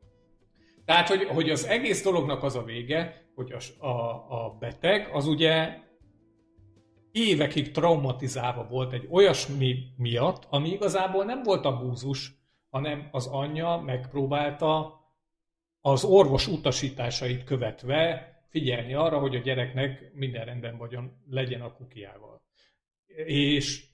Tehát, 0.84 1.08
hogy, 1.08 1.24
hogy 1.24 1.50
az 1.50 1.66
egész 1.66 2.02
dolognak 2.02 2.42
az 2.42 2.56
a 2.56 2.62
vége, 2.62 3.28
hogy 3.34 3.52
a, 3.52 3.86
a, 3.86 4.44
a 4.44 4.56
beteg 4.58 5.08
az 5.12 5.26
ugye 5.26 5.82
évekig 7.12 7.70
traumatizálva 7.70 8.66
volt 8.66 8.92
egy 8.92 9.08
olyasmi 9.10 9.76
miatt, 9.96 10.46
ami 10.50 10.68
igazából 10.68 11.24
nem 11.24 11.42
volt 11.42 11.64
abúzus, 11.64 12.32
hanem 12.70 13.08
az 13.12 13.26
anyja 13.26 13.76
megpróbálta 13.76 15.02
az 15.80 16.04
orvos 16.04 16.46
utasításait 16.46 17.44
követve 17.44 18.32
figyelni 18.48 18.94
arra, 18.94 19.18
hogy 19.18 19.34
a 19.34 19.40
gyereknek 19.40 20.10
minden 20.14 20.44
rendben 20.44 20.76
vagyon, 20.76 21.22
legyen 21.30 21.60
a 21.60 21.72
kukiával. 21.72 22.42
És 23.26 23.84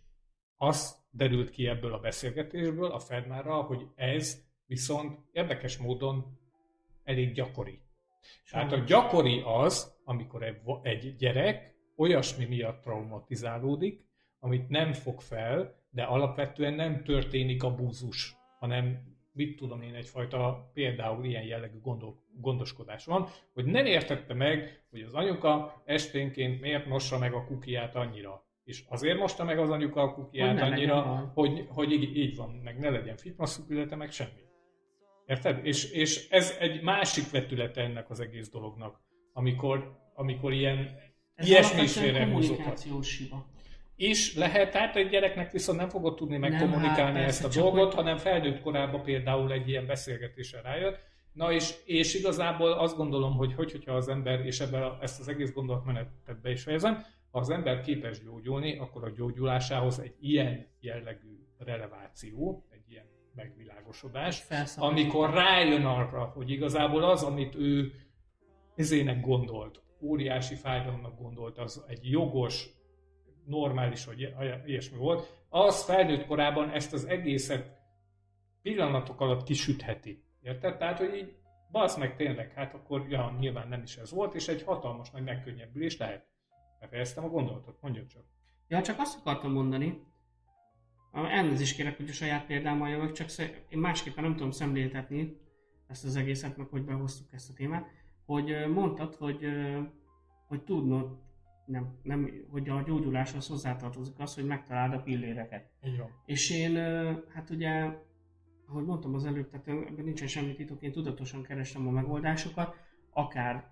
az 0.56 0.96
derült 1.10 1.50
ki 1.50 1.66
ebből 1.66 1.92
a 1.92 1.98
beszélgetésből 1.98 2.90
a 2.90 2.98
Fedmára, 2.98 3.62
hogy 3.62 3.86
ez 3.94 4.42
viszont 4.66 5.18
érdekes 5.32 5.76
módon 5.76 6.39
elég 7.10 7.32
gyakori. 7.32 7.78
Tehát 8.50 8.72
a 8.72 8.76
gyakori 8.76 9.42
az, 9.44 9.98
amikor 10.04 10.42
egy 10.82 11.16
gyerek 11.16 11.74
olyasmi 11.96 12.44
miatt 12.44 12.82
traumatizálódik, 12.82 14.04
amit 14.38 14.68
nem 14.68 14.92
fog 14.92 15.20
fel, 15.20 15.74
de 15.90 16.02
alapvetően 16.02 16.74
nem 16.74 17.02
történik 17.02 17.62
a 17.62 17.74
búzus, 17.74 18.36
hanem 18.58 19.08
mit 19.32 19.56
tudom 19.56 19.82
én, 19.82 19.94
egyfajta 19.94 20.70
például 20.72 21.24
ilyen 21.24 21.42
jellegű 21.42 21.80
gondol, 21.80 22.22
gondoskodás 22.40 23.04
van, 23.04 23.26
hogy 23.54 23.64
nem 23.64 23.86
értette 23.86 24.34
meg, 24.34 24.84
hogy 24.90 25.00
az 25.00 25.14
anyuka 25.14 25.82
esténként 25.84 26.60
miért 26.60 26.86
mossa 26.86 27.18
meg 27.18 27.32
a 27.32 27.44
kukiát 27.44 27.96
annyira. 27.96 28.44
És 28.64 28.84
azért 28.88 29.18
mosta 29.18 29.44
meg 29.44 29.58
az 29.58 29.70
anyuka 29.70 30.02
a 30.02 30.14
kukiát 30.14 30.60
hogy 30.60 30.72
annyira, 30.72 31.30
hogy, 31.34 31.66
hogy 31.68 31.92
így, 31.92 32.16
így 32.16 32.36
van, 32.36 32.50
meg 32.50 32.78
ne 32.78 32.90
legyen 32.90 33.16
fitmasszükülete, 33.16 33.96
meg 33.96 34.10
semmi. 34.10 34.49
Érted? 35.30 35.66
És, 35.66 35.90
és 35.90 36.28
ez 36.30 36.56
egy 36.60 36.82
másik 36.82 37.30
vetülete 37.30 37.80
ennek 37.80 38.10
az 38.10 38.20
egész 38.20 38.50
dolognak, 38.50 39.00
amikor, 39.32 39.98
amikor 40.14 40.52
ilyen 40.52 40.98
ez 41.34 41.48
ilyesmi 41.48 41.82
is 41.82 41.98
hiba. 43.18 43.46
És 43.96 44.34
lehet, 44.34 44.70
tehát 44.70 44.96
egy 44.96 45.08
gyereknek 45.08 45.50
viszont 45.50 45.78
nem 45.78 45.88
fogod 45.88 46.14
tudni 46.14 46.36
megkommunikálni 46.36 47.18
hát, 47.18 47.28
ezt 47.28 47.44
a 47.44 47.60
dolgot, 47.60 47.84
hogy... 47.84 47.94
hanem 47.94 48.16
felnőtt 48.16 48.60
korában 48.60 49.02
például 49.02 49.52
egy 49.52 49.68
ilyen 49.68 49.86
beszélgetésre 49.86 50.60
rájött. 50.60 50.98
Na 51.32 51.52
és, 51.52 51.74
és 51.84 52.14
igazából 52.14 52.72
azt 52.72 52.96
gondolom, 52.96 53.34
hogy, 53.34 53.54
hogy 53.54 53.72
hogyha 53.72 53.92
az 53.92 54.08
ember, 54.08 54.46
és 54.46 54.60
ebben 54.60 54.98
ezt 55.00 55.20
az 55.20 55.28
egész 55.28 55.52
gondolatmenetet 55.52 56.40
be 56.42 56.50
is 56.50 56.62
fejezem, 56.62 57.04
ha 57.30 57.38
az 57.38 57.50
ember 57.50 57.80
képes 57.80 58.22
gyógyulni, 58.22 58.78
akkor 58.78 59.04
a 59.04 59.10
gyógyulásához 59.10 59.98
egy 59.98 60.14
ilyen 60.20 60.66
jellegű 60.80 61.38
releváció, 61.58 62.66
megvilágosodás, 63.34 64.46
amikor 64.76 65.30
rájön 65.30 65.84
arra, 65.84 66.24
hogy 66.24 66.50
igazából 66.50 67.04
az, 67.04 67.22
amit 67.22 67.54
ő 67.54 67.92
ezének 68.74 69.20
gondolt, 69.20 69.82
óriási 70.00 70.54
fájdalomnak 70.54 71.18
gondolt, 71.18 71.58
az 71.58 71.84
egy 71.88 72.10
jogos, 72.10 72.68
normális, 73.44 74.04
vagy 74.04 74.34
ilyesmi 74.66 74.96
volt, 74.96 75.44
az 75.48 75.84
felnőtt 75.84 76.26
korában 76.26 76.70
ezt 76.70 76.92
az 76.92 77.04
egészet 77.04 77.78
pillanatok 78.62 79.20
alatt 79.20 79.42
kisütheti. 79.42 80.24
Érted? 80.42 80.76
Tehát, 80.76 80.98
hogy 80.98 81.14
így, 81.14 81.34
basz 81.70 81.96
meg 81.96 82.16
tényleg, 82.16 82.52
hát 82.52 82.74
akkor 82.74 83.06
ja, 83.08 83.36
nyilván 83.38 83.68
nem 83.68 83.82
is 83.82 83.96
ez 83.96 84.10
volt, 84.10 84.34
és 84.34 84.48
egy 84.48 84.62
hatalmas 84.62 85.10
nagy 85.10 85.22
megkönnyebbülés 85.22 85.96
lehet. 85.96 86.28
Befejeztem 86.80 87.24
a 87.24 87.28
gondolatot, 87.28 87.80
mondjad 87.80 88.06
csak. 88.06 88.24
Ja, 88.68 88.82
csak 88.82 88.98
azt 88.98 89.18
akartam 89.18 89.52
mondani, 89.52 90.02
elnézést 91.12 91.76
kérek, 91.76 91.96
hogy 91.96 92.08
a 92.08 92.12
saját 92.12 92.46
példámmal 92.46 92.88
jövök, 92.88 93.12
csak 93.12 93.28
én 93.68 93.78
másképpen 93.78 94.24
nem 94.24 94.34
tudom 94.34 94.50
szemléltetni 94.50 95.36
ezt 95.86 96.04
az 96.04 96.16
egészet, 96.16 96.56
meg 96.56 96.66
hogy 96.66 96.84
behoztuk 96.84 97.32
ezt 97.32 97.50
a 97.50 97.52
témát, 97.52 97.90
hogy 98.26 98.66
mondtad, 98.74 99.14
hogy, 99.14 99.46
hogy 100.46 100.62
tudnod, 100.62 101.18
nem, 101.66 101.98
nem, 102.02 102.30
hogy 102.50 102.68
a 102.68 102.82
gyógyuláshoz 102.82 103.46
hozzátartozik 103.46 104.18
az, 104.18 104.34
hogy 104.34 104.44
megtaláld 104.44 104.92
a 104.92 105.02
pilléreket. 105.02 105.70
Így 105.84 105.98
van. 105.98 106.10
És 106.24 106.50
én, 106.50 106.74
hát 107.34 107.50
ugye, 107.50 107.98
ahogy 108.68 108.84
mondtam 108.84 109.14
az 109.14 109.24
előbb, 109.24 109.50
tehát 109.50 109.68
ebben 109.68 110.04
nincsen 110.04 110.28
semmi 110.28 110.54
titok, 110.54 110.82
én 110.82 110.92
tudatosan 110.92 111.42
kerestem 111.42 111.86
a 111.86 111.90
megoldásokat, 111.90 112.76
akár 113.12 113.70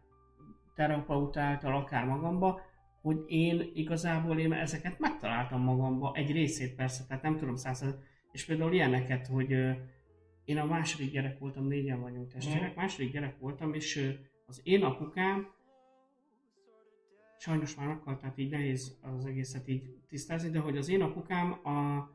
terapeuta 0.74 1.41
által, 1.41 1.76
akár 1.76 2.05
magamba, 2.05 2.61
hogy 3.09 3.24
én 3.26 3.70
igazából 3.74 4.38
én 4.38 4.52
ezeket 4.52 4.98
megtaláltam 4.98 5.61
magamba, 5.61 6.12
egy 6.14 6.32
részét 6.32 6.74
persze, 6.74 7.04
tehát 7.06 7.22
nem 7.22 7.36
tudom 7.36 7.56
százszerzet, 7.56 8.02
és 8.32 8.44
például 8.44 8.72
ilyeneket, 8.72 9.26
hogy 9.26 9.50
én 10.44 10.59
a 10.59 10.64
második 10.64 11.11
gyerek 11.11 11.38
voltam, 11.38 11.66
négyen 11.66 12.00
vagyunk 12.00 12.32
testvérek, 12.32 12.72
mm. 12.72 12.76
második 12.76 13.12
gyerek 13.12 13.38
voltam, 13.38 13.74
és 13.74 14.16
az 14.46 14.61
én 14.64 14.84
apukám 14.84 15.52
sajnos 17.38 17.74
már 17.74 17.86
meghalt, 17.86 18.20
tehát 18.20 18.38
így 18.38 18.50
nehéz 18.50 18.98
az 19.02 19.26
egészet 19.26 19.68
így 19.68 19.96
tisztázni, 20.09 20.50
de 20.50 20.59
hogy 20.59 20.76
az 20.76 20.88
én 20.88 21.02
apukám 21.02 21.52
a, 21.52 22.09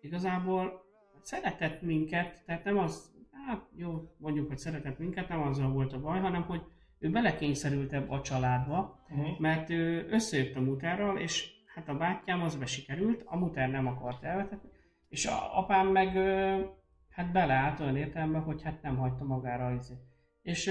igazából 0.00 0.84
szeretett 1.22 1.82
minket, 1.82 2.42
tehát 2.44 2.64
nem 2.64 2.78
az, 2.78 3.14
hát 3.46 3.68
jó, 3.76 4.14
mondjuk, 4.16 4.48
hogy 4.48 4.58
szeretett 4.58 4.98
minket, 4.98 5.28
nem 5.28 5.42
azzal 5.42 5.72
volt 5.72 5.92
a 5.92 6.00
baj, 6.00 6.20
hanem 6.20 6.42
hogy 6.42 6.62
ő 7.02 7.10
belekényszerült 7.10 7.92
ebbe 7.92 8.14
a 8.14 8.20
családba, 8.20 9.04
uh-huh. 9.10 9.38
mert 9.38 9.70
ő 9.70 10.06
összejött 10.10 10.56
a 10.56 10.60
mutárral, 10.60 11.18
és 11.18 11.50
hát 11.74 11.88
a 11.88 11.94
bátyám 11.94 12.42
az 12.42 12.56
besikerült, 12.56 13.22
a 13.24 13.36
mutár 13.36 13.70
nem 13.70 13.86
akart 13.86 14.24
elvetetni, 14.24 14.68
és 15.08 15.26
a 15.26 15.58
apám 15.58 15.86
meg 15.86 16.16
hát 17.10 17.32
beleállt 17.32 17.80
olyan 17.80 17.96
értelemben, 17.96 18.42
hogy 18.42 18.62
hát 18.62 18.82
nem 18.82 18.96
hagyta 18.96 19.24
magára 19.24 19.74
izé. 19.74 19.94
És 20.42 20.70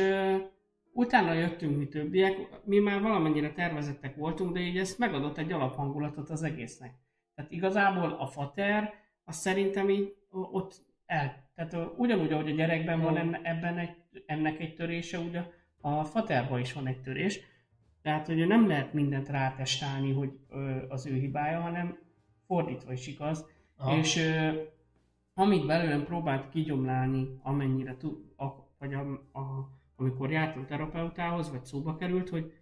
Utána 0.93 1.34
jöttünk 1.34 1.77
mi 1.77 1.88
többiek, 1.88 2.38
mi 2.63 2.79
már 2.79 3.01
valamennyire 3.01 3.51
tervezettek 3.53 4.15
voltunk, 4.15 4.53
de 4.53 4.59
így 4.59 4.77
ezt 4.77 4.97
megadott 4.97 5.38
egy 5.38 5.51
alaphangulatot 5.51 6.29
az 6.29 6.43
egésznek. 6.43 6.93
Tehát 7.36 7.51
igazából 7.51 8.11
a 8.11 8.25
fater, 8.25 8.93
az 9.23 9.36
szerintem 9.36 9.89
így 9.89 10.15
ott 10.29 10.86
el. 11.05 11.49
Tehát 11.55 11.77
ugyanúgy, 11.97 12.32
ahogy 12.32 12.51
a 12.51 12.55
gyerekben 12.55 13.01
van 13.01 13.45
ebben 13.45 13.77
egy, 13.77 13.95
ennek 14.25 14.59
egy 14.59 14.75
törése, 14.75 15.19
ugye 15.19 15.41
a 15.82 16.03
faterban 16.03 16.59
is 16.59 16.73
van 16.73 16.88
egy 16.88 17.01
törés. 17.01 17.39
Tehát, 18.01 18.25
hogy 18.25 18.47
nem 18.47 18.67
lehet 18.67 18.93
mindent 18.93 19.29
rátestálni, 19.29 20.11
hogy 20.11 20.39
az 20.89 21.05
ő 21.05 21.13
hibája, 21.13 21.59
hanem 21.59 21.97
fordítva 22.47 22.93
is 22.93 23.07
igaz. 23.07 23.45
Aha. 23.77 23.97
És 23.97 24.32
amit 25.34 25.65
belőlem 25.65 26.05
próbált 26.05 26.49
kigyomlálni, 26.49 27.27
amennyire 27.43 27.97
tud, 27.97 28.17
vagy 28.77 28.93
a, 28.93 28.99
a 29.39 29.69
amikor 29.95 30.32
jártam 30.32 30.65
terapeutához, 30.65 31.51
vagy 31.51 31.65
szóba 31.65 31.95
került, 31.95 32.29
hogy 32.29 32.53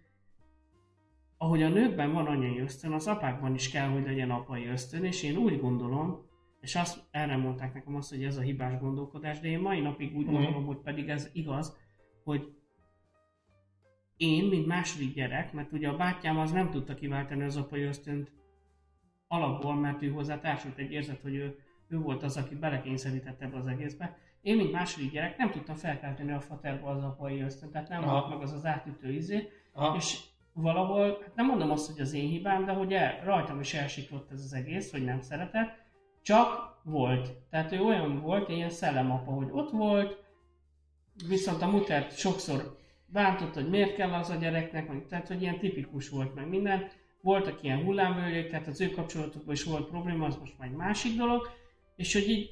ahogy 1.36 1.62
a 1.62 1.68
nőkben 1.68 2.12
van 2.12 2.26
anyai 2.26 2.58
ösztön, 2.58 2.92
az 2.92 3.06
apákban 3.06 3.54
is 3.54 3.70
kell, 3.70 3.88
hogy 3.88 4.04
legyen 4.04 4.30
apai 4.30 4.66
ösztön, 4.66 5.04
és 5.04 5.22
én 5.22 5.36
úgy 5.36 5.60
gondolom, 5.60 6.28
és 6.60 6.76
azt 6.76 7.02
erre 7.10 7.36
mondták 7.36 7.74
nekem 7.74 7.94
azt, 7.94 8.10
hogy 8.10 8.24
ez 8.24 8.36
a 8.36 8.40
hibás 8.40 8.78
gondolkodás, 8.78 9.40
de 9.40 9.48
én 9.48 9.58
mai 9.58 9.80
napig 9.80 10.16
úgy 10.16 10.26
mm. 10.26 10.32
gondolom, 10.32 10.66
hogy 10.66 10.76
pedig 10.76 11.08
ez 11.08 11.30
igaz, 11.32 11.76
hogy 12.24 12.54
én, 14.20 14.44
mint 14.44 14.66
második 14.66 15.14
gyerek, 15.14 15.52
mert 15.52 15.72
ugye 15.72 15.88
a 15.88 15.96
bátyám 15.96 16.38
az 16.38 16.50
nem 16.50 16.70
tudta 16.70 16.94
kiváltani 16.94 17.42
az 17.42 17.56
apai 17.56 17.82
ösztönt 17.82 18.30
alapból, 19.28 19.74
mert 19.74 20.02
ő 20.02 20.08
hozzá 20.08 20.40
társult 20.40 20.78
egy 20.78 20.92
érzet, 20.92 21.20
hogy 21.22 21.34
ő, 21.34 21.58
ő 21.88 21.98
volt 21.98 22.22
az, 22.22 22.36
aki 22.36 22.54
belekényszerített 22.54 23.42
ebbe 23.42 23.56
az 23.56 23.66
egészbe, 23.66 24.18
én, 24.40 24.56
mint 24.56 24.72
második 24.72 25.10
gyerek, 25.10 25.36
nem 25.36 25.50
tudtam 25.50 25.76
felkelteni 25.76 26.32
a 26.32 26.40
faterba 26.40 26.90
az 26.90 27.04
apai 27.04 27.40
ösztön, 27.40 27.70
tehát 27.70 27.88
nem 27.88 28.04
volt 28.04 28.28
meg 28.28 28.40
az 28.40 28.52
az 28.52 28.66
átütő 28.66 29.12
izé, 29.12 29.48
Aha. 29.72 29.96
és 29.96 30.18
valahol, 30.52 31.18
hát 31.22 31.34
nem 31.34 31.46
mondom 31.46 31.70
azt, 31.70 31.90
hogy 31.92 32.00
az 32.00 32.12
én 32.12 32.28
hibám, 32.28 32.64
de 32.64 32.72
hogy 32.72 32.92
el, 32.92 33.20
rajtam 33.24 33.60
is 33.60 33.74
elsiklott 33.74 34.30
ez 34.30 34.42
az 34.44 34.52
egész, 34.52 34.90
hogy 34.90 35.04
nem 35.04 35.20
szeretett, 35.20 35.78
csak 36.22 36.80
volt. 36.82 37.32
Tehát 37.50 37.72
ő 37.72 37.80
olyan 37.80 38.20
volt, 38.20 38.48
ilyen 38.48 38.70
szellemapa, 38.70 39.30
hogy 39.30 39.48
ott 39.50 39.70
volt, 39.70 40.24
viszont 41.28 41.62
a 41.62 41.70
mutert 41.70 42.18
sokszor 42.18 42.78
bántott, 43.12 43.54
hogy 43.54 43.68
miért 43.68 43.94
kell 43.94 44.12
az 44.12 44.30
a 44.30 44.34
gyereknek, 44.34 44.88
meg, 44.88 45.06
tehát 45.08 45.28
hogy 45.28 45.42
ilyen 45.42 45.58
tipikus 45.58 46.08
volt 46.08 46.34
meg 46.34 46.48
minden. 46.48 46.88
Voltak 47.22 47.62
ilyen 47.62 47.84
hullámvölgyek, 47.84 48.48
tehát 48.48 48.66
az 48.66 48.80
ő 48.80 48.90
kapcsolatokban 48.90 49.54
is 49.54 49.64
volt 49.64 49.88
probléma, 49.88 50.26
az 50.26 50.36
most 50.36 50.58
már 50.58 50.68
egy 50.68 50.74
másik 50.74 51.16
dolog, 51.16 51.50
és 51.96 52.12
hogy 52.12 52.28
így 52.28 52.50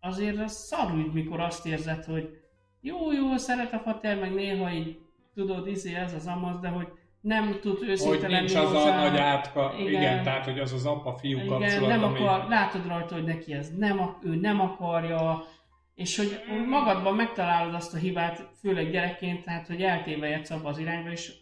azért 0.00 0.38
az 0.38 0.52
szarügy, 0.52 1.12
mikor 1.12 1.40
azt 1.40 1.66
érzed, 1.66 2.04
hogy 2.04 2.40
jó, 2.80 3.12
jó, 3.12 3.36
szeret 3.36 3.72
a 3.72 3.78
fater, 3.78 4.18
meg 4.18 4.34
néha 4.34 4.70
így 4.70 4.98
tudod, 5.34 5.68
izé 5.68 5.94
ez 5.94 6.14
az 6.14 6.26
amaz, 6.26 6.60
de 6.60 6.68
hogy 6.68 6.88
nem 7.20 7.58
tud 7.60 7.82
őszinte 7.82 8.26
hogy 8.26 8.36
nincs 8.36 8.54
az 8.54 8.72
hozzá. 8.72 8.98
a 8.98 9.08
nagy 9.08 9.18
átka, 9.18 9.74
igen, 9.78 9.92
igen, 9.92 10.22
tehát 10.22 10.44
hogy 10.44 10.58
az 10.58 10.72
az 10.72 10.86
apa-fiú 10.86 11.38
igen, 11.38 11.48
kapcsolat, 11.48 11.88
nem 11.88 12.04
ami... 12.04 12.18
akar, 12.18 12.48
látod 12.48 12.86
rajta, 12.86 13.14
hogy 13.14 13.24
neki 13.24 13.52
ez 13.52 13.76
nem, 13.76 14.16
ő 14.22 14.34
nem 14.34 14.60
akarja, 14.60 15.44
és 15.96 16.16
hogy 16.16 16.40
magadban 16.66 17.14
megtalálod 17.14 17.74
azt 17.74 17.94
a 17.94 17.98
hibát, 17.98 18.48
főleg 18.60 18.90
gyerekként, 18.90 19.44
tehát 19.44 19.66
hogy 19.66 19.82
eltévejedsz 19.82 20.50
abba 20.50 20.68
az 20.68 20.78
irányba, 20.78 21.10
és 21.10 21.32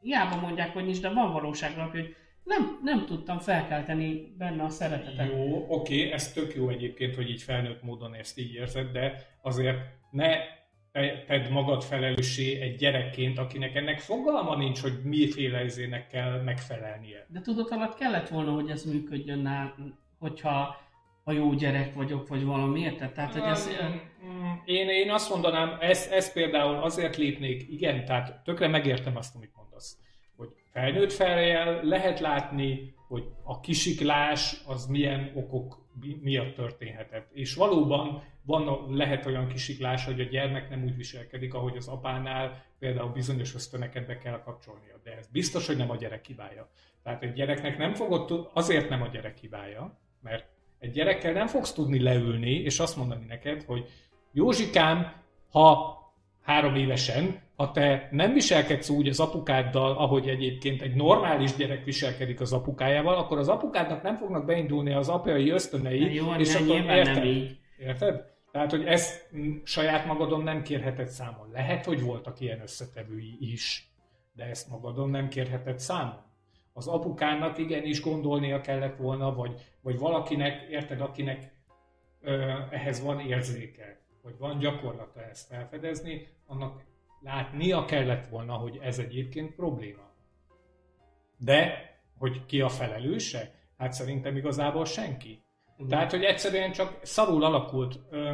hiába 0.00 0.36
mondják, 0.36 0.72
hogy 0.72 0.84
nincs, 0.84 1.00
de 1.00 1.12
van 1.12 1.32
valóság 1.32 1.74
hogy 1.90 2.16
nem, 2.44 2.78
nem 2.82 3.06
tudtam 3.06 3.38
felkelteni 3.38 4.34
benne 4.38 4.62
a 4.62 4.68
szeretetet. 4.68 5.30
Jó, 5.30 5.66
oké, 5.68 6.10
ez 6.10 6.32
tök 6.32 6.54
jó 6.54 6.68
egyébként, 6.68 7.14
hogy 7.14 7.30
így 7.30 7.42
felnőtt 7.42 7.82
módon 7.82 8.14
ezt 8.14 8.38
így 8.38 8.54
érzed, 8.54 8.92
de 8.92 9.14
azért 9.42 9.78
ne 10.10 10.36
tedd 11.26 11.50
magad 11.50 11.82
felelőssé 11.82 12.60
egy 12.60 12.76
gyerekként, 12.76 13.38
akinek 13.38 13.74
ennek 13.74 13.98
fogalma 13.98 14.56
nincs, 14.56 14.80
hogy 14.80 15.00
miféle 15.04 15.64
izének 15.64 16.06
kell 16.06 16.42
megfelelnie. 16.42 17.26
De 17.28 17.40
tudod, 17.40 17.68
alatt 17.70 17.94
kellett 17.94 18.28
volna, 18.28 18.52
hogy 18.52 18.70
ez 18.70 18.84
működjön 18.84 19.38
nál, 19.38 19.74
hogyha 20.18 20.80
a 21.24 21.32
jó 21.32 21.52
gyerek 21.52 21.94
vagyok, 21.94 22.28
vagy 22.28 22.44
valami, 22.44 22.80
érted? 22.80 23.12
Tehát, 23.12 23.32
hogy 23.32 23.42
ez... 23.42 23.70
Én, 24.64 24.88
én 24.88 25.10
azt 25.10 25.30
mondanám, 25.30 25.76
ez, 25.80 26.08
ez 26.12 26.32
például 26.32 26.82
azért 26.82 27.16
lépnék, 27.16 27.68
igen, 27.68 28.04
tehát 28.04 28.44
tökre 28.44 28.68
megértem 28.68 29.16
azt, 29.16 29.34
amit 29.34 29.52
mondasz 29.56 30.02
felnőtt 30.72 31.12
fejjel 31.12 31.82
lehet 31.82 32.20
látni, 32.20 32.94
hogy 33.08 33.30
a 33.42 33.60
kisiklás 33.60 34.62
az 34.66 34.86
milyen 34.86 35.32
okok 35.34 35.80
miatt 36.20 36.54
történhetett. 36.54 37.30
És 37.32 37.54
valóban 37.54 38.22
van, 38.42 38.94
lehet 38.94 39.26
olyan 39.26 39.48
kisiklás, 39.48 40.04
hogy 40.04 40.20
a 40.20 40.24
gyermek 40.24 40.70
nem 40.70 40.84
úgy 40.84 40.96
viselkedik, 40.96 41.54
ahogy 41.54 41.76
az 41.76 41.88
apánál 41.88 42.64
például 42.78 43.12
bizonyos 43.12 43.54
ösztöneket 43.54 44.06
be 44.06 44.18
kell 44.18 44.42
kapcsolnia. 44.42 45.00
De 45.04 45.16
ez 45.16 45.26
biztos, 45.26 45.66
hogy 45.66 45.76
nem 45.76 45.90
a 45.90 45.96
gyerek 45.96 46.26
hibája. 46.26 46.70
Tehát 47.02 47.22
egy 47.22 47.32
gyereknek 47.32 47.78
nem 47.78 47.94
fogod, 47.94 48.50
azért 48.52 48.88
nem 48.88 49.02
a 49.02 49.06
gyerek 49.06 49.38
hibája, 49.38 49.98
mert 50.20 50.46
egy 50.82 50.90
gyerekkel 50.90 51.32
nem 51.32 51.46
fogsz 51.46 51.72
tudni 51.72 52.00
leülni, 52.00 52.50
és 52.50 52.78
azt 52.80 52.96
mondani 52.96 53.24
neked, 53.28 53.62
hogy 53.62 53.88
Józsikám, 54.32 55.12
ha 55.50 55.96
három 56.42 56.74
évesen, 56.74 57.40
ha 57.56 57.70
te 57.70 58.08
nem 58.10 58.32
viselkedsz 58.32 58.88
úgy 58.88 59.08
az 59.08 59.20
apukáddal, 59.20 59.92
ahogy 59.92 60.28
egyébként 60.28 60.82
egy 60.82 60.94
normális 60.94 61.54
gyerek 61.56 61.84
viselkedik 61.84 62.40
az 62.40 62.52
apukájával, 62.52 63.14
akkor 63.14 63.38
az 63.38 63.48
apukádnak 63.48 64.02
nem 64.02 64.16
fognak 64.16 64.44
beindulni 64.44 64.92
az 64.92 65.08
apai 65.08 65.50
ösztönei, 65.50 66.14
Jó, 66.14 66.34
és 66.34 66.54
akkor 66.54 66.76
érted? 66.76 67.14
nem 67.14 67.24
így. 67.24 67.58
Érted? 67.78 68.24
Tehát, 68.52 68.70
hogy 68.70 68.84
ezt 68.84 69.30
saját 69.64 70.06
magadon 70.06 70.42
nem 70.42 70.62
kérheted 70.62 71.08
számon. 71.08 71.50
Lehet, 71.52 71.84
hogy 71.84 72.02
voltak 72.02 72.40
ilyen 72.40 72.60
összetevői 72.60 73.36
is, 73.40 73.88
de 74.32 74.44
ezt 74.44 74.68
magadon 74.68 75.10
nem 75.10 75.28
kérheted 75.28 75.78
számon. 75.78 76.30
Az 76.72 76.86
apukának 76.86 77.58
igenis 77.58 78.00
gondolnia 78.00 78.60
kellett 78.60 78.96
volna, 78.96 79.34
vagy, 79.34 79.60
vagy 79.80 79.98
valakinek, 79.98 80.68
érted, 80.70 81.00
akinek 81.00 81.52
ö, 82.20 82.52
ehhez 82.70 83.02
van 83.02 83.20
érzéke, 83.20 84.00
vagy 84.22 84.38
van 84.38 84.58
gyakorlata 84.58 85.22
ezt 85.24 85.46
felfedezni, 85.46 86.28
annak 86.46 86.82
látnia 87.20 87.84
kellett 87.84 88.28
volna, 88.28 88.52
hogy 88.52 88.78
ez 88.82 88.98
egyébként 88.98 89.54
probléma. 89.54 90.10
De, 91.38 91.90
hogy 92.18 92.46
ki 92.46 92.60
a 92.60 92.68
felelőse? 92.68 93.54
Hát 93.78 93.92
szerintem 93.92 94.36
igazából 94.36 94.84
senki. 94.84 95.44
Tehát, 95.88 96.10
hogy 96.10 96.22
egyszerűen 96.22 96.72
csak 96.72 96.98
szarul 97.02 97.44
alakult. 97.44 97.98
Ö, 98.10 98.32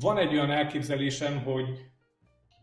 Van 0.00 0.18
egy 0.18 0.32
olyan 0.32 0.50
elképzelésem, 0.50 1.42
hogy 1.42 1.90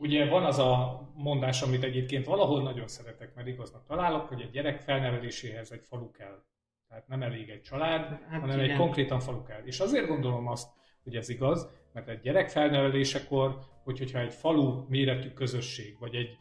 ugye 0.02 0.30
van 0.30 0.44
az 0.46 0.60
a 0.60 1.02
mondás, 1.16 1.62
amit 1.62 1.84
egyébként 1.84 2.26
valahol 2.26 2.62
nagyon 2.62 2.88
szeretek, 2.88 3.36
mert 3.36 3.48
igaznak 3.48 3.86
találok, 3.86 4.28
hogy 4.28 4.42
egy 4.42 4.52
gyerek 4.52 4.80
felneveléséhez 4.80 5.72
egy 5.72 5.84
falu 5.84 6.12
kell. 6.12 6.44
Tehát 6.90 7.08
nem 7.08 7.22
elég 7.22 7.50
egy 7.50 7.62
család, 7.62 8.20
Hát 8.30 8.42
hanem 8.42 8.60
egy 8.60 8.66
igen. 8.66 8.78
konkrétan 8.78 9.20
falu 9.20 9.44
kell. 9.44 9.62
És 9.64 9.80
azért 9.80 10.08
gondolom 10.08 10.48
azt, 10.48 10.70
hogy 11.04 11.16
ez 11.16 11.30
igaz, 11.30 11.70
mert 11.94 12.08
egy 12.08 12.20
gyerek 12.20 12.50
felnevelésekor, 12.50 13.58
hogy, 13.84 13.98
hogyha 13.98 14.20
egy 14.20 14.34
falu 14.34 14.86
méretű 14.88 15.30
közösség, 15.30 15.98
vagy 16.00 16.16
egy 16.16 16.38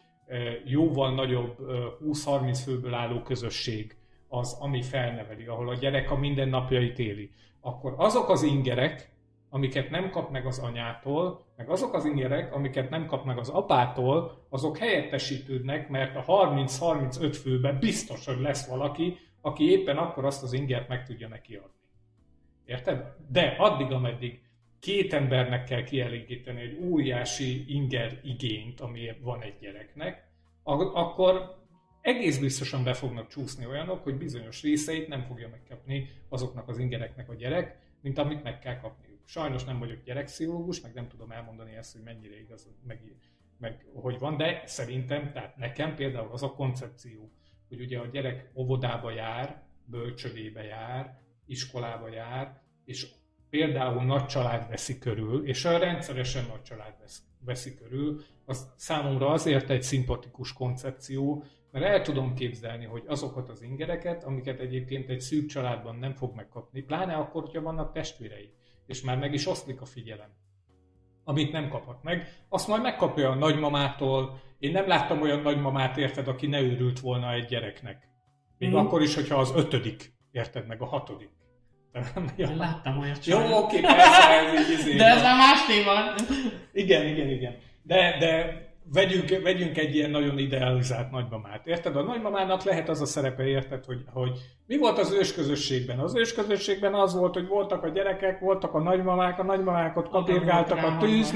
jóval 0.65 1.15
nagyobb 1.15 1.61
ö, 1.61 1.87
20-30 2.05 2.61
főből 2.65 2.95
álló 2.95 3.23
közösség 3.23 3.97
az, 4.29 4.57
ami 4.61 4.83
felneveli, 4.83 5.47
ahol 5.47 5.69
a 5.69 5.75
gyerek 5.75 6.11
a 6.11 6.17
mindennapjait 6.17 6.99
éli, 6.99 7.31
akkor 7.61 7.95
azok 7.97 8.29
az 8.29 8.43
ingerek, 8.43 9.11
amiket 9.51 9.91
nem 9.91 10.11
kap 10.11 10.31
meg 10.31 10.47
az 10.47 10.59
anyától, 10.59 11.45
meg 11.57 11.71
azok 11.71 11.95
az 11.95 12.05
ingerek, 12.05 12.55
amiket 12.55 12.91
nem 12.91 13.07
kap 13.07 13.25
meg 13.25 13.39
az 13.39 13.49
apától, 13.49 14.47
azok 14.49 14.79
helyettesítődnek, 14.79 15.89
mert 15.89 16.17
a 16.17 16.25
30-35 16.25 17.39
főben 17.43 17.79
biztos, 17.79 18.27
hogy 18.27 18.41
lesz 18.41 18.69
valaki, 18.69 19.19
aki 19.41 19.71
éppen 19.71 19.97
akkor 19.97 20.25
azt 20.25 20.43
az 20.43 20.53
ingert 20.53 20.89
meg 20.89 21.05
tudja 21.05 21.29
neki 21.29 21.55
adni. 21.55 21.79
Érted? 22.65 23.05
De 23.29 23.55
addig, 23.59 23.93
ameddig 23.93 24.41
két 24.81 25.13
embernek 25.13 25.65
kell 25.65 25.83
kielégíteni 25.83 26.61
egy 26.61 26.79
óriási 26.83 27.75
inger 27.75 28.21
igényt, 28.23 28.81
ami 28.81 29.13
van 29.23 29.43
egy 29.43 29.59
gyereknek, 29.61 30.29
ak- 30.63 30.95
akkor 30.95 31.59
egész 32.01 32.39
biztosan 32.39 32.85
be 32.85 32.93
fognak 32.93 33.29
csúszni 33.29 33.67
olyanok, 33.67 34.03
hogy 34.03 34.15
bizonyos 34.15 34.63
részeit 34.63 35.09
nem 35.09 35.23
fogja 35.23 35.49
megkapni 35.49 36.09
azoknak 36.29 36.69
az 36.69 36.79
ingereknek 36.79 37.29
a 37.29 37.35
gyerek, 37.35 37.79
mint 38.03 38.19
amit 38.19 38.43
meg 38.43 38.59
kell 38.59 38.81
kapniuk. 38.81 39.10
Sajnos 39.31 39.65
nem 39.65 39.79
vagyok 39.79 40.03
gyerekpszichológus, 40.03 40.81
meg 40.81 40.95
nem 40.95 41.09
tudom 41.09 41.31
elmondani 41.31 41.75
ezt, 41.75 41.93
hogy 41.93 42.03
mennyire 42.03 42.41
igaz, 42.41 42.69
meg, 42.87 43.15
meg 43.59 43.87
hogy 43.95 44.19
van, 44.19 44.37
de 44.37 44.63
szerintem, 44.67 45.33
tehát 45.33 45.57
nekem 45.57 45.95
például 45.95 46.33
az 46.33 46.43
a 46.43 46.53
koncepció, 46.53 47.31
hogy 47.69 47.81
ugye 47.81 47.99
a 47.99 48.07
gyerek 48.07 48.51
óvodába 48.55 49.11
jár, 49.11 49.63
bölcsödébe 49.85 50.63
jár, 50.63 51.19
iskolába 51.47 52.09
jár, 52.09 52.61
és 52.85 53.07
például 53.51 54.05
nagy 54.05 54.27
család 54.27 54.69
veszi 54.69 54.99
körül, 54.99 55.47
és 55.47 55.65
olyan 55.65 55.81
rendszeresen 55.81 56.45
nagy 56.49 56.63
család 56.63 56.95
vesz, 57.01 57.23
veszi 57.45 57.75
körül, 57.75 58.21
az 58.45 58.73
számomra 58.77 59.29
azért 59.29 59.71
egy 59.71 59.83
szimpatikus 59.83 60.53
koncepció, 60.53 61.45
mert 61.71 61.85
el 61.85 62.03
tudom 62.03 62.35
képzelni, 62.35 62.85
hogy 62.85 63.03
azokat 63.07 63.49
az 63.49 63.63
ingereket, 63.63 64.25
amiket 64.25 64.61
egyébként 64.61 65.09
egy 65.09 65.21
szűk 65.21 65.47
családban 65.47 65.97
nem 65.97 66.15
fog 66.15 66.35
megkapni, 66.35 66.81
pláne 66.83 67.15
akkor, 67.15 67.43
hogyha 67.43 67.63
vannak 67.63 67.93
testvérei, 67.93 68.59
és 68.91 69.03
már 69.03 69.19
meg 69.19 69.35
is 69.35 69.47
oszlik 69.47 69.81
a 69.81 69.85
figyelem, 69.85 70.29
amit 71.25 71.53
nem 71.53 71.69
kaphat 71.69 72.03
meg, 72.03 72.35
azt 72.49 72.69
majd 72.69 72.83
megkapja 72.83 73.31
a 73.31 73.35
nagymamától. 73.35 74.41
Én 74.59 74.73
nem 74.73 74.89
láttam 74.89 75.21
olyan 75.23 75.41
nagymamát, 75.41 75.97
érted, 75.97 76.29
aki 76.29 76.47
ne 76.47 76.61
őrült 76.61 77.01
volna 77.01 77.33
egy 77.33 77.45
gyereknek. 77.47 78.09
Még 78.59 78.69
Mhm. 78.69 78.79
akkor 78.79 79.03
is, 79.03 79.15
hogyha 79.15 79.37
az 79.39 79.53
ötödik, 79.55 80.13
érted 80.33 80.67
meg 80.67 80.81
a 80.81 80.87
hatodik. 80.87 81.31
Én 82.37 82.57
láttam 82.57 82.99
olyat 82.99 83.25
Jó, 83.25 83.39
sajnos. 83.39 83.59
oké, 83.59 83.81
persze, 83.81 84.29
ez 84.29 84.61
így 84.71 84.79
izé 84.79 84.97
De 84.97 85.05
ez 85.05 85.23
már 85.23 85.37
más 85.37 85.67
téma. 85.67 85.93
Igen, 86.73 87.07
igen, 87.07 87.29
igen. 87.29 87.57
De, 87.83 88.17
de 88.19 88.61
vegyünk, 88.93 89.43
vegyünk 89.43 89.79
egy 89.79 89.95
ilyen 89.95 90.11
nagyon 90.11 90.39
idealizált 90.39 91.11
nagymamát. 91.11 91.67
Érted? 91.67 91.97
A 91.97 92.03
nagymamának 92.03 92.63
lehet 92.63 92.89
az 92.89 93.01
a 93.01 93.07
szerepe, 93.07 93.47
érted, 93.47 93.85
hogy, 93.85 94.05
hogy 94.13 94.39
mi 94.67 94.79
volt 94.79 94.99
az 94.99 95.13
ősközösségben? 95.13 95.99
Az 95.99 96.17
ősközösségben 96.17 96.95
az 96.95 97.15
volt, 97.15 97.35
hogy 97.35 97.47
voltak 97.47 97.83
a 97.83 97.89
gyerekek, 97.89 98.41
voltak 98.41 98.75
a 98.75 98.81
nagymamák, 98.81 99.39
a 99.39 99.43
nagymamák 99.43 99.97
ott 99.97 100.09
kapirgáltak 100.09 100.79
a 100.79 100.81
rámondva, 100.81 101.07
tűz 101.07 101.35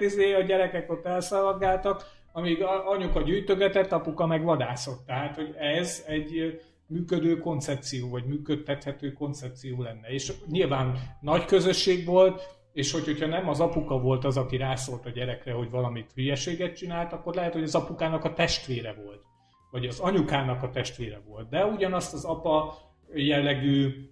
izé. 0.00 0.34
a 0.34 0.42
gyerekek 0.42 0.90
ott 0.90 1.06
elszaladgáltak, 1.06 2.04
amíg 2.32 2.62
anyuka 2.86 3.22
gyűjtögetett, 3.22 3.92
apuka 3.92 4.26
meg 4.26 4.44
vadászott. 4.44 5.06
Tehát, 5.06 5.34
hogy 5.34 5.54
ez 5.58 6.04
egy 6.06 6.60
működő 6.86 7.38
koncepció, 7.38 8.08
vagy 8.08 8.24
működtethető 8.24 9.12
koncepció 9.12 9.82
lenne. 9.82 10.08
És 10.08 10.32
nyilván 10.50 10.94
nagy 11.20 11.44
közösség 11.44 12.06
volt, 12.06 12.55
és 12.76 12.92
hogy, 12.92 13.04
hogyha 13.04 13.26
nem 13.26 13.48
az 13.48 13.60
apuka 13.60 13.98
volt 13.98 14.24
az, 14.24 14.36
aki 14.36 14.56
rászólt 14.56 15.06
a 15.06 15.10
gyerekre, 15.10 15.52
hogy 15.52 15.70
valamit 15.70 16.12
hülyeséget 16.14 16.76
csinált, 16.76 17.12
akkor 17.12 17.34
lehet, 17.34 17.52
hogy 17.52 17.62
az 17.62 17.74
apukának 17.74 18.24
a 18.24 18.32
testvére 18.32 18.92
volt. 18.92 19.22
Vagy 19.70 19.86
az 19.86 20.00
anyukának 20.00 20.62
a 20.62 20.70
testvére 20.70 21.20
volt. 21.26 21.48
De 21.48 21.64
ugyanazt 21.64 22.12
az 22.14 22.24
apa 22.24 22.78
jellegű 23.14 24.10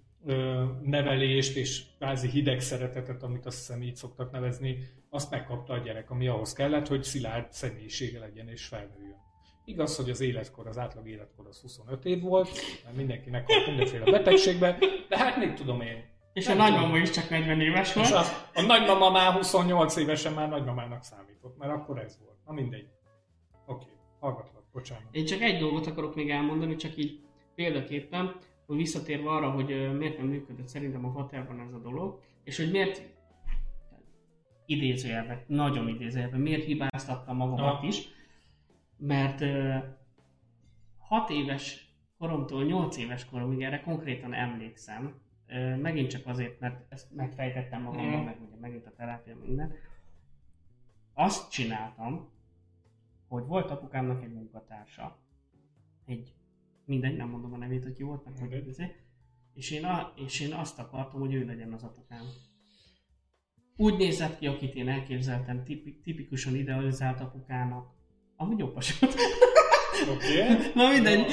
nevelést 0.81 1.55
és 1.55 1.81
kvázi 1.97 2.27
hideg 2.27 2.59
szeretetet, 2.59 3.23
amit 3.23 3.45
azt 3.45 3.57
hiszem 3.57 3.81
így 3.81 3.95
szoktak 3.95 4.31
nevezni, 4.31 4.77
azt 5.09 5.31
megkapta 5.31 5.73
a 5.73 5.77
gyerek, 5.77 6.09
ami 6.09 6.27
ahhoz 6.27 6.53
kellett, 6.53 6.87
hogy 6.87 7.03
szilárd 7.03 7.51
személyisége 7.51 8.19
legyen 8.19 8.49
és 8.49 8.65
felnőjön. 8.65 9.17
Igaz, 9.65 9.95
hogy 9.95 10.09
az 10.09 10.21
életkor, 10.21 10.67
az 10.67 10.77
átlag 10.77 11.07
életkor 11.07 11.47
az 11.47 11.61
25 11.61 12.05
év 12.05 12.21
volt, 12.21 12.49
mert 12.83 12.95
mindenki 12.95 13.29
meghalt 13.29 13.67
mindenféle 13.67 14.11
betegségbe, 14.11 14.77
de 15.09 15.17
hát 15.17 15.37
még 15.37 15.53
tudom 15.53 15.81
én. 15.81 16.13
És 16.35 16.45
Nem 16.45 16.59
a 16.59 16.69
nagymama 16.69 16.97
is 16.97 17.09
csak 17.09 17.29
40 17.29 17.61
éves 17.61 17.95
És 17.95 18.09
volt. 18.09 18.11
a, 18.11 18.23
a 18.53 18.61
nagymama 18.61 19.09
már 19.09 19.33
28 19.33 19.95
évesen 19.95 20.33
már 20.33 20.49
nagymamának 20.49 21.03
számított, 21.03 21.57
mert 21.57 21.71
akkor 21.71 21.99
ez 21.99 22.19
volt. 22.23 22.37
Na 22.45 22.53
mindegy. 22.53 22.87
Oké, 23.65 23.85
hallgatlak, 24.19 24.63
bocsánat. 24.73 25.07
Én 25.11 25.25
csak 25.25 25.41
egy 25.41 25.59
dolgot 25.59 25.87
akarok 25.87 26.15
még 26.15 26.29
elmondani, 26.29 26.75
csak 26.75 26.97
így 26.97 27.19
példaképpen, 27.55 28.35
hogy 28.65 28.75
visszatérve 28.77 29.29
arra, 29.29 29.51
hogy 29.51 29.97
miért 29.97 30.17
nem 30.17 30.27
működött 30.27 30.67
szerintem 30.67 31.05
a 31.05 31.11
Vaterban 31.11 31.59
ez 31.59 31.73
a 31.73 31.79
dolog, 31.79 32.19
és 32.43 32.57
hogy 32.57 32.71
miért 32.71 33.01
idézőjelben, 34.65 35.43
nagyon 35.47 35.87
idézőjelben, 35.87 36.39
miért 36.39 36.63
hibáztattam 36.63 37.35
magamat 37.35 37.83
is, 37.83 38.07
mert 38.97 39.43
6 40.97 41.29
éves 41.29 41.95
koromtól 42.17 42.63
8 42.63 42.97
éves 42.97 43.25
koromig 43.25 43.61
erre 43.61 43.81
konkrétan 43.81 44.33
emlékszem, 44.33 45.23
megint 45.81 46.09
csak 46.09 46.25
azért, 46.27 46.59
mert 46.59 46.85
ezt 46.89 47.15
megfejtettem 47.15 47.81
magamban, 47.81 48.15
Mhm. 48.17 48.25
meg 48.25 48.37
ugye 48.47 48.55
megint 48.59 48.85
a 48.85 48.93
terápia, 48.97 49.35
minden. 49.45 49.73
Azt 51.13 51.51
csináltam, 51.51 52.29
hogy 53.27 53.45
volt 53.45 53.71
apukámnak 53.71 54.23
egy 54.23 54.33
munkatársa, 54.33 55.17
egy, 56.05 56.33
mindegy, 56.85 57.15
nem 57.17 57.29
mondom 57.29 57.53
a 57.53 57.57
nevét, 57.57 57.83
hogy 57.83 57.93
ki 57.93 58.03
volt, 58.03 58.25
meg 58.25 58.33
hogy 58.37 58.67
izé, 58.67 58.95
és 59.53 59.71
én, 59.71 59.85
a, 59.85 60.13
és 60.15 60.39
én 60.39 60.53
azt 60.53 60.79
akartam, 60.79 61.19
hogy 61.19 61.33
ő 61.33 61.45
legyen 61.45 61.73
az 61.73 61.83
apukám. 61.83 62.23
Úgy 63.77 63.97
nézett 63.97 64.37
ki, 64.37 64.47
akit 64.47 64.75
én 64.75 64.89
elképzeltem, 64.89 65.63
tipi, 65.63 65.99
tipikusan 66.03 66.55
idealizált 66.55 67.19
apukának. 67.19 67.93
Amúgy 68.35 68.61
volt. 68.61 68.85
Oké. 70.15 70.43
Na 70.75 70.89
mindegy. 70.91 71.31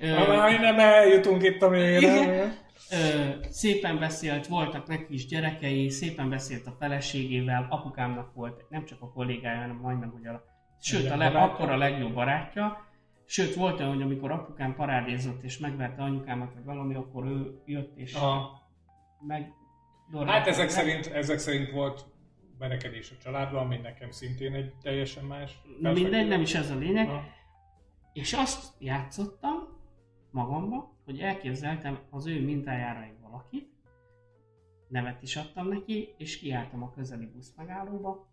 Okay. 0.00 0.56
nem 0.56 0.78
eljutunk 0.78 1.42
itt 1.42 1.62
a 1.62 1.68
végére. 1.68 2.63
Ö, 2.90 3.30
szépen 3.50 3.98
beszélt, 3.98 4.46
voltak 4.46 4.86
neki 4.86 5.14
is 5.14 5.26
gyerekei, 5.26 5.88
szépen 5.88 6.28
beszélt 6.28 6.66
a 6.66 6.76
feleségével, 6.78 7.66
apukámnak 7.70 8.34
volt 8.34 8.64
nem 8.70 8.84
csak 8.84 9.02
a 9.02 9.12
kollégája, 9.12 9.60
hanem 9.60 9.76
majdnem, 9.76 10.10
hogy 10.10 10.26
a, 10.26 10.44
sőt, 10.80 11.00
a 11.00 11.04
Igen, 11.04 11.18
le, 11.18 11.30
barátja. 11.30 11.52
akkor 11.54 11.70
a 11.70 11.76
legjobb 11.76 12.14
barátja. 12.14 12.92
Sőt, 13.26 13.54
volt 13.54 13.80
olyan, 13.80 13.92
hogy 13.92 14.02
amikor 14.02 14.30
apukám 14.30 14.74
parádézott 14.74 15.42
és 15.42 15.58
megverte 15.58 16.02
anyukámat, 16.02 16.54
vagy 16.54 16.64
valami, 16.64 16.94
akkor 16.94 17.26
ő 17.26 17.62
jött 17.64 17.96
és 17.96 18.14
Aha. 18.14 18.62
meg 19.26 19.52
Hát 20.26 20.46
ezek 20.46 20.68
szerint, 20.68 21.06
ezek 21.06 21.38
szerint 21.38 21.70
volt 21.70 22.04
verekedés 22.58 23.10
a 23.10 23.22
családban, 23.22 23.64
ami 23.64 23.76
nekem 23.76 24.10
szintén 24.10 24.54
egy 24.54 24.72
teljesen 24.82 25.24
más. 25.24 25.60
Na 25.80 25.92
mindegy, 25.92 26.28
nem 26.28 26.40
is 26.40 26.54
ez 26.54 26.70
a 26.70 26.76
lényeg. 26.76 27.08
Ha. 27.08 27.24
És 28.12 28.32
azt 28.32 28.74
játszottam 28.78 29.73
magamba, 30.34 30.96
hogy 31.04 31.18
elképzeltem 31.18 31.98
az 32.10 32.26
ő 32.26 32.44
mintájára 32.44 33.02
egy 33.02 33.20
valakit, 33.20 33.72
nevet 34.88 35.22
is 35.22 35.36
adtam 35.36 35.68
neki, 35.68 36.14
és 36.18 36.38
kiálltam 36.38 36.82
a 36.82 36.90
közeli 36.90 37.26
buszmegállóba, 37.26 38.32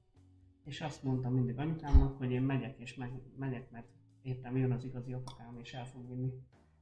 és 0.66 0.82
azt 0.82 1.04
mondtam 1.04 1.34
mindig 1.34 1.58
anyukámnak, 1.58 2.18
hogy 2.18 2.32
én 2.32 2.42
megyek, 2.42 2.80
és 2.80 2.96
meg, 2.96 3.12
megyek, 3.38 3.72
mert 3.72 3.88
éppen 4.22 4.58
jön 4.58 4.72
az 4.72 4.84
igazi 4.84 5.14
apukám, 5.14 5.58
és 5.62 5.74
el 5.74 5.86
fog 5.86 6.10
vinni. 6.10 6.30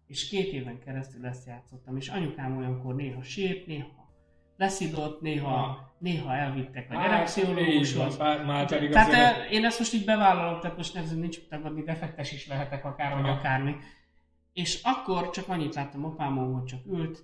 És 0.07 0.29
két 0.29 0.53
éven 0.53 0.79
keresztül 0.79 1.25
ezt 1.25 1.47
játszottam, 1.47 1.97
és 1.97 2.07
anyukám 2.07 2.57
olyankor 2.57 2.95
néha 2.95 3.21
sírt, 3.21 3.67
néha 3.67 3.99
leszidott, 4.57 5.21
néha, 5.21 5.49
ha. 5.49 5.95
néha 5.97 6.35
elvittek 6.35 6.91
a 6.91 6.93
gyerekpszichológushoz. 6.93 8.17
Tehát 8.17 9.07
azért... 9.07 9.51
én 9.51 9.65
ezt 9.65 9.79
most 9.79 9.93
így 9.93 10.05
bevállalom, 10.05 10.59
tehát 10.59 10.77
most 10.77 10.95
ez 10.95 11.15
nincs 11.15 11.47
tagadni, 11.47 11.83
defektes 11.83 12.31
is 12.31 12.47
lehetek 12.47 12.85
akár, 12.85 13.21
vagy 13.21 13.29
akármi. 13.29 13.75
És 14.53 14.81
akkor 14.83 15.29
csak 15.29 15.47
annyit 15.47 15.75
láttam 15.75 16.05
apámon, 16.05 16.53
hogy 16.53 16.63
csak 16.63 16.85
ült, 16.85 17.23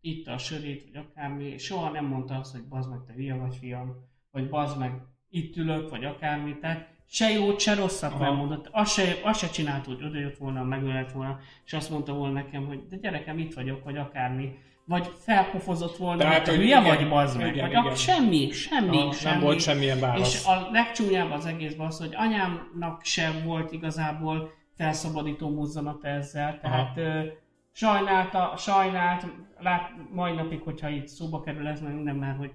itt 0.00 0.26
a 0.26 0.38
sörét, 0.38 0.90
vagy 0.92 1.04
akármi, 1.04 1.58
soha 1.58 1.90
nem 1.90 2.04
mondta 2.04 2.34
azt, 2.34 2.52
hogy 2.52 2.64
bazd 2.64 2.90
meg, 2.90 2.98
te 3.06 3.12
hülye 3.12 3.34
vagy 3.34 3.56
fiam, 3.56 3.94
vagy 4.30 4.48
bazd 4.48 4.78
meg, 4.78 4.92
itt 5.30 5.56
ülök, 5.56 5.90
vagy 5.90 6.04
akármi, 6.04 6.58
tehát 6.58 6.94
se 7.08 7.30
jót, 7.30 7.60
se 7.60 7.74
rosszat 7.74 8.12
Aha. 8.12 8.24
nem 8.24 8.34
mondott. 8.34 8.68
Azt 8.70 8.92
se, 8.92 9.02
azt 9.22 9.38
se 9.38 9.48
csinált, 9.48 9.84
hogy 9.84 10.02
odajött 10.02 10.36
volna, 10.36 10.62
megölelt 10.62 11.12
volna, 11.12 11.38
és 11.64 11.72
azt 11.72 11.90
mondta 11.90 12.12
volna 12.12 12.32
nekem, 12.32 12.66
hogy 12.66 12.86
de 12.88 12.96
gyerekem, 12.96 13.38
itt 13.38 13.54
vagyok, 13.54 13.84
vagy 13.84 13.96
akármi. 13.96 14.52
Vagy 14.86 15.08
felpofozott 15.18 15.96
volna, 15.96 16.22
Tehát, 16.22 16.48
hogy 16.48 16.56
hülye 16.56 16.80
vagy, 16.80 17.08
bazd 17.08 17.38
meg. 17.38 17.54
Igen, 17.54 17.70
vagy 17.70 17.84
igen. 17.84 17.94
semmi, 17.94 18.50
semmi, 18.50 18.96
Aha, 18.96 19.12
semmi. 19.12 19.34
Nem 19.34 19.42
volt 19.42 19.60
semmilyen 19.60 20.00
válasz. 20.00 20.34
És 20.34 20.46
a 20.46 20.68
legcsúnyább 20.72 21.30
az 21.30 21.46
egészben 21.46 21.86
az, 21.86 21.98
hogy 21.98 22.14
anyámnak 22.14 23.04
sem 23.04 23.44
volt 23.44 23.72
igazából 23.72 24.52
felszabadító 24.76 25.50
mozzanat 25.50 26.04
ezzel. 26.04 26.60
Tehát 26.60 26.96
ö, 26.96 27.26
sajnálta, 27.72 28.54
sajnált, 28.56 29.26
lát, 29.58 29.90
mai 30.10 30.32
napig, 30.32 30.60
hogyha 30.60 30.88
itt 30.88 31.06
szóba 31.06 31.40
kerül 31.40 31.66
ez, 31.66 31.80
meg 31.80 31.94
minden, 31.94 32.16
mert 32.16 32.38
hogy 32.38 32.52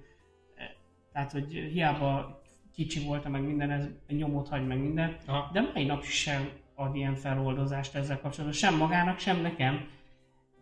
tehát, 1.12 1.32
hogy 1.32 1.52
hiába 1.52 2.40
kicsi 2.74 3.04
volt, 3.04 3.28
meg 3.28 3.42
minden, 3.42 3.70
ez 3.70 3.88
nyomot 4.08 4.48
hagy, 4.48 4.66
meg 4.66 4.78
minden. 4.78 5.16
Aha. 5.26 5.50
De 5.52 5.70
mai 5.74 5.84
nap 5.84 6.02
sem 6.02 6.50
ad 6.74 6.96
ilyen 6.96 7.14
feloldozást 7.14 7.94
ezzel 7.94 8.20
kapcsolatban, 8.20 8.58
sem 8.58 8.76
magának, 8.76 9.18
sem 9.18 9.40
nekem. 9.40 9.88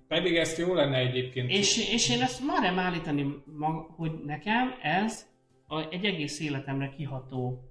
Pedig 0.08 0.36
ezt 0.36 0.58
jó 0.58 0.74
lenne 0.74 0.96
egyébként. 0.96 1.50
És, 1.50 1.92
és 1.92 2.10
én 2.10 2.22
ezt 2.22 2.46
már 2.46 2.78
állítani, 2.78 3.42
hogy 3.96 4.12
nekem 4.24 4.74
ez 4.82 5.26
a, 5.66 5.80
egy 5.80 6.04
egész 6.04 6.40
életemre 6.40 6.88
kiható 6.96 7.62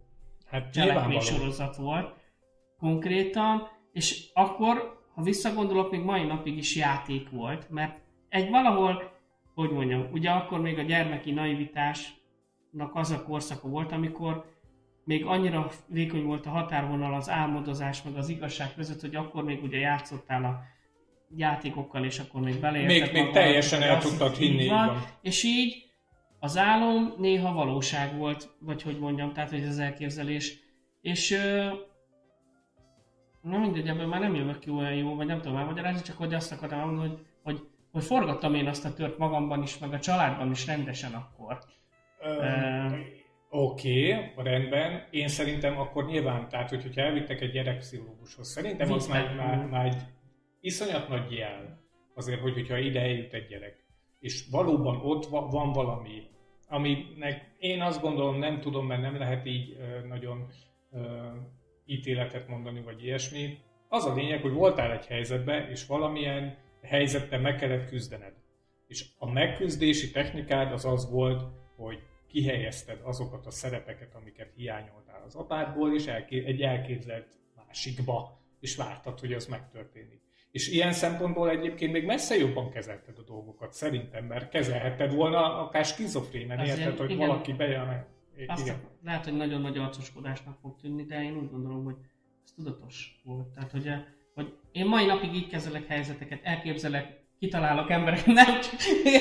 hát 0.45 0.71
cselekmény 0.71 1.19
sorozat 1.19 1.75
volt 1.75 2.13
konkrétan, 2.77 3.67
és 3.97 4.25
akkor, 4.33 4.99
ha 5.15 5.21
visszagondolok, 5.21 5.91
még 5.91 6.01
mai 6.01 6.23
napig 6.23 6.57
is 6.57 6.75
játék 6.75 7.29
volt, 7.29 7.69
mert 7.69 7.99
egy 8.29 8.49
valahol, 8.49 9.11
hogy 9.55 9.69
mondjam, 9.69 10.07
ugye 10.11 10.29
akkor 10.29 10.61
még 10.61 10.77
a 10.77 10.81
gyermeki 10.81 11.31
naivitás 11.31 12.13
az 12.93 13.11
a 13.11 13.23
korszaka 13.23 13.67
volt, 13.67 13.91
amikor 13.91 14.45
még 15.03 15.25
annyira 15.25 15.71
vékony 15.87 16.23
volt 16.23 16.45
a 16.45 16.49
határvonal 16.49 17.13
az 17.13 17.29
álmodozás 17.29 18.03
meg 18.03 18.15
az 18.15 18.29
igazság 18.29 18.73
között, 18.75 19.01
hogy 19.01 19.15
akkor 19.15 19.43
még 19.43 19.63
ugye 19.63 19.77
játszottál 19.77 20.43
a 20.43 20.59
játékokkal, 21.35 22.05
és 22.05 22.19
akkor 22.19 22.41
még 22.41 22.59
beleértek. 22.59 23.13
Még, 23.13 23.23
még 23.23 23.33
teljesen 23.33 23.81
el 23.81 23.99
tudtad 23.99 24.35
hinni. 24.35 24.63
Így 24.63 24.69
van. 24.69 25.05
És 25.21 25.43
így 25.43 25.85
az 26.39 26.57
álom 26.57 27.13
néha 27.17 27.53
valóság 27.53 28.17
volt, 28.17 28.49
vagy 28.59 28.81
hogy 28.81 28.99
mondjam, 28.99 29.33
tehát 29.33 29.49
hogy 29.49 29.63
az 29.63 29.79
elképzelés. 29.79 30.59
És 31.01 31.37
nem 33.49 33.61
mindegy, 33.61 33.87
ebből 33.87 34.07
már 34.07 34.19
nem 34.19 34.35
jövök 34.35 34.59
ki 34.59 34.69
olyan 34.69 34.93
jó, 34.93 35.15
vagy 35.15 35.27
nem 35.27 35.41
tudom 35.41 35.57
elmagyarázni, 35.57 36.01
csak 36.01 36.17
hogy 36.17 36.33
azt 36.33 36.51
akartam 36.51 36.79
mondani, 36.79 37.07
hogy, 37.07 37.19
hogy, 37.43 37.67
hogy 37.91 38.03
forgattam 38.03 38.53
én 38.53 38.67
azt 38.67 38.85
a 38.85 38.93
tört 38.93 39.17
magamban 39.17 39.61
is, 39.61 39.77
meg 39.77 39.93
a 39.93 39.99
családban 39.99 40.51
is 40.51 40.65
rendesen 40.65 41.13
akkor. 41.13 41.59
Oké, 43.49 44.13
okay, 44.13 44.43
rendben. 44.45 45.07
Én 45.11 45.27
szerintem 45.27 45.79
akkor 45.79 46.05
nyilván, 46.05 46.49
tehát 46.49 46.69
hogy, 46.69 46.81
hogyha 46.81 47.01
elvittek 47.01 47.41
egy 47.41 47.51
gyerekpszichológushoz, 47.51 48.47
szerintem 48.47 48.91
az 48.91 49.07
már, 49.07 49.35
már, 49.35 49.65
már 49.65 49.85
egy 49.85 50.01
iszonyat 50.59 51.07
nagy 51.07 51.31
jel 51.31 51.81
azért, 52.15 52.41
hogy, 52.41 52.53
hogyha 52.53 52.77
ide 52.77 53.01
eljut 53.01 53.33
egy 53.33 53.47
gyerek, 53.47 53.85
és 54.19 54.47
valóban 54.51 54.99
ott 55.03 55.25
van 55.25 55.71
valami, 55.71 56.23
aminek 56.67 57.55
én 57.59 57.81
azt 57.81 58.01
gondolom, 58.01 58.39
nem 58.39 58.59
tudom, 58.59 58.87
mert 58.87 59.01
nem 59.01 59.17
lehet 59.17 59.45
így 59.45 59.71
uh, 59.71 60.07
nagyon 60.07 60.47
uh, 60.91 61.01
ítéletet 61.87 62.47
mondani, 62.47 62.81
vagy 62.81 63.03
ilyesmi. 63.03 63.57
Az 63.87 64.05
a 64.05 64.13
lényeg, 64.13 64.41
hogy 64.41 64.53
voltál 64.53 64.91
egy 64.91 65.05
helyzetben, 65.05 65.69
és 65.69 65.85
valamilyen 65.85 66.57
helyzetben 66.81 67.41
meg 67.41 67.55
kellett 67.55 67.89
küzdened. 67.89 68.33
És 68.87 69.05
a 69.17 69.31
megküzdési 69.31 70.11
technikád 70.11 70.71
az 70.71 70.85
az 70.85 71.11
volt, 71.11 71.43
hogy 71.75 71.99
kihelyezted 72.27 72.99
azokat 73.03 73.45
a 73.45 73.51
szerepeket, 73.51 74.15
amiket 74.15 74.51
hiányoltál 74.55 75.23
az 75.25 75.35
apádból, 75.35 75.95
és 75.95 76.05
elké- 76.05 76.45
egy 76.45 76.61
elképzelt 76.61 77.27
másikba, 77.55 78.39
és 78.59 78.75
vártad, 78.75 79.19
hogy 79.19 79.33
az 79.33 79.45
megtörténik. 79.45 80.21
És 80.51 80.69
ilyen 80.69 80.91
szempontból 80.91 81.49
egyébként 81.49 81.91
még 81.91 82.05
messze 82.05 82.35
jobban 82.35 82.69
kezelted 82.69 83.17
a 83.17 83.21
dolgokat, 83.21 83.73
szerintem, 83.73 84.25
mert 84.25 84.49
kezelhetted 84.49 85.13
volna 85.13 85.65
akár 85.65 85.85
skizofrénen, 85.85 86.65
érted, 86.65 86.97
hogy 86.97 87.11
igen. 87.11 87.27
valaki 87.27 87.53
bejön. 87.53 88.05
Igen. 88.37 88.81
lehet, 89.03 89.23
hogy 89.23 89.35
nagyon 89.35 89.61
nagy 89.61 89.77
arcoskodásnak 89.77 90.57
fog 90.61 90.75
tűnni, 90.81 91.03
de 91.05 91.23
én 91.23 91.37
úgy 91.37 91.49
gondolom, 91.51 91.83
hogy 91.83 91.95
ez 92.43 92.51
tudatos 92.55 93.21
volt. 93.23 93.47
Tehát, 93.47 93.71
hogy, 93.71 93.91
hogy 94.33 94.53
én 94.71 94.85
mai 94.85 95.05
napig 95.05 95.33
így 95.33 95.47
kezelek 95.47 95.87
helyzeteket, 95.87 96.39
elképzelek 96.43 97.25
kitalálok 97.39 97.89
emberek, 97.89 98.25
nem, 98.25 98.45
csak, 98.45 98.73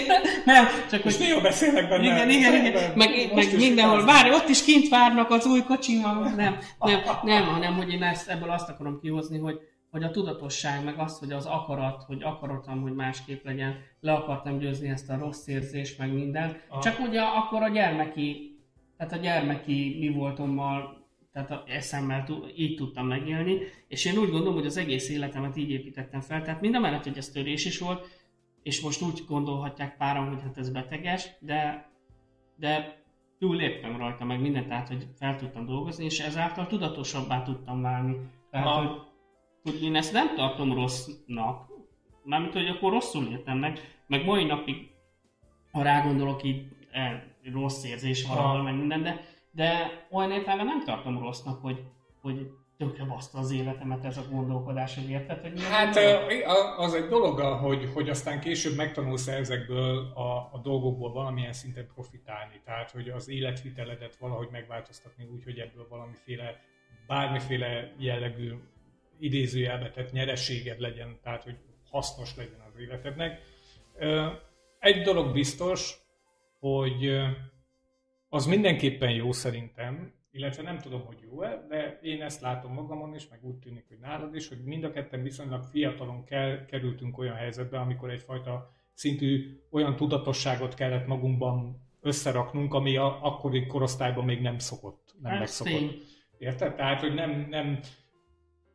nem, 0.44 0.66
csak 0.90 1.02
hogy... 1.02 1.16
néha 1.18 1.40
beszélek 1.40 1.88
benne. 1.88 2.04
Igen, 2.04 2.30
igen, 2.30 2.66
igen. 2.66 2.92
Meg, 2.96 3.34
meg 3.34 3.56
mindenhol, 3.56 4.04
várj, 4.04 4.30
ott 4.30 4.48
is 4.48 4.64
kint 4.64 4.88
várnak 4.88 5.30
az 5.30 5.46
új 5.46 5.62
kocsimmal, 5.62 6.14
nem, 6.14 6.58
nem, 6.78 7.00
nem, 7.22 7.44
hanem, 7.44 7.74
hogy 7.74 7.92
én 7.92 8.02
ezt, 8.02 8.28
ebből 8.28 8.50
azt 8.50 8.68
akarom 8.68 8.98
kihozni, 9.00 9.38
hogy, 9.38 9.58
hogy 9.90 10.02
a 10.02 10.10
tudatosság, 10.10 10.84
meg 10.84 10.98
az, 10.98 11.18
hogy 11.18 11.32
az 11.32 11.46
akarat, 11.46 12.02
hogy 12.02 12.22
akaratom, 12.22 12.82
hogy 12.82 12.94
másképp 12.94 13.44
legyen, 13.44 13.74
le 14.00 14.12
akartam 14.12 14.58
győzni 14.58 14.88
ezt 14.88 15.10
a 15.10 15.18
rossz 15.18 15.46
érzést, 15.46 15.98
meg 15.98 16.12
minden. 16.12 16.60
Aha. 16.68 16.82
Csak 16.82 17.00
ugye 17.00 17.20
akkor 17.20 17.62
a 17.62 17.68
gyermeki, 17.68 18.45
tehát 18.96 19.12
a 19.12 19.16
gyermeki 19.16 19.96
mi 20.00 20.08
voltommal 20.08 21.04
tehát 21.36 21.50
a 21.50 21.62
eszemmel 21.66 22.26
így 22.56 22.76
tudtam 22.76 23.06
megélni, 23.06 23.58
és 23.88 24.04
én 24.04 24.18
úgy 24.18 24.30
gondolom, 24.30 24.54
hogy 24.54 24.66
az 24.66 24.76
egész 24.76 25.08
életemet 25.08 25.56
így 25.56 25.70
építettem 25.70 26.20
fel, 26.20 26.42
tehát 26.42 26.60
mind 26.60 26.74
a 26.74 26.78
mellett, 26.78 27.02
hogy 27.02 27.16
ez 27.16 27.28
törés 27.28 27.64
is 27.64 27.78
volt, 27.78 28.06
és 28.62 28.80
most 28.80 29.02
úgy 29.02 29.22
gondolhatják 29.26 29.96
páran, 29.96 30.28
hogy 30.28 30.42
hát 30.42 30.58
ez 30.58 30.70
beteges, 30.70 31.28
de, 31.40 31.90
de 32.56 33.02
túl 33.38 33.56
léptem 33.56 33.96
rajta 33.96 34.24
meg 34.24 34.40
mindent, 34.40 34.68
tehát 34.68 34.88
hogy 34.88 35.06
fel 35.18 35.36
tudtam 35.36 35.66
dolgozni, 35.66 36.04
és 36.04 36.20
ezáltal 36.20 36.66
tudatosabbá 36.66 37.42
tudtam 37.42 37.82
válni. 37.82 38.16
Tehát, 38.50 38.86
hogy, 38.86 39.00
hogy 39.62 39.82
én 39.82 39.96
ezt 39.96 40.12
nem 40.12 40.34
tartom 40.34 40.74
rossznak, 40.74 41.66
mármint, 42.24 42.52
hogy 42.52 42.66
akkor 42.66 42.92
rosszul 42.92 43.26
értem 43.26 43.58
meg, 43.58 43.78
meg 44.06 44.24
mai 44.24 44.44
napig, 44.44 44.90
ha 45.72 45.82
rágondolok 45.82 46.42
így, 46.42 46.68
eh, 46.90 47.22
rossz 47.52 47.84
érzés 47.84 48.26
valahol, 48.26 48.62
meg 48.62 48.74
minden, 48.74 49.02
de 49.02 49.20
de 49.56 50.06
olyan 50.10 50.30
értelemben 50.30 50.66
nem 50.66 50.84
tartom 50.84 51.18
rossznak, 51.18 51.60
hogy, 51.60 51.84
hogy 52.20 52.50
tökre 52.76 53.04
baszta 53.04 53.38
az 53.38 53.50
életemet 53.50 54.04
ez 54.04 54.16
a 54.16 54.24
gondolkodás, 54.30 54.94
hogy 54.94 55.10
érted? 55.10 55.40
Hogy 55.40 55.62
hát 55.62 55.96
az 56.78 56.94
egy 56.94 57.06
dolog, 57.06 57.38
hogy, 57.38 57.90
hogy 57.94 58.08
aztán 58.08 58.40
később 58.40 58.76
megtanulsz 58.76 59.26
ezekből 59.26 60.12
a, 60.14 60.36
a 60.52 60.60
dolgokból 60.62 61.12
valamilyen 61.12 61.52
szinten 61.52 61.86
profitálni. 61.94 62.60
Tehát, 62.64 62.90
hogy 62.90 63.08
az 63.08 63.28
életviteledet 63.28 64.16
valahogy 64.16 64.48
megváltoztatni 64.50 65.28
úgy, 65.34 65.44
hogy 65.44 65.58
ebből 65.58 65.86
valamiféle, 65.88 66.60
bármiféle 67.06 67.92
jellegű 67.98 68.52
idézőjelbe 69.18 69.90
tett 69.90 70.12
nyereséged 70.12 70.80
legyen, 70.80 71.18
tehát, 71.22 71.42
hogy 71.42 71.56
hasznos 71.90 72.36
legyen 72.36 72.64
az 72.68 72.80
életednek. 72.80 73.40
Egy 74.78 75.02
dolog 75.02 75.32
biztos, 75.32 76.05
hogy 76.66 77.10
az 78.28 78.46
mindenképpen 78.46 79.10
jó 79.10 79.32
szerintem, 79.32 80.12
illetve 80.30 80.62
nem 80.62 80.78
tudom, 80.78 81.04
hogy 81.04 81.18
jó-e, 81.30 81.66
de 81.68 81.98
én 82.02 82.22
ezt 82.22 82.40
látom 82.40 82.72
magamon 82.72 83.14
is, 83.14 83.28
meg 83.28 83.44
úgy 83.44 83.56
tűnik, 83.56 83.84
hogy 83.88 83.98
nálad 83.98 84.34
is, 84.34 84.48
hogy 84.48 84.64
mind 84.64 84.84
a 84.84 84.90
ketten 84.90 85.22
viszonylag 85.22 85.62
fiatalon 85.62 86.24
kell, 86.24 86.64
kerültünk 86.64 87.18
olyan 87.18 87.34
helyzetbe, 87.34 87.78
amikor 87.78 88.10
egyfajta 88.10 88.74
szintű 88.94 89.60
olyan 89.70 89.96
tudatosságot 89.96 90.74
kellett 90.74 91.06
magunkban 91.06 91.80
összeraknunk, 92.00 92.74
ami 92.74 92.96
a 92.96 93.24
akkori 93.24 93.66
korosztályban 93.66 94.24
még 94.24 94.40
nem 94.40 94.58
szokott, 94.58 95.14
nem 95.22 95.38
megszokott. 95.38 95.92
Érted? 96.38 96.74
Tehát, 96.74 97.00
hogy 97.00 97.14
nem, 97.14 97.46
nem 97.50 97.80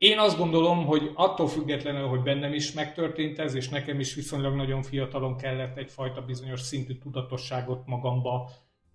én 0.01 0.19
azt 0.19 0.37
gondolom, 0.37 0.85
hogy 0.85 1.11
attól 1.13 1.47
függetlenül, 1.47 2.07
hogy 2.07 2.21
bennem 2.21 2.53
is 2.53 2.71
megtörtént 2.71 3.39
ez, 3.39 3.53
és 3.53 3.69
nekem 3.69 3.99
is 3.99 4.13
viszonylag 4.13 4.55
nagyon 4.55 4.83
fiatalon 4.83 5.37
kellett 5.37 5.77
egyfajta 5.77 6.21
bizonyos 6.21 6.61
szintű 6.61 6.97
tudatosságot 6.97 7.85
magamba 7.85 8.49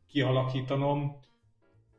kialakítanom, 0.09 1.17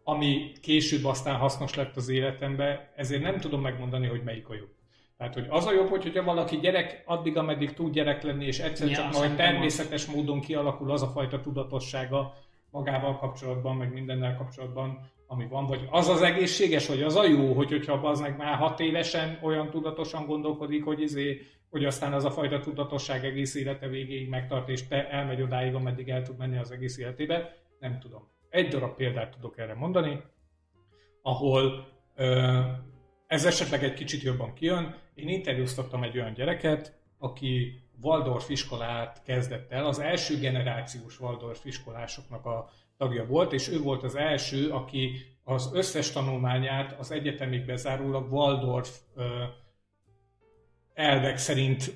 ami 0.03 0.51
később 0.61 1.05
aztán 1.05 1.35
hasznos 1.35 1.75
lett 1.75 1.95
az 1.95 2.09
életembe, 2.09 2.93
ezért 2.95 3.21
nem 3.21 3.39
tudom 3.39 3.61
megmondani, 3.61 4.07
hogy 4.07 4.23
melyik 4.23 4.49
a 4.49 4.53
jobb. 4.53 4.73
Tehát, 5.17 5.33
hogy 5.33 5.45
az 5.49 5.65
a 5.65 5.73
jobb, 5.73 5.89
hogy, 5.89 6.03
hogyha 6.03 6.23
valaki 6.23 6.57
gyerek 6.57 7.03
addig, 7.05 7.37
ameddig 7.37 7.73
tud 7.73 7.93
gyerek 7.93 8.23
lenni, 8.23 8.45
és 8.45 8.59
egyszer 8.59 8.89
ja, 8.89 8.95
csak 8.95 9.13
majd 9.13 9.35
természetes 9.35 10.05
van. 10.05 10.15
módon 10.15 10.39
kialakul 10.39 10.91
az 10.91 11.01
a 11.01 11.07
fajta 11.07 11.41
tudatossága 11.41 12.33
magával 12.71 13.17
kapcsolatban, 13.17 13.75
meg 13.75 13.93
mindennel 13.93 14.35
kapcsolatban, 14.35 15.09
ami 15.27 15.47
van, 15.47 15.65
vagy 15.65 15.87
az 15.89 16.07
az 16.07 16.21
egészséges, 16.21 16.87
vagy 16.87 17.01
az 17.01 17.15
a 17.15 17.27
jó, 17.27 17.53
hogy, 17.53 17.69
hogyha 17.69 17.93
az 17.93 18.19
meg 18.19 18.37
már 18.37 18.57
hat 18.57 18.79
évesen 18.79 19.39
olyan 19.41 19.69
tudatosan 19.69 20.25
gondolkodik, 20.25 20.83
hogy, 20.83 21.01
izé, 21.01 21.41
hogy 21.69 21.85
aztán 21.85 22.13
az 22.13 22.25
a 22.25 22.31
fajta 22.31 22.59
tudatosság 22.59 23.25
egész 23.25 23.55
élete 23.55 23.87
végéig 23.87 24.29
megtart, 24.29 24.69
és 24.69 24.87
te 24.87 25.09
elmegy 25.09 25.41
odáig, 25.41 25.75
ameddig 25.75 26.09
el 26.09 26.21
tud 26.21 26.37
menni 26.37 26.57
az 26.57 26.71
egész 26.71 26.97
életébe, 26.97 27.55
nem 27.79 27.99
tudom. 27.99 28.27
Egy 28.49 28.67
darab 28.67 28.95
példát 28.95 29.31
tudok 29.31 29.57
erre 29.57 29.73
mondani, 29.73 30.21
ahol 31.21 31.87
ez 33.27 33.45
esetleg 33.45 33.83
egy 33.83 33.93
kicsit 33.93 34.21
jobban 34.21 34.53
kijön. 34.53 34.95
Én 35.13 35.27
interjúztattam 35.27 36.03
egy 36.03 36.17
olyan 36.17 36.33
gyereket, 36.33 36.99
aki 37.17 37.81
Waldorf 38.01 38.49
iskolát 38.49 39.23
kezdett 39.23 39.71
el, 39.71 39.85
az 39.85 39.99
első 39.99 40.39
generációs 40.39 41.19
Waldorf 41.19 41.65
iskolásoknak 41.65 42.45
a 42.45 42.69
tagja 42.97 43.25
volt, 43.25 43.53
és 43.53 43.67
ő 43.67 43.79
volt 43.79 44.03
az 44.03 44.15
első, 44.15 44.69
aki 44.69 45.11
az 45.43 45.69
összes 45.73 46.11
tanulmányát 46.11 46.99
az 46.99 47.11
egyetemig 47.11 47.65
bezárólag 47.65 48.33
Waldorf 48.33 48.99
elvek 50.93 51.37
szerint 51.37 51.93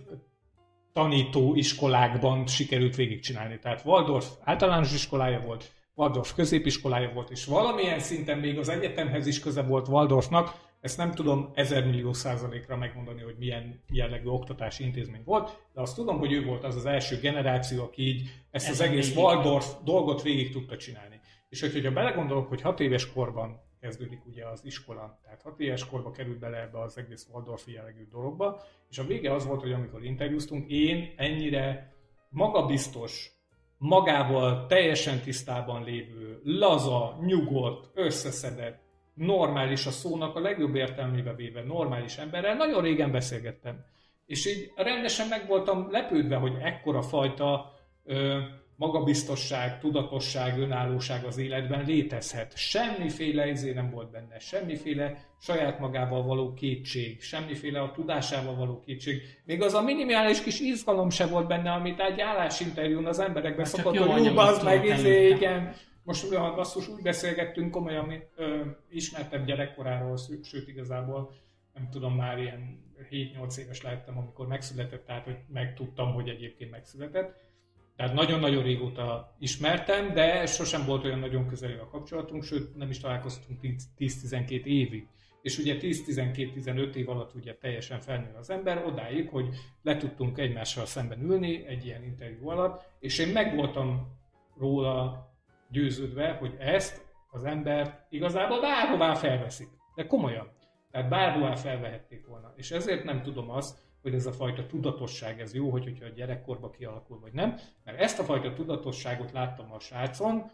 tanító 0.93 1.55
iskolákban 1.55 2.47
sikerült 2.47 2.95
végigcsinálni. 2.95 3.59
Tehát 3.59 3.85
Waldorf 3.85 4.27
általános 4.43 4.93
iskolája 4.93 5.39
volt, 5.39 5.71
Waldorf 5.95 6.33
középiskolája 6.33 7.11
volt, 7.13 7.29
és 7.29 7.45
valamilyen 7.45 7.99
szinten 7.99 8.37
még 8.37 8.57
az 8.57 8.69
egyetemhez 8.69 9.27
is 9.27 9.39
köze 9.39 9.61
volt 9.61 9.87
Waldorfnak, 9.87 10.70
ezt 10.81 10.97
nem 10.97 11.11
tudom 11.11 11.51
ezer 11.53 11.85
millió 11.85 12.13
százalékra 12.13 12.77
megmondani, 12.77 13.21
hogy 13.21 13.35
milyen 13.37 13.83
jellegű 13.89 14.27
oktatási 14.27 14.83
intézmény 14.83 15.23
volt, 15.25 15.65
de 15.73 15.81
azt 15.81 15.95
tudom, 15.95 16.17
hogy 16.17 16.31
ő 16.31 16.43
volt 16.43 16.63
az 16.63 16.75
az 16.75 16.85
első 16.85 17.19
generáció, 17.19 17.83
aki 17.83 18.01
így 18.01 18.29
ezt 18.51 18.65
Ez 18.65 18.71
az 18.71 18.81
egész 18.81 19.15
Waldorf 19.15 19.73
dolgot 19.83 20.21
végig 20.21 20.51
tudta 20.51 20.77
csinálni. 20.77 21.19
És 21.49 21.61
hogyha 21.61 21.91
belegondolok, 21.91 22.47
hogy 22.47 22.61
hat 22.61 22.79
éves 22.79 23.11
korban 23.11 23.61
kezdődik 23.79 24.25
ugye 24.25 24.47
az 24.47 24.65
iskola, 24.65 25.19
tehát 25.23 25.41
hat 25.41 25.59
éves 25.59 25.85
korba 25.85 26.11
került 26.11 26.39
bele 26.39 26.61
ebbe 26.61 26.81
az 26.81 26.97
egész 26.97 27.27
Waldorfi 27.31 27.71
jellegű 27.71 28.07
dologba, 28.07 28.61
és 28.89 28.97
a 28.97 29.03
vége 29.03 29.33
az 29.33 29.45
volt, 29.45 29.61
hogy 29.61 29.71
amikor 29.71 30.03
interjúztunk, 30.03 30.69
én 30.69 31.13
ennyire 31.17 31.95
magabiztos, 32.29 33.31
magával 33.77 34.65
teljesen 34.65 35.19
tisztában 35.19 35.83
lévő, 35.83 36.41
laza, 36.43 37.19
nyugodt, 37.25 37.91
összeszedett, 37.93 38.90
normális 39.25 39.85
a 39.85 39.91
szónak 39.91 40.35
a 40.35 40.39
legjobb 40.39 40.75
értelmébe 40.75 41.33
véve 41.33 41.63
normális 41.63 42.17
emberrel 42.17 42.55
nagyon 42.55 42.81
régen 42.81 43.11
beszélgettem. 43.11 43.85
És 44.25 44.45
így 44.45 44.71
rendesen 44.75 45.27
meg 45.27 45.47
voltam 45.47 45.87
lepődve, 45.91 46.35
hogy 46.35 46.53
ekkora 46.61 47.01
fajta 47.01 47.73
ö, 48.03 48.39
magabiztosság, 48.75 49.79
tudatosság, 49.79 50.59
önállóság 50.59 51.25
az 51.25 51.37
életben 51.37 51.85
létezhet. 51.85 52.57
Semmiféle 52.57 53.47
izé 53.47 53.71
nem 53.71 53.89
volt 53.89 54.11
benne, 54.11 54.39
semmiféle 54.39 55.17
saját 55.41 55.79
magával 55.79 56.23
való 56.23 56.53
kétség, 56.53 57.21
semmiféle 57.21 57.81
a 57.81 57.91
tudásával 57.91 58.55
való 58.55 58.79
kétség. 58.85 59.21
Még 59.45 59.61
az 59.61 59.73
a 59.73 59.81
minimális 59.81 60.41
kis 60.41 60.59
izgalom 60.59 61.09
se 61.09 61.27
volt 61.27 61.47
benne, 61.47 61.71
amit 61.71 61.99
egy 61.99 62.19
állásinterjún 62.19 63.05
az 63.05 63.19
emberekben 63.19 63.65
hát 63.65 63.75
szokott, 63.75 63.97
hogy 63.97 64.25
jó, 64.25 64.33
meg, 64.63 64.85
izé, 64.85 65.29
igen, 65.29 65.73
most 66.03 66.31
olyan 66.31 66.55
basszus 66.55 66.87
úgy 66.87 67.01
beszélgettünk 67.01 67.71
komolyan 67.71 68.23
ö, 68.35 68.65
ismertebb 68.89 69.45
gyerekkoráról, 69.45 70.17
sőt 70.43 70.67
igazából 70.67 71.33
nem 71.73 71.89
tudom, 71.89 72.15
már 72.15 72.39
ilyen 72.39 72.79
7-8 73.11 73.57
éves 73.57 73.81
lehettem, 73.81 74.17
amikor 74.17 74.47
megszületett, 74.47 75.05
tehát 75.05 75.23
hogy 75.23 75.37
megtudtam, 75.47 76.13
hogy 76.13 76.29
egyébként 76.29 76.71
megszületett. 76.71 77.49
Tehát 77.95 78.13
nagyon-nagyon 78.13 78.63
régóta 78.63 79.35
ismertem, 79.39 80.13
de 80.13 80.45
sosem 80.45 80.85
volt 80.85 81.03
olyan 81.03 81.19
nagyon 81.19 81.47
közeli 81.47 81.73
a 81.73 81.87
kapcsolatunk, 81.87 82.43
sőt 82.43 82.75
nem 82.75 82.89
is 82.89 82.99
találkoztunk 82.99 83.59
10-12 83.97 84.63
évig. 84.63 85.07
És 85.41 85.57
ugye 85.57 85.77
10-12-15 85.79 86.93
év 86.93 87.09
alatt 87.09 87.35
ugye 87.35 87.55
teljesen 87.55 87.99
felnő 87.99 88.33
az 88.39 88.49
ember, 88.49 88.85
odáig, 88.85 89.29
hogy 89.29 89.47
le 89.81 89.97
tudtunk 89.97 90.37
egymással 90.37 90.85
szemben 90.85 91.21
ülni 91.21 91.65
egy 91.65 91.85
ilyen 91.85 92.03
interjú 92.03 92.49
alatt, 92.49 92.89
és 92.99 93.19
én 93.19 93.27
meg 93.27 93.55
voltam 93.55 94.19
róla 94.57 95.30
győződve, 95.71 96.31
hogy 96.31 96.55
ezt 96.59 97.05
az 97.29 97.43
ember 97.43 98.05
igazából 98.09 98.61
bárhová 98.61 99.13
felveszik. 99.13 99.67
De 99.95 100.07
komolyan. 100.07 100.51
Tehát 100.91 101.09
bárhová 101.09 101.55
felvehették 101.55 102.27
volna. 102.27 102.53
És 102.55 102.71
ezért 102.71 103.03
nem 103.03 103.21
tudom 103.21 103.49
azt, 103.49 103.79
hogy 104.01 104.13
ez 104.13 104.25
a 104.25 104.31
fajta 104.31 104.65
tudatosság 104.65 105.39
ez 105.39 105.53
jó, 105.53 105.69
hogy, 105.69 105.83
hogyha 105.83 106.05
a 106.05 106.13
gyerekkorba 106.15 106.69
kialakul, 106.69 107.19
vagy 107.19 107.33
nem. 107.33 107.55
Mert 107.83 107.99
ezt 107.99 108.19
a 108.19 108.23
fajta 108.23 108.53
tudatosságot 108.53 109.31
láttam 109.31 109.71
a 109.71 109.79
srácon, 109.79 110.51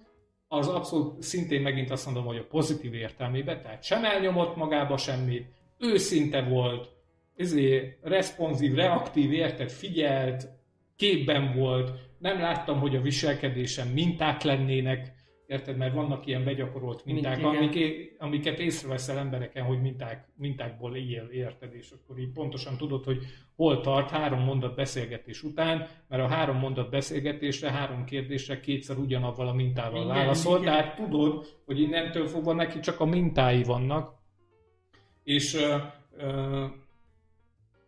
az 0.47 0.67
abszolút 0.67 1.21
szintén 1.21 1.61
megint 1.61 1.91
azt 1.91 2.05
mondom, 2.05 2.25
hogy 2.25 2.37
a 2.37 2.47
pozitív 2.47 2.93
értelmében, 2.93 3.61
tehát 3.61 3.83
sem 3.83 4.05
elnyomott 4.05 4.55
magába 4.55 4.97
semmit, 4.97 5.47
őszinte 5.77 6.41
volt, 6.41 6.89
ezért 7.35 7.97
responsív, 8.01 8.73
reaktív, 8.75 9.31
érted, 9.31 9.69
figyelt, 9.69 10.47
képben 10.95 11.55
volt, 11.55 11.91
nem 12.17 12.39
láttam, 12.39 12.79
hogy 12.79 12.95
a 12.95 13.01
viselkedésem 13.01 13.87
minták 13.87 14.41
lennének, 14.41 15.17
érted, 15.47 15.77
mert 15.77 15.93
vannak 15.93 16.25
ilyen 16.25 16.43
begyakorolt 16.43 17.05
minták, 17.05 17.41
Mint, 17.41 17.55
amik, 17.55 18.15
amiket 18.17 18.59
észreveszel 18.59 19.17
embereken, 19.17 19.63
hogy 19.63 19.81
minták, 19.81 20.27
mintákból 20.35 20.95
él, 20.95 21.27
érted, 21.31 21.73
és 21.73 21.91
akkor 21.91 22.19
így 22.19 22.31
pontosan 22.31 22.77
tudod, 22.77 23.03
hogy 23.03 23.17
hol 23.55 23.81
tart 23.81 24.09
három 24.09 24.39
mondat 24.39 24.75
beszélgetés 24.75 25.43
után, 25.43 25.87
mert 26.07 26.23
a 26.23 26.27
három 26.27 26.57
mondat 26.57 26.89
beszélgetésre, 26.89 27.71
három 27.71 28.03
kérdésre 28.03 28.59
kétszer 28.59 28.97
ugyanavval 28.97 29.47
a 29.47 29.53
mintával 29.53 30.03
igen, 30.03 30.15
válaszol, 30.15 30.61
igen. 30.61 30.73
tehát 30.73 30.95
tudod, 30.95 31.45
hogy 31.65 31.79
innentől 31.79 32.27
fogva 32.27 32.53
neki 32.53 32.79
csak 32.79 32.99
a 32.99 33.05
mintái 33.05 33.63
vannak, 33.63 34.15
és 35.23 35.55
ö, 35.55 35.75
ö, 36.17 36.65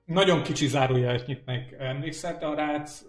nagyon 0.06 0.42
kicsi 0.42 0.68
zárójelet 0.68 1.28
nyit 1.28 1.46
meg. 1.46 1.76
Emlékszel 1.80 2.38
te 2.38 2.48
a 2.48 2.56
Rác 2.56 3.06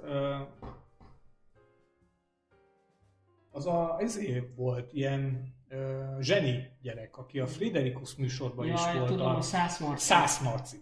az 3.51 3.67
a, 3.67 3.97
ezért 4.01 4.55
volt 4.57 4.93
ilyen 4.93 5.55
ö, 5.69 6.03
zseni 6.21 6.71
gyerek, 6.83 7.17
aki 7.17 7.41
a 7.41 7.47
Friderikus 7.47 8.15
műsorban 8.15 8.67
ja, 8.67 8.75
is 8.75 8.81
volt. 8.99 9.07
Tudom, 9.07 9.35
a, 9.35 9.41
Szász 9.41 9.81
Marci. 9.81 10.05
Szász 10.05 10.41
Marci. 10.41 10.77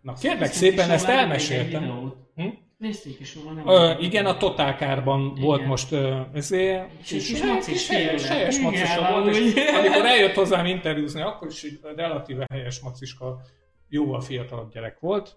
Na 0.00 0.14
kérlek 0.14 0.52
szépen, 0.52 0.90
ezt 0.90 1.08
elmeséltem. 1.08 2.12
Hm? 2.34 2.48
Nézték 2.76 3.20
is 3.20 3.34
róla, 3.34 3.52
nem 3.52 3.68
Ö, 3.68 3.98
igen, 3.98 4.26
a 4.26 4.36
Totálkárban 4.36 5.34
volt 5.34 5.66
most 5.66 5.92
ezért, 6.32 6.90
és 7.00 7.26
kis 7.26 7.42
macis 7.42 7.88
helyes 7.88 8.60
macisa 8.60 9.10
volt, 9.12 9.34
és 9.34 9.54
amikor 9.78 10.06
eljött 10.06 10.34
hozzám 10.34 10.66
interjúzni, 10.66 11.20
akkor 11.20 11.48
is 11.48 11.62
egy 11.62 11.80
relatíve 11.96 12.46
helyes 12.50 12.80
maciska, 12.80 13.40
jóval 13.88 14.20
fiatalabb 14.20 14.72
gyerek 14.72 15.00
volt. 15.00 15.36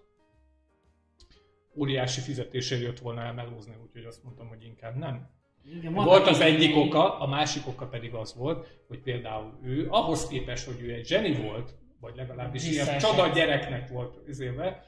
Óriási 1.74 2.20
fizetésért 2.20 2.82
jött 2.82 2.98
volna 2.98 3.20
elmelózni, 3.20 3.74
úgyhogy 3.82 4.04
azt 4.04 4.22
mondtam, 4.22 4.48
hogy 4.48 4.64
inkább 4.64 4.96
nem. 4.96 5.30
Igen, 5.64 5.92
volt 5.92 6.26
az 6.26 6.40
egyik 6.40 6.76
oka, 6.76 7.18
a 7.18 7.26
másik 7.26 7.66
oka 7.66 7.86
pedig 7.86 8.14
az 8.14 8.34
volt, 8.34 8.82
hogy 8.88 8.98
például 8.98 9.58
ő 9.62 9.86
ahhoz 9.90 10.26
képest, 10.26 10.66
hogy 10.66 10.80
ő 10.80 10.92
egy 10.92 11.06
zseni 11.06 11.34
volt, 11.34 11.74
vagy 12.00 12.16
legalábbis 12.16 12.68
ilyen 12.68 12.98
csoda 12.98 13.28
gyereknek 13.28 13.88
volt 13.88 14.18
üzéve, 14.26 14.84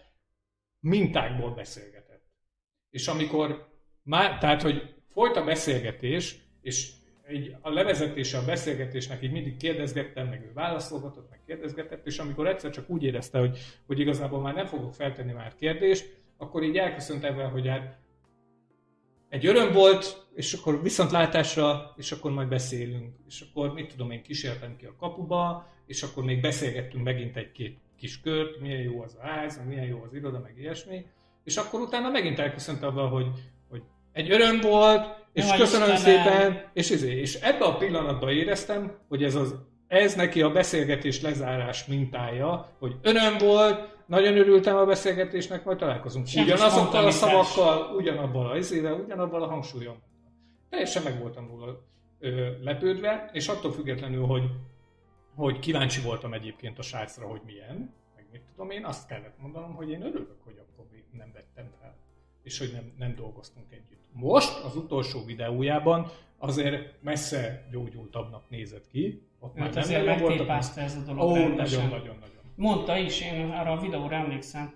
mintákból 0.80 1.50
beszélgetett. 1.50 2.24
És 2.90 3.08
amikor 3.08 3.68
már, 4.02 4.38
tehát, 4.38 4.62
hogy 4.62 4.94
folyt 5.08 5.36
a 5.36 5.44
beszélgetés, 5.44 6.36
és 6.60 6.92
egy, 7.26 7.56
a 7.60 7.70
levezetése 7.70 8.38
a 8.38 8.44
beszélgetésnek 8.44 9.22
így 9.22 9.32
mindig 9.32 9.56
kérdezgettem, 9.56 10.28
meg 10.28 10.42
ő 10.42 10.52
válaszolgatott, 10.54 11.30
meg 11.30 11.40
kérdezgetett, 11.46 12.06
és 12.06 12.18
amikor 12.18 12.46
egyszer 12.46 12.70
csak 12.70 12.90
úgy 12.90 13.02
érezte, 13.02 13.38
hogy, 13.38 13.58
hogy 13.86 13.98
igazából 13.98 14.40
már 14.40 14.54
nem 14.54 14.66
fogok 14.66 14.94
feltenni 14.94 15.32
már 15.32 15.54
kérdést, 15.54 16.22
akkor 16.36 16.62
így 16.62 16.76
elköszönt 16.76 17.24
ebben, 17.24 17.50
hogy 17.50 17.68
hát 17.68 17.98
egy 19.34 19.46
öröm 19.46 19.72
volt, 19.72 20.26
és 20.34 20.52
akkor 20.52 20.82
viszontlátásra, 20.82 21.94
és 21.96 22.12
akkor 22.12 22.30
majd 22.30 22.48
beszélünk. 22.48 23.14
És 23.28 23.40
akkor 23.40 23.72
mit 23.72 23.90
tudom 23.90 24.10
én, 24.10 24.22
kísértem 24.22 24.76
ki 24.76 24.84
a 24.84 24.94
kapuba, 24.98 25.68
és 25.86 26.02
akkor 26.02 26.24
még 26.24 26.40
beszélgettünk 26.40 27.04
megint 27.04 27.36
egy-két 27.36 27.78
kis 27.98 28.20
kört, 28.20 28.60
milyen 28.60 28.80
jó 28.80 29.02
az 29.02 29.16
a 29.20 29.26
ház, 29.26 29.60
milyen 29.66 29.86
jó 29.86 30.02
az 30.02 30.14
iroda, 30.14 30.38
meg 30.38 30.54
ilyesmi. 30.58 31.06
És 31.44 31.56
akkor 31.56 31.80
utána 31.80 32.10
megint 32.10 32.38
elköszönt 32.38 32.82
abban, 32.82 33.08
hogy, 33.08 33.26
hogy 33.70 33.82
egy 34.12 34.30
öröm 34.30 34.60
volt, 34.60 35.26
és 35.32 35.46
Jaj, 35.48 35.58
köszönöm 35.58 35.92
Istenem. 35.92 36.24
szépen, 36.24 36.70
és, 36.72 36.90
ezért, 36.90 37.18
és 37.18 37.34
ebben 37.34 37.68
a 37.68 37.76
pillanatban 37.76 38.30
éreztem, 38.30 38.98
hogy 39.08 39.24
ez 39.24 39.34
az 39.34 39.54
ez 39.88 40.14
neki 40.14 40.42
a 40.42 40.50
beszélgetés 40.50 41.20
lezárás 41.20 41.86
mintája, 41.86 42.68
hogy 42.78 42.96
önöm 43.02 43.38
volt, 43.38 43.93
nagyon 44.06 44.36
örültem 44.36 44.76
a 44.76 44.84
beszélgetésnek, 44.84 45.64
majd 45.64 45.78
találkozunk. 45.78 46.26
Ugyanazokkal 46.36 47.06
a 47.06 47.10
szavakkal, 47.10 47.96
ugyanabban 47.96 48.46
a 48.46 48.56
izével, 48.56 48.94
ugyanabban 48.94 49.42
a 49.42 49.46
hangsúlyom. 49.46 49.96
Teljesen 50.70 51.02
meg 51.02 51.20
voltam 51.20 51.46
róla 51.48 51.84
ö, 52.18 52.50
lepődve, 52.62 53.30
és 53.32 53.48
attól 53.48 53.72
függetlenül, 53.72 54.26
hogy, 54.26 54.50
hogy 55.34 55.58
kíváncsi 55.58 56.00
voltam 56.00 56.32
egyébként 56.32 56.78
a 56.78 56.82
srácra, 56.82 57.26
hogy 57.26 57.40
milyen, 57.46 57.94
meg 58.16 58.26
mit 58.32 58.42
tudom 58.50 58.70
én, 58.70 58.84
azt 58.84 59.08
kellett 59.08 59.38
mondanom, 59.38 59.74
hogy 59.74 59.90
én 59.90 60.02
örülök, 60.02 60.36
hogy 60.44 60.54
akkor 60.58 60.84
nem 61.16 61.32
vettem 61.32 61.70
fel, 61.80 61.96
és 62.42 62.58
hogy 62.58 62.70
nem, 62.72 62.92
nem 62.98 63.14
dolgoztunk 63.14 63.72
együtt. 63.72 64.02
Most 64.12 64.64
az 64.64 64.76
utolsó 64.76 65.24
videójában 65.24 66.10
azért 66.38 67.02
messze 67.02 67.66
gyógyultabbnak 67.70 68.50
nézett 68.50 68.88
ki, 68.88 69.22
ott 69.38 69.56
Őt 69.56 69.74
nem 69.74 69.82
azért 69.82 70.04
megtépázta 70.04 70.80
ez 70.80 70.96
a 70.96 71.00
dolog 71.00 71.30
Ó, 71.30 71.34
nagyon-nagyon-nagyon. 71.34 72.33
Mondta 72.54 72.96
is, 72.96 73.20
én 73.20 73.50
arra 73.50 73.72
a 73.72 73.80
videóra 73.80 74.16
emlékszem, 74.16 74.72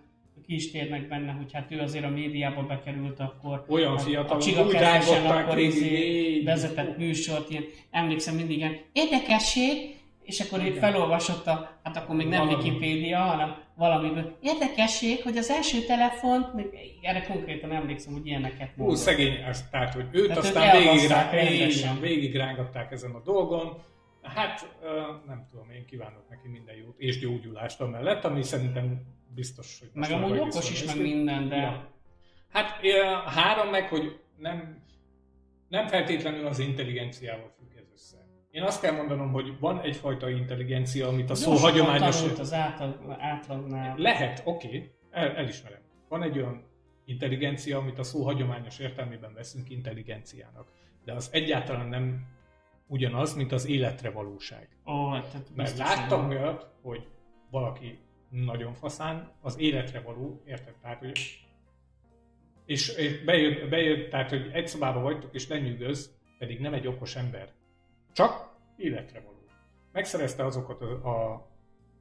ki 0.46 0.54
is 0.54 0.70
térnek 0.70 1.08
benne, 1.08 1.32
hogy 1.32 1.52
hát 1.52 1.70
ő 1.70 1.80
azért 1.80 2.04
a 2.04 2.08
médiába 2.08 2.62
bekerült, 2.62 3.20
akkor 3.20 3.64
Olyan 3.68 3.94
a, 3.94 3.98
fiatal, 3.98 4.40
a 4.40 4.70
rángatták 4.70 5.42
akkor 5.42 5.54
végig, 5.54 5.74
izé 5.74 6.42
vezetett 6.44 6.96
műsort, 6.96 7.50
ilyen, 7.50 7.64
emlékszem 7.90 8.34
mindig 8.34 8.56
ilyen 8.56 8.76
érdekesség, 8.92 9.96
és 10.22 10.40
akkor 10.40 10.62
így 10.66 10.78
felolvasott 10.78 11.46
a, 11.46 11.80
hát 11.82 11.96
akkor 11.96 12.16
még 12.16 12.26
nem 12.26 12.46
Valami. 12.46 12.64
Wikipédia, 12.64 13.18
hanem 13.18 13.56
valamiből. 13.74 14.36
Érdekesség, 14.40 15.22
hogy 15.22 15.36
az 15.36 15.50
első 15.50 15.80
telefont, 15.80 16.54
még 16.54 16.66
erre 17.02 17.20
konkrétan 17.20 17.72
emlékszem, 17.72 18.12
hogy 18.12 18.26
ilyeneket 18.26 18.76
mondott. 18.76 18.96
szegény, 18.96 19.34
ez, 19.48 19.68
tehát, 19.70 19.94
hogy 19.94 20.06
őt 20.12 20.26
Tehát 20.26 20.44
aztán 20.44 20.76
végig, 20.76 21.70
így, 21.70 22.00
végig 22.00 22.36
rángatták 22.36 22.92
ezen 22.92 23.10
a 23.10 23.22
dolgon. 23.24 23.82
Hát 24.22 24.78
nem 25.26 25.46
tudom, 25.50 25.70
én 25.70 25.86
kívánok 25.86 26.28
neki 26.28 26.48
minden 26.48 26.76
jót, 26.76 26.98
és 26.98 27.18
gyógyulást 27.18 27.80
amellett, 27.80 28.24
ami 28.24 28.42
szerintem 28.42 29.02
biztos, 29.34 29.78
hogy 29.78 29.90
Meg 29.92 30.10
amúgy 30.10 30.38
okos 30.38 30.70
is, 30.70 30.84
meg 30.84 31.00
minden, 31.00 31.48
de 31.48 31.56
Ja. 31.56 31.96
Hát 32.48 32.86
három 33.26 33.68
meg, 33.70 33.88
hogy 33.88 34.20
nem, 34.36 34.82
nem 35.68 35.86
feltétlenül 35.86 36.46
az 36.46 36.58
intelligenciával 36.58 37.52
függ 37.58 37.76
ez 37.76 37.86
össze. 37.94 38.16
Én 38.50 38.62
azt 38.62 38.80
kell 38.80 38.92
mondanom, 38.92 39.32
hogy 39.32 39.58
van 39.58 39.80
egyfajta 39.80 40.30
intelligencia, 40.30 41.08
amit 41.08 41.30
a 41.30 41.34
szó 41.34 41.50
gyorsabban 41.50 41.70
hagyományos... 41.70 42.38
az 42.38 42.52
átlag, 42.52 43.16
átlagnál. 43.18 43.96
Lehet, 43.98 44.42
oké, 44.44 44.66
okay, 44.66 44.90
el, 45.10 45.36
elismerem. 45.36 45.80
Van 46.08 46.22
egy 46.22 46.38
olyan 46.38 46.66
intelligencia, 47.04 47.78
amit 47.78 47.98
a 47.98 48.02
szó 48.02 48.24
hagyományos 48.24 48.78
értelmében 48.78 49.34
veszünk 49.34 49.70
intelligenciának. 49.70 50.68
De 51.04 51.12
az 51.12 51.28
egyáltalán 51.32 51.88
nem 51.88 52.26
ugyanaz, 52.88 53.34
mint 53.34 53.52
az 53.52 53.66
életre 53.66 54.10
valóság. 54.10 54.68
Ó, 54.86 55.08
hát, 55.08 55.26
tehát 55.30 55.50
Mert 55.54 55.70
biztos, 55.76 55.88
láttam 55.96 56.26
hogy- 56.26 56.36
olyat, 56.36 56.70
hogy 56.82 57.06
valaki 57.50 57.98
nagyon 58.30 58.74
faszán, 58.74 59.32
az 59.40 59.58
életre 59.58 60.00
való, 60.00 60.42
érted? 60.46 60.74
Tehát, 60.82 60.98
hogy 60.98 61.42
és 62.64 62.94
bejön, 63.24 63.68
bejön, 63.68 64.08
tehát, 64.10 64.30
hogy 64.30 64.50
egy 64.52 64.68
szobában 64.68 65.02
vagytok, 65.02 65.34
és 65.34 65.48
lenyűgöz, 65.48 66.16
pedig 66.38 66.60
nem 66.60 66.74
egy 66.74 66.86
okos 66.86 67.16
ember. 67.16 67.52
Csak 68.12 68.56
életre 68.76 69.20
való. 69.20 69.36
Megszerezte 69.92 70.44
azokat 70.44 70.80
a, 70.82 70.92
a 71.32 71.46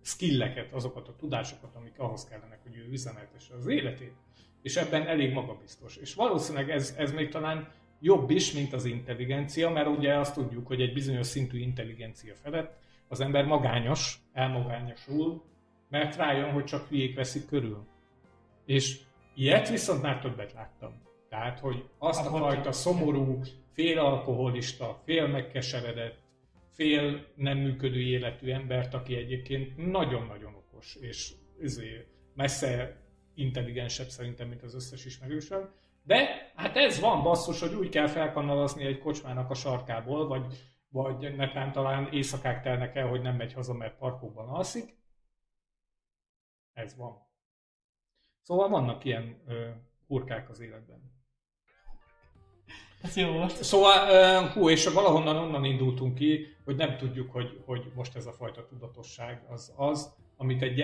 skilleket, 0.01 0.73
azokat 0.73 1.07
a 1.07 1.15
tudásokat, 1.15 1.75
amik 1.75 1.99
ahhoz 1.99 2.25
kellenek, 2.25 2.59
hogy 2.63 2.75
ő 2.75 2.87
üzemeltesse 2.91 3.53
az 3.53 3.67
életét. 3.67 4.13
És 4.61 4.75
ebben 4.75 5.07
elég 5.07 5.33
magabiztos. 5.33 5.95
És 5.95 6.13
valószínűleg 6.13 6.69
ez, 6.69 6.95
ez 6.97 7.11
még 7.11 7.29
talán 7.29 7.71
jobb 7.99 8.29
is, 8.29 8.53
mint 8.53 8.73
az 8.73 8.85
intelligencia, 8.85 9.69
mert 9.69 9.87
ugye 9.87 10.17
azt 10.17 10.33
tudjuk, 10.33 10.67
hogy 10.67 10.81
egy 10.81 10.93
bizonyos 10.93 11.27
szintű 11.27 11.59
intelligencia 11.59 12.35
felett 12.35 12.79
az 13.07 13.19
ember 13.19 13.45
magányos, 13.45 14.19
elmagányosul, 14.33 15.43
mert 15.89 16.15
rájön, 16.15 16.51
hogy 16.51 16.63
csak 16.63 16.87
hülyék 16.87 17.15
veszik 17.15 17.45
körül. 17.45 17.87
És 18.65 18.99
ilyet 19.35 19.69
viszont 19.69 20.01
már 20.01 20.19
többet 20.19 20.53
láttam. 20.53 21.01
Tehát, 21.29 21.59
hogy 21.59 21.89
azt 21.97 22.25
a 22.25 22.29
fajta 22.29 22.71
szomorú, 22.71 23.41
fél 23.73 23.99
alkoholista, 23.99 25.01
fél 25.05 25.27
megkeseredett, 25.27 26.17
fél 26.71 27.25
nem 27.35 27.57
működő 27.57 27.99
életű 27.99 28.51
embert, 28.51 28.93
aki 28.93 29.15
egyébként 29.15 29.91
nagyon-nagyon 29.91 30.55
okos, 30.55 30.95
és 30.95 31.33
ezért 31.61 32.07
messze 32.35 33.01
intelligensebb 33.35 34.07
szerintem, 34.07 34.47
mint 34.47 34.63
az 34.63 34.75
összes 34.75 35.05
ismerősöm. 35.05 35.69
De 36.07 36.51
hát 36.55 36.77
ez 36.77 36.99
van 36.99 37.23
basszus, 37.23 37.59
hogy 37.59 37.73
úgy 37.73 37.89
kell 37.89 38.07
felkanalazni 38.07 38.85
egy 38.85 38.99
kocsmának 38.99 39.49
a 39.49 39.53
sarkából, 39.53 40.27
vagy, 40.27 40.45
vagy 40.89 41.35
netán 41.35 41.71
talán 41.71 42.07
éjszakák 42.11 42.61
telnek 42.61 42.95
el, 42.95 43.07
hogy 43.07 43.21
nem 43.21 43.35
megy 43.35 43.53
haza, 43.53 43.73
mert 43.73 43.97
parkokban 43.97 44.49
alszik. 44.49 44.97
Ez 46.73 46.95
van. 46.95 47.27
Szóval 48.41 48.69
vannak 48.69 49.05
ilyen 49.05 49.41
ö, 49.47 49.69
hurkák 50.07 50.49
az 50.49 50.59
életben. 50.59 51.15
Ez 53.01 53.15
jó 53.15 53.31
volt. 53.31 53.63
Szóval, 53.63 54.09
ö, 54.09 54.47
hú, 54.49 54.69
és 54.69 54.87
valahonnan 54.87 55.35
onnan 55.35 55.63
indultunk 55.63 56.15
ki, 56.15 56.45
hogy 56.65 56.75
nem 56.75 56.97
tudjuk, 56.97 57.31
hogy, 57.31 57.63
hogy 57.65 57.91
most 57.95 58.15
ez 58.15 58.25
a 58.25 58.31
fajta 58.31 58.65
tudatosság 58.65 59.45
az 59.49 59.73
az, 59.75 60.15
amit 60.37 60.61
egy 60.61 60.77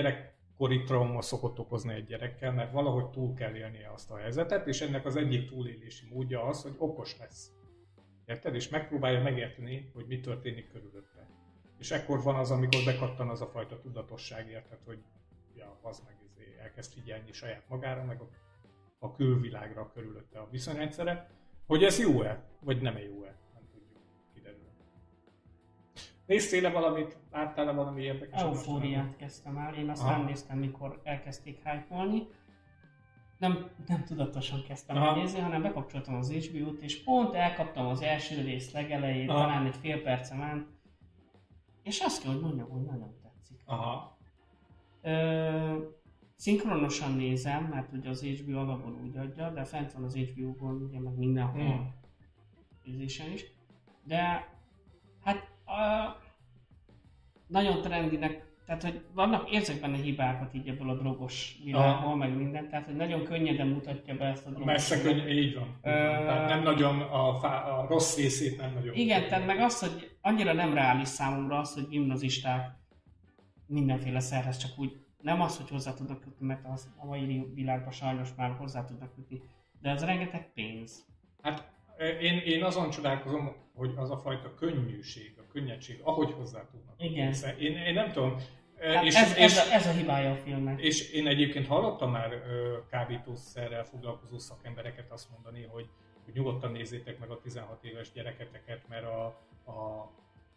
gyerekkori 0.57 0.83
trauma 0.83 1.21
szokott 1.21 1.59
okozni 1.59 1.93
egy 1.93 2.05
gyerekkel, 2.05 2.51
mert 2.51 2.71
valahogy 2.71 3.09
túl 3.09 3.33
kell 3.33 3.55
élnie 3.55 3.91
azt 3.91 4.11
a 4.11 4.17
helyzetet, 4.17 4.67
és 4.67 4.81
ennek 4.81 5.05
az 5.05 5.15
egyik 5.15 5.49
túlélési 5.49 6.05
módja 6.13 6.43
az, 6.43 6.61
hogy 6.61 6.75
okos 6.77 7.17
lesz. 7.17 7.51
Érted? 8.25 8.55
És 8.55 8.69
megpróbálja 8.69 9.21
megérteni, 9.21 9.91
hogy 9.93 10.05
mi 10.07 10.19
történik 10.19 10.71
körülötte. 10.71 11.27
És 11.79 11.91
ekkor 11.91 12.21
van 12.21 12.35
az, 12.35 12.51
amikor 12.51 12.81
bekattan 12.85 13.29
az 13.29 13.41
a 13.41 13.45
fajta 13.45 13.79
tudatosság, 13.79 14.49
érted, 14.49 14.79
hogy 14.85 14.99
ja, 15.55 15.79
az 15.81 16.03
meg 16.05 16.15
izé, 16.29 16.57
elkezd 16.61 16.93
figyelni 16.93 17.31
saját 17.31 17.63
magára, 17.67 18.03
meg 18.03 18.21
a, 18.21 18.29
a 18.99 19.11
külvilágra 19.11 19.91
körülötte 19.91 20.39
a 20.39 20.47
viszonyrendszere, 20.51 21.29
hogy 21.67 21.83
ez 21.83 21.99
jó-e, 21.99 22.43
vagy 22.59 22.81
nem 22.81 22.97
jó-e, 22.97 23.03
tudjuk, 23.05 23.23
kiderül. 23.23 23.42
Néztél-e 26.25 26.69
valamit? 26.69 27.17
Láttál-e 27.31 27.71
valami 27.71 28.01
érdekes? 28.01 28.41
Eufóriát 28.41 29.15
kezdtem 29.15 29.57
el, 29.57 29.73
én 29.73 29.89
azt 29.89 30.01
Aha. 30.01 30.17
nem 30.17 30.25
néztem, 30.25 30.57
mikor 30.57 31.01
elkezdték 31.03 31.55
hype 31.63 31.85
nem, 33.43 33.69
nem 33.87 34.03
tudatosan 34.03 34.63
kezdtem 34.67 34.97
Aha. 34.97 35.15
nézni, 35.15 35.39
hanem 35.39 35.61
bekapcsoltam 35.61 36.15
az 36.15 36.31
HBO-t, 36.31 36.81
és 36.81 37.03
pont 37.03 37.33
elkaptam 37.33 37.85
az 37.85 38.01
első 38.01 38.41
rész 38.41 38.71
legelejét, 38.71 39.29
Aha. 39.29 39.39
talán 39.39 39.65
egy 39.65 39.75
fél 39.75 40.01
percen 40.01 40.37
ment, 40.37 40.67
és 41.83 41.99
azt 41.99 42.23
kell, 42.23 42.31
hogy 42.31 42.41
mondjam, 42.41 42.69
hogy 42.69 42.81
nagyon 42.81 43.15
tetszik. 43.21 43.61
Aha. 43.65 44.17
Ö, 45.01 45.77
szinkronosan 46.35 47.11
nézem, 47.11 47.63
mert 47.63 47.93
ugye 47.93 48.09
az 48.09 48.23
HBO 48.23 48.57
alapból 48.57 48.97
úgy 49.03 49.17
adja, 49.17 49.49
de 49.49 49.63
fent 49.63 49.91
van 49.91 50.03
az 50.03 50.15
HBO-gon, 50.15 50.81
ugye 50.81 50.99
meg 50.99 51.17
mindenhol 51.17 51.63
hmm. 51.63 51.93
nézésen 52.83 53.31
is. 53.31 53.45
De 54.03 54.47
hát 55.23 55.51
a, 55.65 56.15
nagyon 57.47 57.81
trendinek, 57.81 58.51
tehát 58.65 58.83
hogy 58.83 59.05
vannak, 59.13 59.51
érzek 59.51 59.81
benne 59.81 59.97
hibákat 59.97 60.53
így 60.53 60.67
ebből 60.67 60.89
a 60.89 60.95
drogos 60.95 61.55
világból, 61.63 62.05
Aha. 62.07 62.15
meg 62.15 62.35
minden, 62.37 62.69
tehát 62.69 62.85
hogy 62.85 62.95
nagyon 62.95 63.23
könnyeden 63.23 63.67
mutatja 63.67 64.15
be 64.15 64.25
ezt 64.25 64.45
a 64.45 64.49
drogos 64.49 64.65
Messze 64.65 64.95
világot. 64.97 65.23
könny, 65.23 65.31
így 65.37 65.55
van. 65.55 65.77
Ö, 65.81 65.89
Tehát 65.89 66.49
nem 66.49 66.63
nagyon 66.63 67.01
a, 67.01 67.39
fá, 67.39 67.61
a 67.63 67.87
rossz 67.87 68.15
részét 68.17 68.57
nem 68.57 68.73
nagyon. 68.73 68.95
Igen, 68.95 69.27
tehát 69.27 69.45
meg 69.45 69.59
az, 69.59 69.79
hogy 69.79 70.17
annyira 70.21 70.53
nem 70.53 70.73
reális 70.73 71.07
számomra 71.07 71.59
az, 71.59 71.73
hogy 71.73 71.87
gimnazisták 71.87 72.71
mindenféle 73.67 74.19
szerhez 74.19 74.57
csak 74.57 74.79
úgy, 74.79 74.97
nem 75.21 75.41
az, 75.41 75.57
hogy 75.57 75.69
hozzá 75.69 75.93
tudnak 75.93 76.23
jutni, 76.25 76.45
mert 76.45 76.65
az 76.73 76.87
a 76.97 77.05
mai 77.05 77.51
világban 77.53 77.91
sajnos 77.91 78.29
már 78.37 78.51
hozzá 78.51 78.85
tudnak 78.85 79.13
jutni, 79.17 79.41
de 79.81 79.91
az 79.91 80.03
rengeteg 80.03 80.51
pénz. 80.53 81.05
Hát 81.41 81.71
én, 82.19 82.37
én 82.37 82.63
azon 82.63 82.89
csodálkozom, 82.89 83.55
hogy 83.75 83.93
az 83.95 84.11
a 84.11 84.17
fajta 84.17 84.53
könnyűség, 84.53 85.33
a 85.37 85.51
könnyedség, 85.51 85.99
ahogy 86.03 86.31
hozzá 86.31 86.67
tudnak. 86.71 86.95
Igen. 86.97 87.33
Én, 87.59 87.77
én 87.77 87.93
nem 87.93 88.11
tudom. 88.11 88.37
Hát 88.79 89.03
és, 89.03 89.15
ez, 89.15 89.37
és, 89.37 89.43
ez, 89.43 89.57
a, 89.57 89.73
ez 89.73 89.87
a 89.87 89.91
hibája 89.91 90.31
a 90.31 90.35
filmnek. 90.35 90.81
És 90.81 91.11
én 91.11 91.27
egyébként 91.27 91.67
hallottam 91.67 92.11
már 92.11 92.31
ö, 92.31 92.77
kábítószerrel 92.89 93.83
foglalkozó 93.83 94.37
szakembereket 94.37 95.11
azt 95.11 95.29
mondani, 95.29 95.63
hogy, 95.63 95.89
hogy 96.25 96.33
nyugodtan 96.33 96.71
nézzétek 96.71 97.19
meg 97.19 97.29
a 97.29 97.39
16 97.39 97.83
éves 97.83 98.11
gyereketeket, 98.11 98.87
mert 98.87 99.05
a, 99.05 99.25
a 99.71 100.11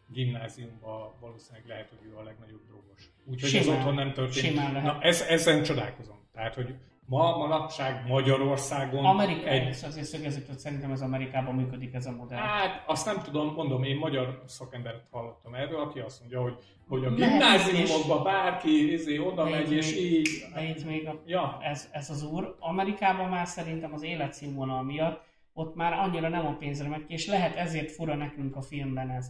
gimnáziumban 0.08 1.12
valószínűleg 1.20 1.66
lehet, 1.66 1.88
hogy 1.88 2.08
ő 2.08 2.16
a 2.16 2.22
legnagyobb 2.22 2.66
drogos. 2.66 3.10
Úgyhogy 3.24 3.54
ez 3.54 3.62
Simán. 3.62 3.78
otthon 3.78 3.94
nem 3.94 4.12
történik. 4.12 4.50
Simán 4.50 4.72
lehet. 4.72 4.92
Na, 4.92 5.02
ez, 5.02 5.20
ezen 5.20 5.62
csodálkozom. 5.62 6.18
Tehát, 6.32 6.54
hogy 6.54 6.74
ma, 7.08 7.36
manapság 7.36 8.06
Magyarországon 8.08 9.04
Amerika, 9.04 9.48
egy, 9.48 9.68
azért 9.68 10.06
szögezzük, 10.06 10.46
hogy 10.46 10.58
szerintem 10.58 10.90
ez 10.90 11.00
Amerikában 11.00 11.54
működik 11.54 11.94
ez 11.94 12.06
a 12.06 12.10
modell. 12.12 12.38
Hát 12.38 12.82
azt 12.86 13.06
nem 13.06 13.22
tudom, 13.22 13.52
mondom, 13.54 13.82
én 13.82 13.96
magyar 13.96 14.42
szakembert 14.46 15.04
hallottam 15.10 15.54
erről, 15.54 15.80
aki 15.80 15.98
azt 15.98 16.20
mondja, 16.20 16.40
hogy, 16.42 16.56
hogy 16.88 17.04
a 17.04 17.10
gimnáziumokba 17.14 18.22
bárki 18.22 18.92
izé, 18.92 19.18
oda 19.18 19.44
De 19.44 19.50
megy, 19.50 19.72
és 19.72 19.94
még- 19.94 20.04
így... 20.04 20.28
De 20.54 20.62
itt 20.68 20.84
még 20.84 21.06
a, 21.06 21.22
Ja, 21.26 21.58
ez, 21.62 21.88
ez 21.92 22.10
az 22.10 22.22
úr, 22.24 22.56
Amerikában 22.58 23.28
már 23.28 23.46
szerintem 23.46 23.92
az 23.92 24.02
életszínvonal 24.02 24.82
miatt 24.82 25.24
ott 25.52 25.74
már 25.74 25.92
annyira 25.92 26.28
nem 26.28 26.46
a 26.46 26.56
pénzre 26.56 26.88
megy 26.88 27.04
és 27.08 27.26
lehet 27.26 27.56
ezért 27.56 27.90
fura 27.92 28.14
nekünk 28.14 28.56
a 28.56 28.62
filmben 28.62 29.10
ez. 29.10 29.26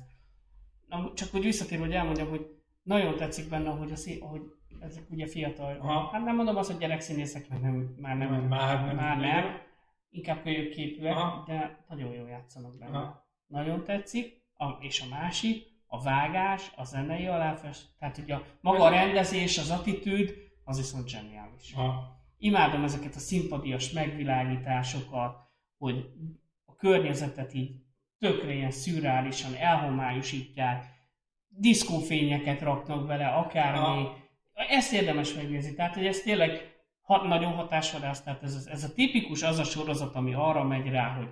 na, 0.88 1.12
csak 1.14 1.30
hogy 1.30 1.42
visszatérve, 1.42 1.84
hogy 1.84 1.94
elmondjam, 1.94 2.28
hogy 2.28 2.46
nagyon 2.82 3.16
tetszik 3.16 3.48
benne, 3.48 3.70
hogy, 3.70 3.92
a 3.92 3.96
szí- 3.96 4.22
ahogy 4.22 4.40
ezek 4.80 5.10
ugye 5.10 5.26
fiatal, 5.26 5.76
Aha. 5.80 6.08
hát 6.12 6.24
nem 6.24 6.36
mondom 6.36 6.56
azt, 6.56 6.70
hogy 6.70 6.80
gyerekszínészek, 6.80 7.48
mert 7.48 7.62
nem, 7.62 7.94
már 8.00 8.16
nem, 8.16 8.34
Már 8.34 8.86
nem. 8.86 8.96
már 8.96 9.18
nem, 9.18 9.44
inkább 10.10 10.42
kölyök 10.42 10.70
képűek, 10.72 11.16
Aha. 11.16 11.44
de 11.46 11.84
nagyon 11.88 12.12
jól 12.12 12.28
játszanak 12.28 12.78
benne. 12.78 12.96
Aha. 12.98 13.26
Nagyon 13.46 13.84
tetszik, 13.84 14.42
a, 14.54 14.68
és 14.80 15.00
a 15.00 15.06
másik, 15.10 15.66
a 15.86 16.02
vágás, 16.02 16.72
a 16.76 16.84
zenei 16.84 17.26
aláfest, 17.26 17.88
tehát 17.98 18.18
ugye 18.18 18.34
a, 18.34 18.42
maga 18.60 18.84
a 18.84 18.92
Ez- 18.94 19.04
rendezés, 19.04 19.58
az 19.58 19.70
attitűd, 19.70 20.34
az 20.64 20.76
viszont 20.76 21.08
zseniális. 21.08 21.72
Aha. 21.72 22.14
Imádom 22.38 22.84
ezeket 22.84 23.14
a 23.14 23.18
szimpadias 23.18 23.90
megvilágításokat, 23.92 25.36
hogy 25.78 26.04
a 26.64 26.74
környezetet 26.76 27.54
így 27.54 27.70
tökre 28.18 28.52
ilyen 28.54 28.70
szürreálisan 28.70 29.54
elhomályosítják, 29.54 30.84
diszkófényeket 31.48 32.60
raknak 32.60 33.06
bele, 33.06 33.26
akármi. 33.28 33.78
Aha. 33.78 34.16
Ezt 34.56 34.92
érdemes 34.92 35.34
megnézni. 35.34 35.74
Tehát, 35.74 35.94
hogy 35.94 36.06
ez 36.06 36.20
tényleg 36.20 36.74
hat, 37.02 37.22
nagyon 37.22 37.52
hatásvadász, 37.52 38.22
tehát 38.22 38.42
ez, 38.42 38.68
ez 38.70 38.84
a 38.84 38.92
tipikus 38.92 39.42
az 39.42 39.58
a 39.58 39.64
sorozat, 39.64 40.14
ami 40.14 40.34
arra 40.34 40.64
megy 40.64 40.88
rá, 40.88 41.08
hogy 41.08 41.28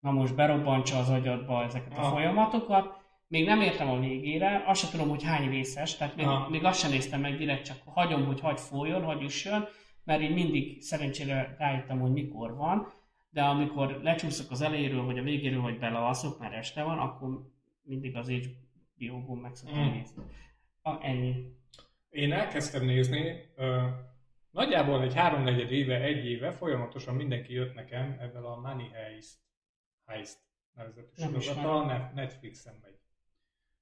na 0.00 0.10
most 0.10 0.34
berobbantsa 0.34 0.98
az 0.98 1.08
agyadba 1.08 1.64
ezeket 1.64 1.98
a 1.98 2.00
Aha. 2.00 2.10
folyamatokat. 2.10 2.96
Még 3.26 3.44
nem 3.44 3.60
értem 3.60 3.88
a 3.88 3.98
végére, 3.98 4.64
azt 4.66 4.80
sem 4.80 4.90
tudom, 4.90 5.08
hogy 5.08 5.22
hány 5.22 5.48
részes, 5.48 5.96
tehát 5.96 6.16
még, 6.16 6.26
Aha. 6.26 6.48
még 6.48 6.64
azt 6.64 6.80
sem 6.80 6.90
néztem 6.90 7.20
meg 7.20 7.36
direkt, 7.36 7.64
csak 7.64 7.76
hagyom, 7.84 8.26
hogy 8.26 8.40
hagy 8.40 8.60
folyjon, 8.60 9.04
hagy 9.04 9.22
üssön, 9.22 9.66
mert 10.04 10.20
én 10.20 10.30
mindig 10.30 10.82
szerencsére 10.82 11.54
rájöttem, 11.58 12.00
hogy 12.00 12.12
mikor 12.12 12.56
van, 12.56 12.86
de 13.30 13.42
amikor 13.42 14.00
lecsúszok 14.02 14.50
az 14.50 14.60
elejéről, 14.60 15.04
vagy 15.04 15.18
a 15.18 15.22
végéről, 15.22 15.60
vagy 15.60 15.78
belealszok, 15.78 16.38
mert 16.38 16.54
este 16.54 16.82
van, 16.82 16.98
akkor 16.98 17.28
mindig 17.82 18.16
az 18.16 18.32
HBO-gon 18.96 19.38
meg 19.38 19.54
szoktam 19.54 19.84
Mm. 19.84 19.92
nézni. 19.92 20.22
A, 20.82 21.04
ennyi. 21.06 21.34
Én 22.10 22.32
elkezdtem 22.32 22.84
nézni, 22.84 23.50
nagyjából 24.50 25.02
egy 25.02 25.14
háromnegyed 25.14 25.72
éve, 25.72 26.00
egy 26.00 26.24
éve 26.24 26.52
folyamatosan 26.52 27.14
mindenki 27.14 27.52
jött 27.52 27.74
nekem 27.74 28.16
ebben 28.20 28.44
a 28.44 28.56
Money 28.56 28.88
Heist, 28.88 29.38
Heist 30.06 30.38
nevezetű 30.72 31.08
Nem 31.16 31.28
sorozata, 31.40 31.84
Ne- 31.84 32.10
Netflixen 32.14 32.78
megy. 32.82 32.98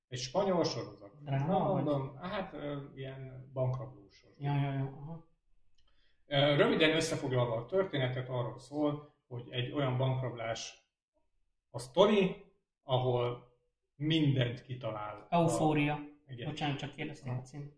Egy 0.08 0.18
spanyol 0.18 0.64
sorozat. 0.64 1.22
Dráma, 1.24 1.46
Na, 1.58 1.72
vagy? 1.72 1.84
mondom, 1.84 2.16
hát 2.16 2.52
ö, 2.52 2.76
ilyen 2.94 3.50
bankrablós 3.52 4.14
sorozat. 4.14 4.42
Ja, 4.42 4.54
ja, 4.56 4.72
ja. 4.72 4.84
Aha. 4.84 5.26
Röviden 6.56 6.94
összefoglalva 6.96 7.56
a 7.56 7.66
történetet 7.66 8.28
arról 8.28 8.58
szól, 8.58 9.14
hogy 9.26 9.46
egy 9.50 9.72
olyan 9.72 9.96
bankrablás 9.96 10.88
a 11.70 11.78
sztori, 11.78 12.44
ahol 12.82 13.54
mindent 13.94 14.62
kitalál. 14.62 15.26
a- 15.30 15.34
Eufória. 15.34 15.98
Igen. 16.28 16.48
Bocsánat, 16.48 16.78
csak 16.78 16.94
kérdeztem 16.94 17.38
a 17.38 17.42
cím. 17.42 17.72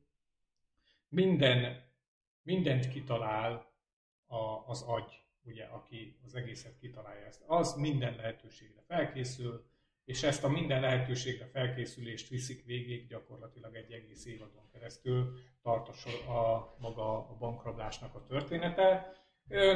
Minden, 1.09 1.85
mindent 2.43 2.89
kitalál 2.89 3.73
a, 4.27 4.63
az 4.67 4.83
agy, 4.83 5.25
ugye, 5.43 5.65
aki 5.65 6.19
az 6.25 6.35
egészet 6.35 6.79
kitalálja 6.79 7.27
ezt. 7.27 7.45
Az 7.47 7.75
minden 7.75 8.17
lehetőségre 8.17 8.83
felkészül, 8.87 9.67
és 10.05 10.23
ezt 10.23 10.45
a 10.45 10.49
minden 10.49 10.81
lehetőségre 10.81 11.47
felkészülést 11.47 12.29
viszik 12.29 12.65
végig 12.65 13.09
gyakorlatilag 13.09 13.75
egy 13.75 13.93
egész 13.93 14.27
évadon 14.27 14.69
keresztül 14.73 15.39
tart 15.63 15.89
a, 15.89 15.93
sor, 15.93 16.37
a 16.37 16.75
maga 16.79 17.29
a 17.29 17.37
bankrablásnak 17.39 18.15
a 18.15 18.25
története. 18.25 19.13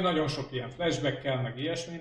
Nagyon 0.00 0.28
sok 0.28 0.52
ilyen 0.52 0.70
flashbackkel, 0.70 1.42
meg 1.42 1.58
ilyesmi. 1.58 2.00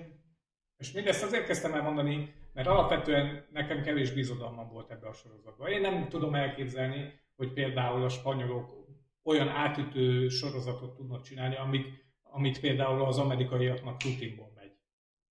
És 0.77 0.91
mindezt 0.91 1.23
azért 1.23 1.45
kezdtem 1.45 1.73
el 1.73 1.81
mondani, 1.81 2.33
mert 2.53 2.67
alapvetően 2.67 3.47
nekem 3.51 3.81
kevés 3.81 4.11
bizodalmam 4.11 4.69
volt 4.69 4.91
ebbe 4.91 5.07
a 5.07 5.13
sorozatba. 5.13 5.69
Én 5.69 5.81
nem 5.81 6.09
tudom 6.09 6.35
elképzelni, 6.35 7.19
hogy 7.35 7.53
például 7.53 8.03
a 8.03 8.09
spanyolok 8.09 8.80
olyan 9.23 9.47
átütő 9.47 10.27
sorozatot 10.27 10.95
tudnak 10.95 11.23
csinálni, 11.23 11.55
amik, 11.55 11.85
amit 12.23 12.59
például 12.59 13.03
az 13.03 13.17
amerikaiaknak 13.17 14.03
rutinból 14.03 14.51
megy. 14.55 14.71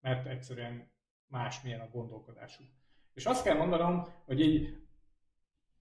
Mert 0.00 0.26
egyszerűen 0.26 0.92
másmilyen 1.26 1.80
a 1.80 1.88
gondolkodásuk. 1.92 2.66
És 3.14 3.24
azt 3.24 3.44
kell 3.44 3.56
mondanom, 3.56 4.06
hogy 4.24 4.40
így 4.40 4.68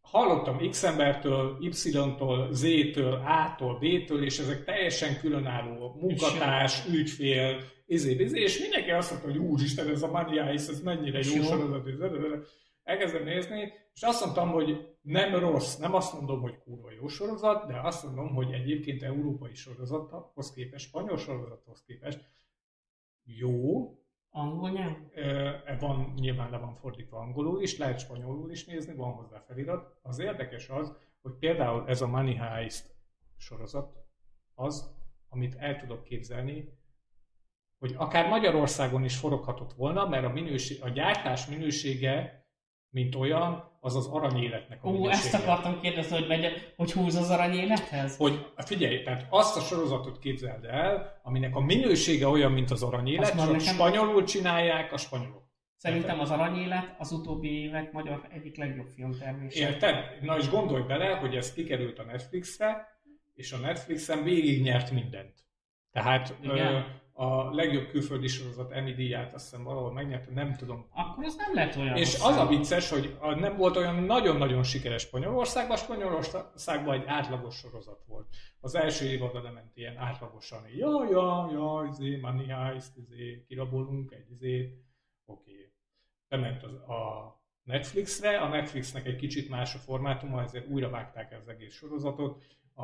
hallottam 0.01 0.69
X 0.69 0.83
embertől, 0.83 1.57
Y-tól, 1.61 2.53
Z-től, 2.53 3.13
A-tól, 3.13 3.77
B-től, 3.77 4.23
és 4.23 4.39
ezek 4.39 4.63
teljesen 4.63 5.19
különálló 5.19 5.95
munkatárs, 5.99 6.87
ügyfél, 6.87 7.63
izé, 7.85 8.13
izé, 8.13 8.39
és 8.41 8.59
mindenki 8.59 8.91
azt 8.91 9.11
mondta, 9.11 9.29
hogy 9.29 9.37
úristen, 9.37 9.89
ez 9.89 10.01
a 10.01 10.25
Heist, 10.43 10.69
ez 10.69 10.81
mennyire 10.81 11.19
jó 11.19 11.35
jó. 11.35 11.43
sorozat, 11.43 11.87
elkezdem 12.89 13.23
nézni, 13.23 13.73
és 13.93 14.01
azt 14.01 14.23
mondtam, 14.23 14.49
hogy 14.49 14.97
nem 15.01 15.35
rossz, 15.35 15.77
nem 15.77 15.93
azt 15.93 16.13
mondom, 16.13 16.41
hogy 16.41 16.57
kurva 16.57 16.91
jó 16.91 17.07
sorozat, 17.07 17.67
de 17.67 17.79
azt 17.79 18.03
mondom, 18.03 18.33
hogy 18.33 18.51
egyébként 18.51 19.03
európai 19.03 19.53
sorozathoz 19.55 20.53
képest, 20.53 20.87
spanyol 20.87 21.17
sorozathoz 21.17 21.83
képest 21.87 22.29
jó, 23.23 23.93
Angol 24.31 24.69
nyelv? 24.69 24.95
Ö, 25.15 25.51
van, 25.79 26.13
nyilván 26.15 26.49
le 26.49 26.57
van 26.57 26.75
fordítva 26.75 27.17
angolul 27.17 27.61
is, 27.61 27.77
lehet 27.77 27.99
spanyolul 27.99 28.51
is 28.51 28.65
nézni, 28.65 28.95
van 28.95 29.11
hozzá 29.11 29.39
felirat. 29.39 29.99
Az 30.01 30.19
érdekes 30.19 30.69
az, 30.69 30.93
hogy 31.21 31.33
például 31.33 31.87
ez 31.87 32.01
a 32.01 32.07
Money 32.07 32.35
Heist 32.35 32.95
sorozat 33.37 33.97
az, 34.53 34.95
amit 35.29 35.55
el 35.55 35.79
tudok 35.79 36.03
képzelni, 36.03 36.77
hogy 37.79 37.93
akár 37.97 38.27
Magyarországon 38.27 39.03
is 39.03 39.17
foroghatott 39.17 39.73
volna, 39.73 40.07
mert 40.07 40.25
a, 40.25 40.29
minőség, 40.29 40.81
a 40.81 40.89
gyártás 40.89 41.47
minősége, 41.47 42.38
mint 42.89 43.15
olyan, 43.15 43.77
az 43.79 43.95
az 43.95 44.07
aranyéletnek 44.07 44.83
a 44.83 44.87
Ó, 44.87 44.91
minősége. 44.91 45.15
ezt 45.17 45.33
akartam 45.33 45.79
kérdezni, 45.81 46.17
hogy, 46.17 46.27
megy, 46.27 46.73
hogy 46.75 46.91
húz 46.91 47.15
az 47.15 47.29
aranyélethez? 47.29 48.17
Hogy 48.17 48.45
figyelj, 48.55 49.01
tehát 49.03 49.27
azt 49.29 49.57
a 49.57 49.59
sorozatot 49.59 50.19
képzeld 50.19 50.65
el, 50.65 51.19
aminek 51.23 51.55
a 51.55 51.59
minősége 51.59 52.27
olyan, 52.27 52.51
mint 52.51 52.71
az 52.71 52.83
aranyélet, 52.83 53.27
csak 53.27 53.35
nekem- 53.35 53.59
spanyolul 53.59 54.23
csinálják 54.23 54.93
a 54.93 54.97
spanyolok. 54.97 55.47
Szerintem 55.75 56.19
az 56.19 56.29
aranyélet 56.31 56.95
az 56.97 57.11
utóbbi 57.11 57.61
évek 57.61 57.91
magyar 57.91 58.27
egyik 58.33 58.57
legjobb 58.57 58.87
filmtermése. 58.87 59.59
Érted? 59.59 59.95
Na 60.21 60.37
és 60.37 60.49
gondolj 60.49 60.81
bele, 60.81 61.15
hogy 61.15 61.35
ez 61.35 61.53
kikerült 61.53 61.99
a 61.99 62.03
Netflixre, 62.03 62.87
és 63.35 63.51
a 63.51 63.57
Netflixen 63.57 64.23
végig 64.23 64.61
nyert 64.61 64.91
mindent. 64.91 65.33
Tehát 65.91 66.35
ö, 66.43 66.53
Igen. 66.53 66.85
A 67.19 67.53
legjobb 67.53 67.87
külföldi 67.87 68.27
sorozat 68.27 68.71
Emmy 68.71 68.93
díját 68.93 69.33
azt 69.33 69.49
hiszem 69.49 69.63
valahol 69.63 69.93
megnyerte, 69.93 70.31
nem 70.33 70.55
tudom. 70.55 70.85
Akkor 70.93 71.23
az 71.23 71.35
nem 71.35 71.53
lett 71.53 71.75
olyan 71.75 71.95
És 71.97 72.13
az 72.13 72.35
a 72.37 72.47
vicces, 72.47 72.89
hogy 72.89 73.15
a- 73.19 73.35
nem 73.35 73.57
volt 73.57 73.77
olyan 73.77 74.03
nagyon-nagyon 74.03 74.63
sikeres 74.63 75.01
Spanyolországban, 75.01 75.77
Spanyolországban 75.77 76.93
egy 76.99 77.03
átlagos 77.07 77.55
sorozat 77.55 78.03
volt. 78.07 78.27
Az 78.59 78.75
első 78.75 79.05
évad 79.05 79.43
lement 79.43 79.71
ilyen 79.77 79.97
átlagosan, 79.97 80.61
ja, 80.75 81.07
ja, 81.09 81.49
ja, 81.51 81.87
izé, 81.91 82.17
money 82.17 82.47
heist, 82.47 82.97
izé, 82.97 83.43
kirabolunk 83.47 84.11
egy 84.11 84.31
izét, 84.31 84.83
oké. 85.25 85.73
Bement 86.27 86.63
az, 86.63 86.73
a 86.73 87.38
Netflixre, 87.69 88.37
a 88.37 88.47
Netflixnek 88.47 89.05
egy 89.05 89.15
kicsit 89.15 89.49
más 89.49 89.75
a 89.75 89.77
formátuma, 89.77 90.41
ezért 90.41 90.67
újra 90.67 90.89
vágták 90.89 91.37
az 91.41 91.47
egész 91.47 91.73
sorozatot. 91.73 92.43
A, 92.73 92.83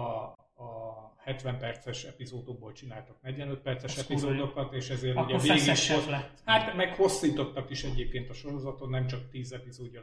a 0.63 1.13
70 1.17 1.57
perces 1.57 2.03
epizódokból 2.03 2.71
csináltak 2.71 3.21
45 3.21 3.59
perces 3.59 3.97
epizódokat, 3.97 4.73
és 4.73 4.89
ezért 4.89 5.15
Akkor 5.15 5.33
ugye 5.33 5.53
végig 5.53 6.07
lett. 6.09 6.41
Hát 6.45 6.75
meg 6.75 6.95
hosszítottak 6.95 7.69
is 7.69 7.83
egyébként 7.83 8.29
a 8.29 8.33
sorozaton, 8.33 8.89
nem 8.89 9.07
csak 9.07 9.29
10 9.29 9.51
epizódja 9.51 10.01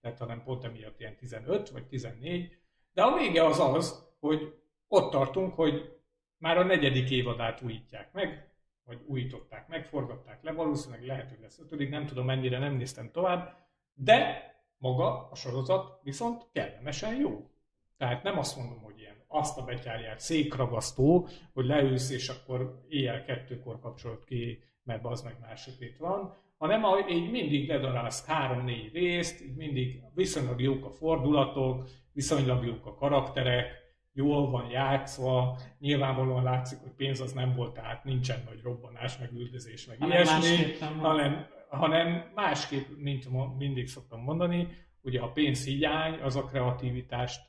lett, 0.00 0.18
hanem 0.18 0.42
pont 0.42 0.64
emiatt 0.64 1.00
ilyen 1.00 1.16
15 1.16 1.70
vagy 1.70 1.86
14. 1.86 2.58
De 2.92 3.02
a 3.02 3.16
vége 3.16 3.44
az 3.44 3.60
az, 3.60 4.08
hogy 4.20 4.54
ott 4.88 5.10
tartunk, 5.10 5.54
hogy 5.54 5.96
már 6.36 6.58
a 6.58 6.64
negyedik 6.64 7.10
évadát 7.10 7.62
újítják 7.62 8.12
meg, 8.12 8.50
vagy 8.84 8.98
újították 9.06 9.68
meg, 9.68 9.86
forgatták 9.86 10.42
le, 10.42 10.52
valószínűleg 10.52 11.06
lehet, 11.06 11.28
hogy 11.28 11.40
lesz 11.40 11.58
ötödik, 11.58 11.90
nem 11.90 12.06
tudom 12.06 12.24
mennyire, 12.24 12.58
nem 12.58 12.74
néztem 12.74 13.10
tovább, 13.10 13.65
de 13.96 14.44
maga 14.78 15.28
a 15.30 15.34
sorozat 15.34 16.00
viszont 16.02 16.46
kellemesen 16.52 17.14
jó. 17.14 17.50
Tehát 17.96 18.22
nem 18.22 18.38
azt 18.38 18.56
mondom, 18.56 18.82
hogy 18.82 18.98
ilyen 18.98 19.24
azt 19.26 19.58
a 19.58 19.64
betyárját 19.64 20.20
székragasztó, 20.20 21.28
hogy 21.52 21.66
leülsz, 21.66 22.10
és 22.10 22.28
akkor 22.28 22.84
éjjel 22.88 23.24
kettőkor 23.24 23.80
kapcsolod 23.80 24.24
ki, 24.24 24.62
mert 24.82 25.04
az 25.04 25.22
meg 25.22 25.36
másodét 25.40 25.98
van, 25.98 26.34
hanem 26.58 26.84
ahogy 26.84 27.10
így 27.10 27.30
mindig 27.30 27.68
ledarálsz 27.68 28.26
három-négy 28.26 28.92
részt, 28.92 29.44
így 29.44 29.56
mindig 29.56 30.02
viszonylag 30.14 30.60
jók 30.60 30.84
a 30.84 30.90
fordulatok, 30.90 31.88
viszonylag 32.12 32.64
jók 32.64 32.86
a 32.86 32.94
karakterek, 32.94 33.84
jól 34.12 34.50
van 34.50 34.70
játszva, 34.70 35.58
nyilvánvalóan 35.78 36.42
látszik, 36.42 36.78
hogy 36.78 36.92
pénz 36.96 37.20
az 37.20 37.32
nem 37.32 37.54
volt, 37.54 37.74
tehát 37.74 38.04
nincsen 38.04 38.42
nagy 38.44 38.62
robbanás, 38.62 39.18
meg 39.18 39.32
üldözés, 39.32 39.86
meg 39.86 39.98
Hanem 39.98 40.16
ilyesmi, 40.16 40.86
hanem, 41.00 41.46
hanem 41.68 42.32
másképp, 42.34 42.86
mint 42.96 43.56
mindig 43.58 43.88
szoktam 43.88 44.20
mondani, 44.20 44.68
ugye 45.02 45.20
a 45.20 45.32
pénzhiány 45.32 46.20
az 46.20 46.36
a 46.36 46.44
kreativitást 46.44 47.40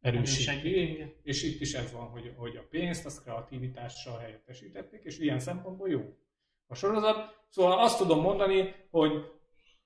erősíti, 0.00 1.04
és 1.22 1.42
itt 1.42 1.60
is 1.60 1.72
ez 1.74 1.92
van, 1.92 2.08
hogy, 2.08 2.32
hogy 2.36 2.56
a 2.56 2.66
pénzt 2.70 3.06
az 3.06 3.22
kreativitással 3.22 4.18
helyettesítették, 4.18 5.02
és 5.04 5.18
ilyen 5.18 5.38
szempontból 5.38 5.88
jó 5.88 6.00
a 6.66 6.74
sorozat. 6.74 7.40
Szóval 7.48 7.78
azt 7.78 7.98
tudom 7.98 8.20
mondani, 8.20 8.74
hogy 8.90 9.12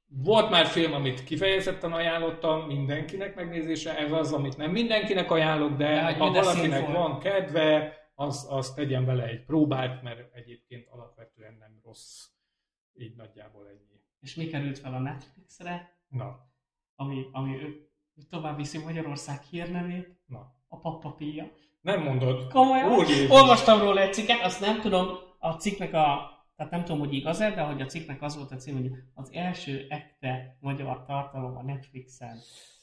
volt 0.07 0.51
már 0.51 0.67
film, 0.67 0.93
amit 0.93 1.25
kifejezetten 1.25 1.93
ajánlottam 1.93 2.67
mindenkinek 2.67 3.35
megnézése, 3.35 3.99
ez 3.99 4.13
az, 4.13 4.33
amit 4.33 4.57
nem 4.57 4.71
mindenkinek 4.71 5.31
ajánlok, 5.31 5.77
de 5.77 5.91
Ja, 5.91 6.13
ha 6.13 6.31
de 6.31 6.43
valakinek 6.43 6.87
van 6.87 7.19
kedve, 7.19 7.97
az, 8.15 8.47
az 8.51 8.75
tegyen 8.75 9.05
vele 9.05 9.27
egy 9.27 9.45
próbát, 9.45 10.03
mert 10.03 10.35
egyébként 10.35 10.89
alapvetően 10.89 11.57
nem 11.59 11.81
rossz. 11.85 12.25
Így 12.99 13.17
nagyjából 13.17 13.69
ennyi. 13.69 14.01
És 14.21 14.35
mi 14.35 14.47
került 14.47 14.79
fel 14.79 14.95
a 14.95 14.99
Netflixre, 14.99 15.95
Na, 16.09 16.39
ami, 16.95 17.27
ami 17.33 17.55
ő 17.63 17.91
tovább 18.31 18.57
viszi 18.57 18.79
Magyarország 18.79 19.43
hírnevét, 19.43 20.21
na. 20.27 20.55
a 20.69 20.81
Pappapia. 20.81 21.51
Nem 21.81 22.03
mondod. 22.03 22.53
Komolyan? 22.53 22.99
Jézus. 22.99 23.31
Olvastam 23.31 23.81
róla 23.81 24.01
egy 24.01 24.15
cikket, 24.15 24.43
azt 24.43 24.61
nem 24.61 24.81
tudom, 24.81 25.07
a 25.39 25.51
cikknek 25.53 25.93
a, 25.95 26.31
tehát 26.57 26.73
nem 26.73 26.85
tudom, 26.85 26.99
hogy 26.99 27.15
igaz-e, 27.15 27.51
de 27.51 27.61
hogy 27.61 27.81
a 27.81 27.87
cikknek 27.87 28.23
az 28.23 28.37
volt 28.37 28.51
a 28.51 28.57
cím, 28.57 28.75
hogy 28.77 28.91
az 29.15 29.33
első 29.33 29.87
ekte 29.89 30.57
magyar 30.61 31.05
tartalom 31.05 31.57
a 31.57 31.63
Netflixen 31.63 32.39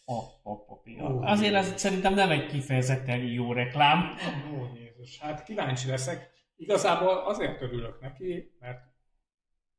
a 0.05 0.41
Pappapia. 0.41 1.13
Ó, 1.13 1.21
Azért 1.21 1.53
ez 1.53 1.79
szerintem 1.79 2.13
nem 2.13 2.29
egy 2.29 2.45
kifejezetten 2.45 3.19
jó 3.19 3.53
reklám. 3.53 4.15
Ó, 4.53 4.75
Jézus, 4.75 5.19
hát 5.19 5.43
kíváncsi 5.43 5.87
leszek. 5.87 6.31
Igazából 6.55 7.17
azért 7.17 7.61
örülök 7.61 8.01
neki, 8.01 8.55
mert 8.59 8.92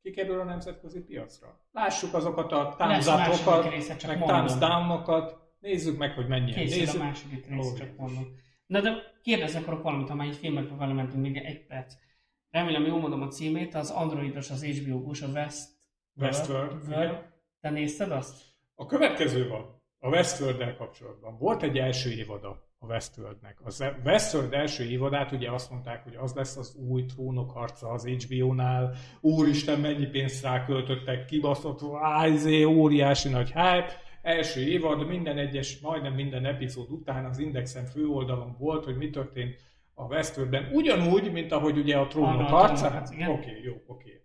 kikerül 0.05 0.39
a 0.39 0.43
nemzetközi 0.43 1.01
piacra. 1.01 1.59
Lássuk 1.71 2.13
azokat 2.13 2.51
a 2.51 2.75
csak 3.97 4.19
meg 4.19 4.57
down-okat, 4.59 5.37
nézzük 5.59 5.97
meg, 5.97 6.11
hogy 6.11 6.27
mennyien 6.27 6.57
Készül 6.57 6.79
nézzük. 6.79 7.01
a 7.01 7.03
második 7.03 7.47
rész, 7.47 7.73
csak 7.73 7.97
mondom. 7.97 8.23
Na 8.65 8.81
de 8.81 8.93
kérdezni 9.21 9.59
akarok 9.59 9.83
valamit, 9.83 10.07
ha 10.07 10.15
már 10.15 10.27
egy 10.27 10.35
filmekről 10.35 10.77
vele 10.77 10.93
mentünk, 10.93 11.21
még 11.21 11.37
egy 11.37 11.65
perc. 11.65 11.93
Remélem 12.49 12.85
jól 12.85 12.99
mondom 12.99 13.21
a 13.21 13.27
címét, 13.27 13.75
az 13.75 13.89
androidos, 13.89 14.49
az 14.49 14.65
HBO-s, 14.65 15.21
a 15.21 15.27
West... 15.27 15.69
Westworld, 16.15 16.87
igen. 16.87 17.33
Te 17.61 17.69
nézted 17.69 18.11
azt? 18.11 18.43
A 18.75 18.85
következő 18.85 19.47
van, 19.47 19.81
a 19.99 20.07
westworld 20.07 20.75
kapcsolatban. 20.77 21.37
Volt 21.37 21.63
egy 21.63 21.77
első 21.77 22.11
évada 22.11 22.64
a 22.87 22.91
Westworldnek. 22.93 23.57
Az 23.63 23.83
Westworld 24.05 24.53
első 24.53 24.83
évadát 24.83 25.31
ugye 25.31 25.51
azt 25.51 25.71
mondták, 25.71 26.03
hogy 26.03 26.15
az 26.15 26.33
lesz 26.33 26.57
az 26.57 26.75
új 26.89 27.05
trónok 27.05 27.51
harca 27.51 27.89
az 27.89 28.07
HBO-nál. 28.07 28.95
Úristen, 29.21 29.79
mennyi 29.79 30.05
pénzt 30.05 30.43
ráköltöttek, 30.43 31.25
kibaszott, 31.25 31.81
ájzé, 32.01 32.63
óriási 32.63 33.29
nagy 33.29 33.47
hype. 33.47 34.03
Első 34.21 34.61
évad, 34.61 35.07
minden 35.07 35.37
egyes, 35.37 35.79
majdnem 35.79 36.13
minden 36.13 36.45
epizód 36.45 36.89
után 36.89 37.25
az 37.25 37.39
Indexen 37.39 37.85
főoldalon 37.85 38.55
volt, 38.59 38.85
hogy 38.85 38.97
mi 38.97 39.09
történt 39.09 39.55
a 39.93 40.03
Westworldben. 40.03 40.69
Ugyanúgy, 40.73 41.31
mint 41.31 41.51
ahogy 41.51 41.77
ugye 41.77 41.97
a 41.97 42.07
trónok 42.07 42.39
a 42.39 42.43
harca. 42.43 43.03
Oké, 43.27 43.61
jó, 43.63 43.73
oké. 43.87 44.24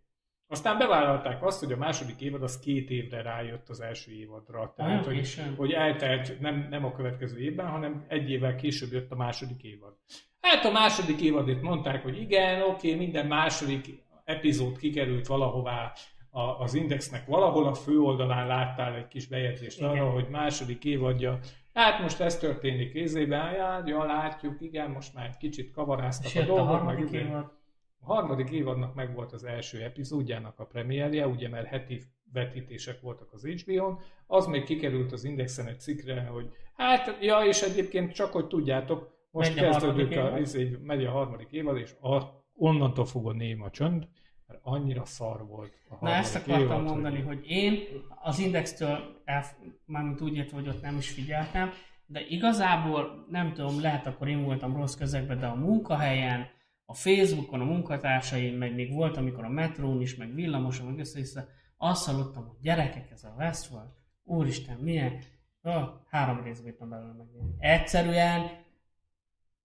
Aztán 0.50 0.78
bevállalták 0.78 1.44
azt, 1.44 1.60
hogy 1.64 1.72
a 1.72 1.76
második 1.76 2.20
évad 2.20 2.42
az 2.42 2.58
két 2.58 2.90
évre 2.90 3.22
rájött 3.22 3.68
az 3.68 3.80
első 3.80 4.12
évadra. 4.12 4.72
Tehát, 4.76 5.04
hogy, 5.04 5.40
hogy 5.56 5.72
eltelt 5.72 6.40
nem, 6.40 6.66
nem 6.70 6.84
a 6.84 6.92
következő 6.92 7.38
évben, 7.38 7.66
hanem 7.66 8.04
egy 8.08 8.30
évvel 8.30 8.54
később 8.54 8.92
jött 8.92 9.10
a 9.10 9.16
második 9.16 9.62
évad. 9.62 9.92
Hát 10.40 10.64
a 10.64 10.70
második 10.70 11.20
évadét 11.20 11.62
mondták, 11.62 12.02
hogy 12.02 12.20
igen, 12.20 12.62
oké, 12.62 12.94
minden 12.94 13.26
második 13.26 14.02
epizód 14.24 14.78
kikerült 14.78 15.26
valahová 15.26 15.92
a, 16.30 16.40
az 16.40 16.74
Indexnek 16.74 17.26
valahol 17.26 17.66
a 17.66 17.74
főoldalán 17.74 18.46
láttál 18.46 18.94
egy 18.94 19.08
kis 19.08 19.26
bejegyzést 19.26 19.78
Igen. 19.78 19.90
arra, 19.90 20.10
hogy 20.10 20.28
második 20.30 20.84
évadja. 20.84 21.38
Hát 21.74 22.00
most 22.00 22.20
ez 22.20 22.38
történik 22.38 22.92
kézében, 22.92 23.52
ja, 23.52 23.82
ja, 23.86 24.04
látjuk, 24.04 24.60
igen, 24.60 24.90
most 24.90 25.14
már 25.14 25.26
egy 25.26 25.36
kicsit 25.36 25.70
kavaráztak 25.70 26.26
És 26.26 26.36
a 26.36 26.38
jött 26.38 26.48
a 26.48 26.54
dolgok. 26.54 26.68
harmadik 26.68 27.10
meg, 27.10 27.24
évad. 27.24 27.58
A 28.00 28.12
harmadik 28.14 28.50
évadnak 28.50 28.94
meg 28.94 29.14
volt 29.14 29.32
az 29.32 29.44
első 29.44 29.82
epizódjának 29.82 30.58
a 30.58 30.64
premierje, 30.64 31.26
ugye 31.26 31.48
mert 31.48 31.66
heti 31.66 32.02
vetítések 32.32 33.00
voltak 33.00 33.32
az 33.32 33.46
HBO-n, 33.46 33.98
az 34.26 34.46
még 34.46 34.64
kikerült 34.64 35.12
az 35.12 35.24
Indexen 35.24 35.66
egy 35.66 35.80
cikkre, 35.80 36.20
hogy 36.24 36.52
hát, 36.76 37.16
ja, 37.20 37.44
és 37.44 37.62
egyébként 37.62 38.12
csak, 38.12 38.32
hogy 38.32 38.46
tudjátok, 38.46 39.18
most 39.30 39.54
Megy 39.54 39.64
a 39.64 39.70
kezdődik 39.70 40.10
a, 40.10 40.14
évad. 40.14 40.40
izé, 40.40 40.78
megy 40.82 41.04
a 41.04 41.10
harmadik 41.10 41.50
évad, 41.50 41.76
és 41.76 41.94
a, 42.00 42.18
onnantól 42.54 43.04
fogod 43.04 43.36
néma 43.36 43.64
a 43.64 43.70
csönd, 43.70 44.08
mert 44.46 44.60
annyira 44.62 45.04
szar 45.04 45.46
volt 45.46 45.72
a 45.88 46.04
Na 46.04 46.10
ezt 46.10 46.36
akartam 46.36 46.60
évad, 46.62 46.82
mondani, 46.84 47.20
hogy 47.20 47.44
én 47.46 47.78
az 48.22 48.38
Indextől, 48.38 49.20
elf- 49.24 49.56
mármint 49.84 50.20
úgy 50.20 50.36
értve, 50.36 50.56
hogy 50.56 50.68
ott 50.68 50.82
nem 50.82 50.96
is 50.96 51.10
figyeltem, 51.10 51.70
de 52.06 52.20
igazából 52.28 53.26
nem 53.28 53.52
tudom, 53.52 53.80
lehet 53.80 54.06
akkor 54.06 54.28
én 54.28 54.44
voltam 54.44 54.76
rossz 54.76 54.94
közegben, 54.94 55.38
de 55.38 55.46
a 55.46 55.54
munkahelyen, 55.54 56.48
a 56.90 56.94
Facebookon, 56.94 57.60
a 57.60 57.64
munkatársaim, 57.64 58.56
meg 58.56 58.74
még 58.74 58.92
volt, 58.92 59.16
amikor 59.16 59.44
a 59.44 59.48
metrón 59.48 60.00
is, 60.00 60.16
meg 60.16 60.34
villamoson, 60.34 60.86
meg 60.86 60.98
össze 60.98 61.48
azt 61.76 62.06
hallottam, 62.06 62.46
hogy 62.46 62.56
gyerekek, 62.60 63.10
ez 63.10 63.24
a 63.24 63.34
Westworld, 63.38 63.90
úristen, 64.24 64.78
milyen, 64.78 65.18
oh, 65.62 65.88
három 66.08 66.42
részt 66.42 66.62
bírtam 66.62 66.88
belőle 66.88 67.12
megnézni. 67.12 67.54
Egyszerűen 67.58 68.64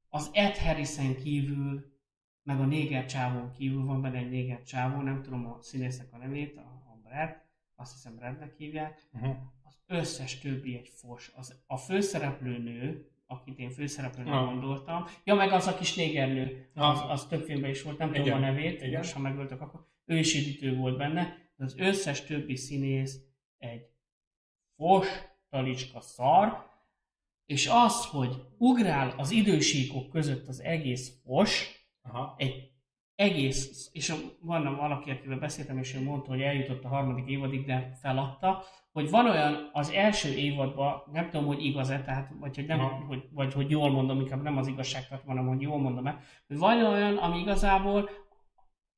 az 0.09 0.29
Ed 0.33 0.57
Harrison 0.57 1.15
kívül, 1.15 1.93
meg 2.43 2.59
a 2.59 2.65
néger 2.65 3.05
csávón 3.05 3.51
kívül 3.51 3.85
van 3.85 4.01
benne 4.01 4.17
egy 4.17 4.29
néger 4.29 4.63
csávó, 4.63 5.01
nem 5.01 5.21
tudom 5.21 5.45
a 5.45 5.57
színésznek 5.61 6.13
a 6.13 6.17
nevét, 6.17 6.57
a, 6.57 6.61
a 6.61 6.99
Brad, 7.03 7.41
azt 7.75 7.93
hiszem 7.93 8.15
Bradnek 8.15 8.53
hívják, 8.57 9.07
Uh-huh. 9.13 9.35
az 9.63 9.75
összes 9.87 10.39
többi 10.39 10.75
egy 10.75 10.89
fos. 10.93 11.31
Az, 11.35 11.63
a 11.67 11.77
főszereplő 11.77 12.57
nő, 12.57 13.09
akit 13.27 13.59
én 13.59 13.69
főszereplőnek 13.69 14.33
Ah. 14.33 14.45
gondoltam, 14.45 15.05
ja 15.23 15.35
meg 15.35 15.51
az 15.51 15.67
a 15.67 15.75
kis 15.75 15.95
négernő, 15.95 16.69
Ah. 16.75 16.89
az, 16.89 17.03
az 17.21 17.27
több 17.27 17.43
filmben 17.43 17.69
is 17.69 17.81
volt, 17.81 17.97
nem 17.97 18.07
tudom 18.11 18.25
Igen, 18.25 18.37
a 18.37 18.39
nevét, 18.39 18.81
igen. 18.81 18.97
most 18.97 19.13
ha 19.13 19.19
megöltök, 19.19 19.61
akkor 19.61 19.87
ő 20.05 20.17
is 20.17 20.35
editő 20.35 20.75
volt 20.75 20.97
benne, 20.97 21.37
de 21.55 21.63
az 21.63 21.77
összes 21.77 22.21
többi 22.25 22.55
színész 22.55 23.19
egy 23.57 23.85
fos, 24.75 25.07
talicska 25.49 25.99
szar, 25.99 26.73
és 27.45 27.67
az, 27.71 28.05
hogy 28.05 28.35
ugrál 28.57 29.13
az 29.17 29.31
idősíkok 29.31 30.09
között 30.09 30.47
az 30.47 30.59
egész 30.61 31.21
fos, 31.23 31.83
Aha. 32.01 32.35
egy 32.37 32.71
egész, 33.15 33.89
és 33.93 34.13
van 34.41 34.75
valaki, 34.75 35.11
akivel 35.11 35.37
beszéltem, 35.37 35.77
és 35.77 35.95
ő 35.95 36.03
mondta, 36.03 36.29
hogy 36.29 36.41
eljutott 36.41 36.83
a 36.83 36.87
harmadik 36.87 37.29
évadig, 37.29 37.65
de 37.65 37.91
feladta, 38.01 38.63
hogy 38.91 39.09
van 39.09 39.29
olyan 39.29 39.69
az 39.73 39.89
első 39.89 40.33
évadban, 40.33 41.03
nem 41.11 41.29
tudom, 41.29 41.45
hogy 41.45 41.65
igaz-e, 41.65 42.01
tehát, 42.01 42.31
vagy 42.39 42.55
hogy, 42.55 42.65
nem, 42.65 42.79
hogy, 42.79 43.23
vagy 43.31 43.53
hogy 43.53 43.69
jól 43.69 43.91
mondom, 43.91 44.19
inkább 44.19 44.41
nem 44.41 44.57
az 44.57 44.67
igazságot, 44.67 45.23
hanem 45.25 45.47
hogy 45.47 45.61
jól 45.61 45.79
mondom 45.79 46.07
el, 46.07 46.19
hogy 46.47 46.57
van 46.57 46.85
olyan, 46.85 47.17
ami 47.17 47.39
igazából 47.39 48.09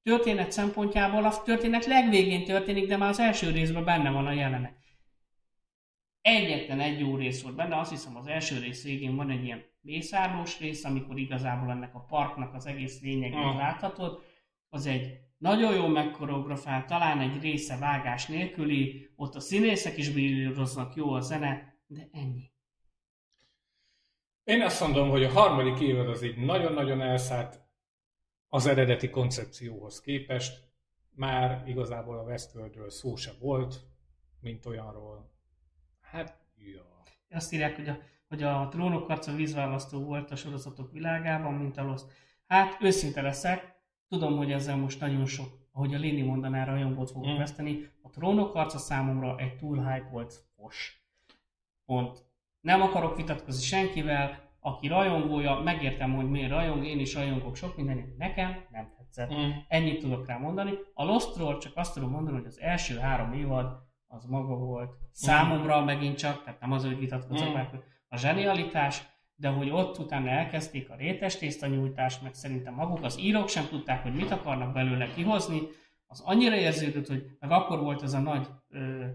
történet 0.03 0.51
szempontjából 0.51 1.25
a 1.25 1.41
történet 1.41 1.85
legvégén 1.85 2.45
történik, 2.45 2.87
de 2.87 2.97
már 2.97 3.09
az 3.09 3.19
első 3.19 3.51
részben 3.51 3.83
benne 3.83 4.11
van 4.11 4.27
a 4.27 4.31
jelenet. 4.31 4.75
Egyetlen 6.21 6.79
egy 6.79 6.99
jó 6.99 7.15
rész 7.15 7.43
volt 7.43 7.55
benne, 7.55 7.79
azt 7.79 7.91
hiszem 7.91 8.15
az 8.15 8.27
első 8.27 8.59
rész 8.59 8.83
végén 8.83 9.15
van 9.15 9.29
egy 9.29 9.43
ilyen 9.43 9.63
mészárlós 9.87 10.59
rész, 10.59 10.83
amikor 10.83 11.17
igazából 11.17 11.71
ennek 11.71 11.95
a 11.95 11.99
parknak 11.99 12.53
az 12.53 12.65
egész 12.65 13.01
lényegét 13.01 13.37
Ah. 13.37 13.55
láthatod. 13.55 14.23
Az 14.69 14.85
egy 14.85 15.19
nagyon 15.37 15.75
jó 15.75 15.87
megkoreografált, 15.87 16.87
talán 16.87 17.19
egy 17.19 17.41
része 17.41 17.77
vágás 17.77 18.27
nélküli, 18.27 19.09
ott 19.15 19.35
a 19.35 19.39
színészek 19.39 19.97
is 19.97 20.09
brillíroznak, 20.11 20.95
jó 20.95 21.11
a 21.11 21.19
zene, 21.21 21.75
de 21.87 22.09
ennyi. 22.11 22.51
Én 24.43 24.61
azt 24.61 24.81
mondom, 24.81 25.09
hogy 25.09 25.23
a 25.23 25.29
harmadik 25.29 25.79
évad 25.79 26.09
az 26.09 26.21
így 26.23 26.37
nagyon-nagyon 26.37 27.01
elszállt 27.01 27.61
az 28.47 28.65
eredeti 28.65 29.09
koncepcióhoz 29.09 30.01
képest. 30.01 30.65
Már 31.09 31.63
igazából 31.67 32.17
a 32.17 32.23
Westworldről 32.23 32.89
szó 32.89 33.15
se 33.15 33.31
volt, 33.39 33.79
mint 34.41 34.65
olyanról. 34.65 35.31
Hát, 36.01 36.37
ja. 36.55 37.03
Azt 37.29 37.53
írják, 37.53 37.75
hogy 37.75 37.87
a, 37.89 37.97
hogy 38.27 38.43
a 38.43 38.67
trónok 38.71 39.07
harca 39.07 39.31
vízválasztó 39.33 39.99
volt 40.03 40.31
a 40.31 40.35
sorozatok 40.35 40.91
világában, 40.91 41.53
mint 41.53 41.77
a 41.77 41.83
Lost. 41.83 42.05
Hát, 42.47 42.77
őszinte 42.81 43.21
leszek, 43.21 43.75
tudom, 44.07 44.37
hogy 44.37 44.51
ezzel 44.51 44.75
most 44.77 44.99
nagyon 44.99 45.25
sok, 45.25 45.47
ahogy 45.71 45.93
a 45.93 45.97
Léni 45.97 46.21
mondaná, 46.21 46.63
rajongót 46.65 47.11
fogok 47.11 47.29
Mm. 47.33 47.37
veszteni. 47.37 47.89
A 48.01 48.09
trónok 48.09 48.51
harca 48.51 48.77
számomra 48.77 49.37
egy 49.37 49.55
túl 49.55 49.77
hype 49.77 50.07
volt 50.11 50.33
fos. 50.55 51.05
Pont. 51.85 52.25
Nem 52.61 52.81
akarok 52.81 53.15
vitatkozni 53.15 53.61
senkivel, 53.63 54.45
aki 54.59 54.87
rajongója, 54.87 55.59
megértem, 55.59 56.15
hogy 56.15 56.29
miért 56.29 56.49
rajong, 56.51 56.85
én 56.85 56.99
is 56.99 57.13
rajongok 57.13 57.55
sok 57.55 57.75
mindenért, 57.75 58.17
nekem 58.17 58.55
nem 58.71 58.93
tetszett. 58.97 59.33
Mm. 59.33 59.49
Ennyit 59.67 59.99
tudok 60.01 60.27
rá 60.27 60.37
mondani. 60.37 60.71
A 60.93 61.03
Lostról 61.03 61.57
csak 61.57 61.71
azt 61.75 61.93
tudom 61.93 62.09
mondani, 62.09 62.37
hogy 62.37 62.45
az 62.45 62.59
első 62.59 62.97
három 62.97 63.33
évad 63.33 63.85
az 64.07 64.25
maga 64.25 64.55
volt. 64.55 64.95
Számomra 65.11 65.83
megint 65.83 66.17
csak, 66.17 66.43
tehát 66.43 66.59
nem 66.59 66.71
az, 66.71 66.85
hogy 66.85 66.99
vitatkozok 66.99 67.49
Mm. 67.49 67.53
meg, 67.53 67.69
a 68.07 68.17
zsenialitás, 68.17 69.03
de 69.35 69.47
hogy 69.47 69.69
ott 69.69 69.99
utána 69.99 70.29
elkezdték 70.29 70.89
a 70.89 70.95
rétes 70.95 71.37
tésztanyújtást, 71.37 72.21
meg 72.21 72.33
szerintem 72.33 72.73
maguk 72.73 73.03
az 73.03 73.19
írók 73.19 73.49
sem 73.49 73.67
tudták, 73.67 74.03
hogy 74.03 74.13
mit 74.13 74.31
akarnak 74.31 74.73
belőle 74.73 75.13
kihozni, 75.13 75.61
az 76.07 76.21
annyira 76.25 76.55
érződött, 76.55 77.07
hogy 77.07 77.25
meg 77.39 77.51
akkor 77.51 77.79
volt 77.79 78.03
ez 78.03 78.13
a 78.13 78.19
nagy 78.19 78.47
ö, 78.69 79.05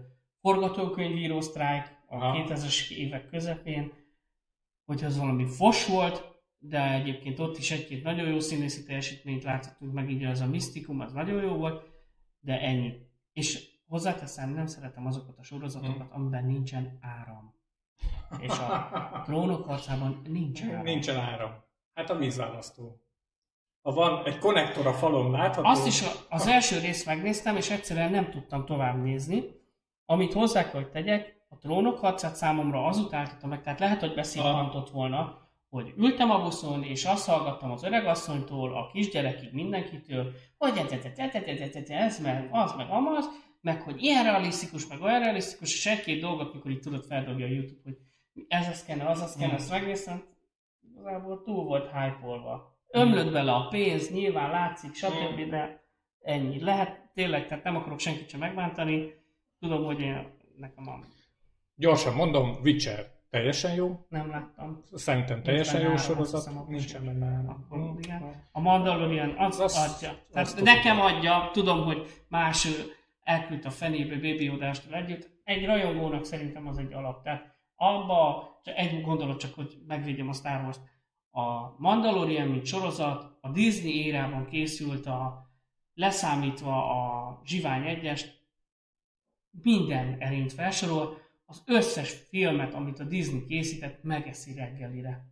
forgatókönyvíró 0.41 1.41
sztrájk 1.41 1.97
a 2.07 2.15
Aha. 2.15 2.43
2000-es 2.47 2.91
évek 2.91 3.27
közepén, 3.27 3.91
hogy 4.85 5.03
az 5.03 5.17
valami 5.17 5.45
fos 5.45 5.87
volt, 5.87 6.31
de 6.57 6.93
egyébként 6.93 7.39
ott 7.39 7.57
is 7.57 7.71
egy-két 7.71 8.03
nagyon 8.03 8.27
jó 8.27 8.39
színészi 8.39 8.83
teljesítményt 8.83 9.43
láthatunk, 9.43 9.93
meg 9.93 10.09
így 10.09 10.23
az 10.23 10.41
a 10.41 10.47
misztikum, 10.47 10.99
az 10.99 11.13
nagyon 11.13 11.43
jó 11.43 11.55
volt, 11.55 11.83
de 12.39 12.59
ennyi. 12.59 12.93
És 13.33 13.73
Hozzáteszem, 13.93 14.49
nem 14.49 14.65
szeretem 14.65 15.05
azokat 15.05 15.37
a 15.37 15.43
sorozatokat, 15.43 16.11
amiben 16.11 16.45
nincsen 16.45 16.97
áram. 17.01 17.53
És 18.39 18.49
a 18.49 19.21
trónok 19.25 19.65
harcában 19.65 20.21
nincsen 20.27 20.69
áram. 20.69 20.83
Nincsen 20.83 21.19
áram. 21.19 21.51
Hát 21.93 22.09
a 22.09 22.15
vízválasztó. 22.15 23.01
Ha 23.81 23.91
van 23.91 24.25
egy 24.25 24.37
konnektor 24.37 24.87
a 24.87 24.93
falon 24.93 25.31
látható... 25.31 25.67
Azt 25.67 25.87
is 25.87 26.03
az 26.29 26.47
első 26.47 26.79
részt 26.79 27.05
megnéztem, 27.05 27.55
és 27.55 27.69
egyszerűen 27.69 28.11
nem 28.11 28.29
tudtam 28.29 28.65
tovább 28.65 29.01
nézni. 29.03 29.43
Amit 30.05 30.33
hozzá 30.33 30.63
kell, 30.63 30.81
hogy 30.81 30.89
tegyek, 30.89 31.45
a 31.49 31.57
trónok 31.57 31.99
harcát 31.99 32.35
számomra 32.35 32.85
azután 32.85 33.19
állítottam 33.19 33.49
meg, 33.49 33.61
tehát 33.61 33.79
lehet, 33.79 33.99
hogy 33.99 34.13
beszippantott 34.13 34.89
volna, 34.89 35.41
hogy 35.69 35.93
ültem 35.97 36.31
a 36.31 36.41
buszon, 36.41 36.83
és 36.83 37.05
azt 37.05 37.27
hallgattam 37.27 37.71
az 37.71 37.83
öregasszonytól, 37.83 38.75
a 38.75 38.89
kisgyerekig, 38.93 39.53
mindenkitől, 39.53 40.31
hogy 40.57 40.77
ez, 41.87 42.19
meg 42.19 42.47
az, 42.51 42.73
meg 42.77 42.89
amaz, 42.89 43.25
meg 43.63 43.81
hogy 43.81 44.01
ilyen 44.03 44.23
realisztikus, 44.23 44.87
meg 44.87 45.01
olyan 45.01 45.19
realisztikus, 45.19 45.73
és 45.73 45.85
egy-két 45.85 46.21
dolgot, 46.21 46.53
mikor 46.53 46.71
így 46.71 46.79
tudod 46.79 47.05
feldobja 47.05 47.45
a 47.45 47.49
YouTube, 47.49 47.81
hogy 47.83 47.97
ez 48.47 48.67
az 48.67 48.83
kellene, 48.85 49.09
az 49.09 49.21
az 49.21 49.35
kellene, 49.35 49.57
ezt 49.57 49.69
megnéztem, 49.71 50.23
igazából 50.95 51.41
túl 51.41 51.63
volt 51.63 51.91
hype-olva. 51.91 52.77
Ömlött 52.87 53.31
bele 53.31 53.51
a 53.53 53.67
pénz, 53.67 54.11
nyilván 54.11 54.49
látszik, 54.49 54.93
stb., 54.93 55.49
de 55.49 55.83
ennyi. 56.21 56.63
Lehet, 56.63 57.11
tényleg, 57.13 57.47
tehát 57.47 57.63
nem 57.63 57.75
akarok 57.75 57.99
senkit 57.99 58.29
sem 58.29 58.39
megbántani, 58.39 59.13
tudom, 59.59 59.85
hogy 59.85 59.99
én, 59.99 60.27
nekem 60.57 60.87
a, 60.87 60.99
Gyorsan 61.75 62.13
mondom, 62.13 62.57
Witcher 62.63 63.11
teljesen 63.29 63.73
jó. 63.73 64.05
nem 64.09 64.29
láttam. 64.29 64.83
Szerintem 64.93 65.43
teljesen 65.43 65.81
jó 65.81 65.95
sorozat. 65.97 66.45
hiszem, 66.45 66.65
Nincsen 66.67 67.05
benne 67.05 67.41
Mm. 67.75 67.97
igen. 67.97 68.47
A 68.51 68.59
Mandalorian 68.59 69.35
az, 69.37 69.59
Az- 69.59 69.77
adja. 69.77 70.17
Tehát 70.31 70.47
azt 70.47 70.61
nekem 70.61 70.95
tudom. 70.97 71.15
adja, 71.15 71.49
tudom, 71.53 71.83
hogy 71.83 72.07
más 72.27 72.67
ő 73.25 73.31
elküldte 73.31 73.67
a 73.67 73.71
fenébe 73.71 74.15
Baby 74.15 74.43
Yodástól 74.43 74.93
együtt. 74.93 75.29
Egy 75.43 75.65
rajongónak 75.65 76.25
szerintem 76.25 76.67
az 76.67 76.77
egy 76.77 76.93
alap. 76.93 77.23
Tehát 77.23 77.55
abba, 77.75 78.49
egy 78.63 79.01
gondolat 79.01 79.39
csak, 79.39 79.53
hogy 79.53 79.77
megvédjem 79.87 80.29
a 80.29 80.33
Star 80.33 80.61
Wars-t. 80.61 80.81
A 81.31 81.75
Mandalorian, 81.77 82.47
mint 82.47 82.65
sorozat, 82.65 83.37
a 83.41 83.49
Disney 83.49 84.05
érában 84.05 84.45
készült 84.45 85.05
a 85.05 85.51
leszámítva 85.93 87.01
a 87.01 87.41
Zsivány 87.45 87.87
egyest, 87.87 88.41
minden 89.61 90.15
erényt 90.19 90.53
felsorol, 90.53 91.17
az 91.45 91.63
összes 91.65 92.11
filmet, 92.11 92.73
amit 92.73 92.99
a 92.99 93.03
Disney 93.03 93.45
készített, 93.45 94.03
megeszi 94.03 94.53
reggelire. 94.53 95.25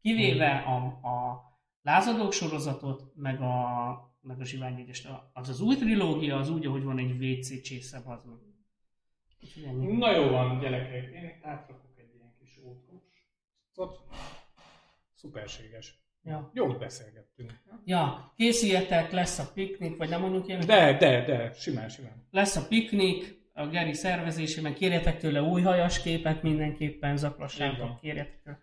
Kivéve 0.00 0.56
a, 0.56 0.76
a 1.08 1.44
lázadók 1.82 2.32
sorozatot, 2.32 3.12
meg 3.14 3.40
a, 3.40 3.90
meg 4.26 4.40
a 4.40 4.44
Zsivány 4.44 4.80
egyest. 4.80 5.08
Az 5.32 5.48
az 5.48 5.60
új 5.60 5.76
trilógia, 5.76 6.36
az 6.36 6.50
úgy, 6.50 6.66
ahogy 6.66 6.82
van 6.82 6.98
egy 6.98 7.22
WC 7.22 7.62
csésze, 7.62 7.96
az 8.04 8.24
meg. 8.24 8.38
Na 9.98 10.16
jó 10.16 10.28
van, 10.28 10.58
gyerekek, 10.58 11.12
én 11.12 11.38
átrakok 11.42 11.94
egy 11.96 12.14
ilyen 12.14 12.34
kis 12.38 12.58
ótros. 12.64 13.28
Ott 13.74 14.00
szuperséges. 15.14 16.04
Ja. 16.22 16.50
Jót 16.54 16.78
beszélgettünk. 16.78 17.52
ja, 17.84 18.32
készüljetek, 18.36 19.10
lesz 19.10 19.38
a 19.38 19.50
piknik, 19.54 19.96
vagy 19.96 20.08
nem 20.08 20.20
mondjuk 20.20 20.48
ilyen, 20.48 20.66
De, 20.66 20.96
de, 20.96 21.24
de, 21.24 21.52
simán, 21.52 21.88
simán. 21.88 22.26
lesz 22.30 22.56
a 22.56 22.66
piknik, 22.66 23.44
a 23.52 23.66
Geri 23.66 23.92
szervezésében, 23.92 24.74
kérjetek 24.74 25.18
tőle 25.18 25.42
új 25.42 25.62
hajas 25.62 26.02
képet 26.02 26.42
mindenképpen, 26.42 27.16
zaklassátok, 27.16 28.00
kérjetek 28.00 28.42
tőle. 28.42 28.58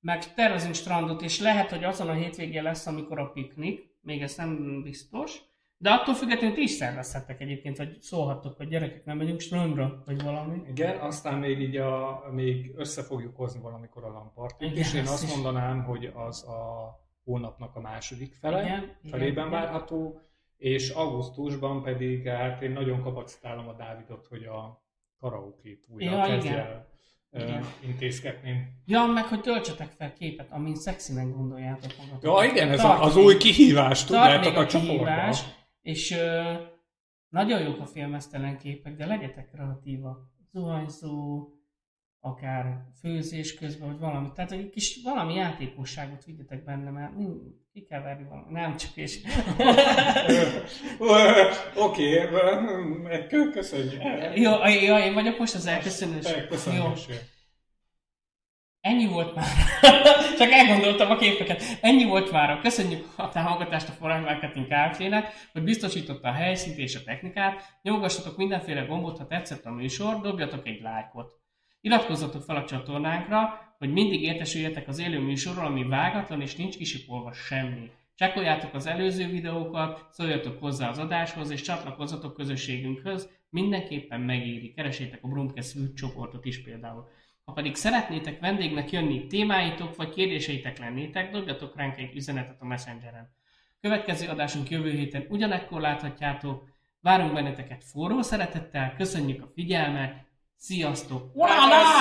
Meg 0.00 0.34
tervezünk 0.34 0.74
strandot, 0.74 1.22
és 1.22 1.40
lehet, 1.40 1.70
hogy 1.70 1.84
azon 1.84 2.08
a 2.08 2.12
hétvégén 2.12 2.62
lesz, 2.62 2.86
amikor 2.86 3.18
a 3.18 3.30
piknik, 3.30 3.93
még 4.04 4.22
ez 4.22 4.36
nem 4.36 4.82
biztos, 4.82 5.40
de 5.78 5.90
attól 5.90 6.14
függetlenül 6.14 6.54
ti 6.56 6.62
is 6.62 6.70
szervezhettek 6.70 7.40
egyébként, 7.40 7.76
vagy 7.76 8.00
szólhattok, 8.00 8.56
hogy 8.56 8.68
gyerekek, 8.68 9.04
nem 9.04 9.16
megyünk 9.16 9.40
strandra, 9.40 10.02
vagy 10.06 10.22
valami. 10.22 10.62
Igen, 10.68 10.98
aztán 10.98 11.38
még 11.38 11.60
így 11.60 11.76
a, 11.76 12.24
még 12.32 12.72
össze 12.76 13.02
fogjuk 13.02 13.36
hozni 13.36 13.60
valamikor 13.60 14.04
a 14.04 14.08
lampartit, 14.08 14.70
Igen, 14.70 14.78
és 14.78 14.94
én 14.94 15.06
azt 15.06 15.22
is. 15.24 15.34
mondanám, 15.34 15.82
hogy 15.82 16.10
az 16.14 16.48
a 16.48 16.92
hónapnak 17.24 17.76
a 17.76 17.80
második 17.80 18.34
fele, 18.34 18.62
Igen, 18.62 18.96
felében 19.10 19.46
igen, 19.46 19.50
várható, 19.50 20.20
és 20.56 20.90
augusztusban 20.90 21.82
pedig, 21.82 22.28
hát 22.28 22.62
én 22.62 22.70
nagyon 22.70 23.02
kapacitálom 23.02 23.68
a 23.68 23.72
Dávidot, 23.72 24.26
hogy 24.26 24.44
a 24.44 24.82
karaokét 25.20 25.86
újra 25.88 26.10
Ja, 26.16 26.22
kezdje 26.26 26.56
el 26.56 26.93
Igen. 27.34 27.64
intézkedni. 27.84 28.66
Ja, 28.84 29.04
meg 29.06 29.24
hogy 29.24 29.40
töltsetek 29.40 29.90
fel 29.90 30.12
képet, 30.12 30.50
amin 30.50 30.74
szexinek 30.74 31.28
gondoljátok 31.34 31.92
magatok. 31.98 32.22
Ja, 32.42 32.50
igen, 32.50 32.70
ez 32.70 32.80
Tart 32.80 33.02
az 33.02 33.14
még- 33.14 33.24
új 33.24 33.36
kihívás, 33.36 34.04
tudjátok 34.04 34.56
a 34.56 34.60
a 34.60 34.66
kihívás, 34.66 35.42
és 35.82 36.10
ö, 36.10 36.52
nagyon 37.28 37.62
jók 37.62 37.80
a 37.80 37.86
filmesztelen 37.86 38.58
képek, 38.58 38.96
de 38.96 39.06
legyetek 39.06 39.50
kreatívak. 39.50 40.18
Zuhanyzó, 40.52 41.48
akár 42.20 42.84
főzés 43.00 43.54
közben, 43.54 43.88
vagy 43.88 43.98
valami. 43.98 44.28
Tehát 44.34 44.52
egy 44.52 44.70
kis 44.70 45.00
valami 45.02 45.34
játékosságot 45.34 46.24
vigyetek 46.24 46.64
benne, 46.64 46.90
mert 46.90 47.12
ki 47.74 47.84
kell 47.84 48.02
verni 48.02 48.24
valami. 48.28 48.46
Nem 48.50 48.76
csak 48.76 48.90
és... 48.94 49.18
Oké, 51.74 52.28
okay, 52.28 53.50
köszönjük. 53.52 54.02
jó, 54.34 54.52
jó, 54.66 54.96
én 54.96 55.14
vagyok 55.14 55.38
most 55.38 55.54
az 55.54 55.66
elköszönős. 55.66 56.24
Jó, 56.76 56.92
ennyi 58.80 59.06
volt 59.06 59.34
már. 59.34 59.46
Csak 60.38 60.50
elgondoltam 60.50 61.10
a 61.10 61.16
képeket. 61.16 61.62
Ennyi 61.80 62.04
volt 62.04 62.30
már. 62.30 62.60
Köszönjük 62.60 63.06
a 63.16 63.28
támogatást 63.28 63.88
a 63.88 63.92
Foreign 63.92 64.22
Marketing 64.22 64.66
Kft-nek, 64.66 65.32
hogy 65.52 65.62
biztosította 65.62 66.28
a 66.28 66.32
helyszínt 66.32 66.78
és 66.78 66.94
a 66.94 67.02
technikát. 67.04 67.78
Nyomogassatok 67.82 68.36
mindenféle 68.36 68.80
gombot, 68.80 69.18
ha 69.18 69.26
tetszett 69.26 69.64
a 69.64 69.70
műsor, 69.70 70.20
dobjatok 70.20 70.66
egy 70.66 70.80
lájkot. 70.82 71.32
Iratkozzatok 71.80 72.42
fel 72.42 72.56
a 72.56 72.64
csatornánkra, 72.64 73.73
hogy 73.84 73.92
mindig 73.92 74.22
értesüljetek 74.22 74.88
az 74.88 74.98
élő 74.98 75.20
műsorról, 75.20 75.64
ami 75.64 75.84
vágatlan 75.84 76.40
és 76.40 76.56
nincs 76.56 76.76
kisipolva 76.76 77.32
semmi. 77.32 77.90
Csekkoljátok 78.14 78.74
az 78.74 78.86
előző 78.86 79.26
videókat, 79.26 80.06
szóljatok 80.10 80.60
hozzá 80.60 80.88
az 80.88 80.98
adáshoz, 80.98 81.50
és 81.50 81.60
csatlakozzatok 81.60 82.34
közösségünkhöz, 82.34 83.28
mindenképpen 83.50 84.20
megéri. 84.20 84.72
Keresétek 84.72 85.18
a 85.22 85.28
Brumcast 85.28 85.94
csoportot 85.94 86.44
is 86.44 86.62
például. 86.62 87.08
Ha 87.44 87.52
pedig 87.52 87.74
szeretnétek 87.74 88.40
vendégnek 88.40 88.90
jönni, 88.92 89.26
témáitok 89.26 89.96
vagy 89.96 90.10
kérdéseitek 90.10 90.78
lennétek, 90.78 91.30
dobjatok 91.30 91.76
ránk 91.76 91.96
egy 91.96 92.14
üzenetet 92.14 92.60
a 92.60 92.66
Messengeren. 92.66 93.34
Következő 93.80 94.28
adásunk 94.28 94.70
jövő 94.70 94.90
héten 94.90 95.26
ugyanekkor 95.28 95.80
láthatjátok. 95.80 96.68
Várunk 97.00 97.32
benneteket 97.32 97.84
forró 97.84 98.22
szeretettel, 98.22 98.94
köszönjük 98.96 99.42
a 99.42 99.50
figyelmet, 99.54 100.24
sziasztok! 100.56 101.30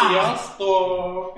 Sziasztok! 0.10 1.34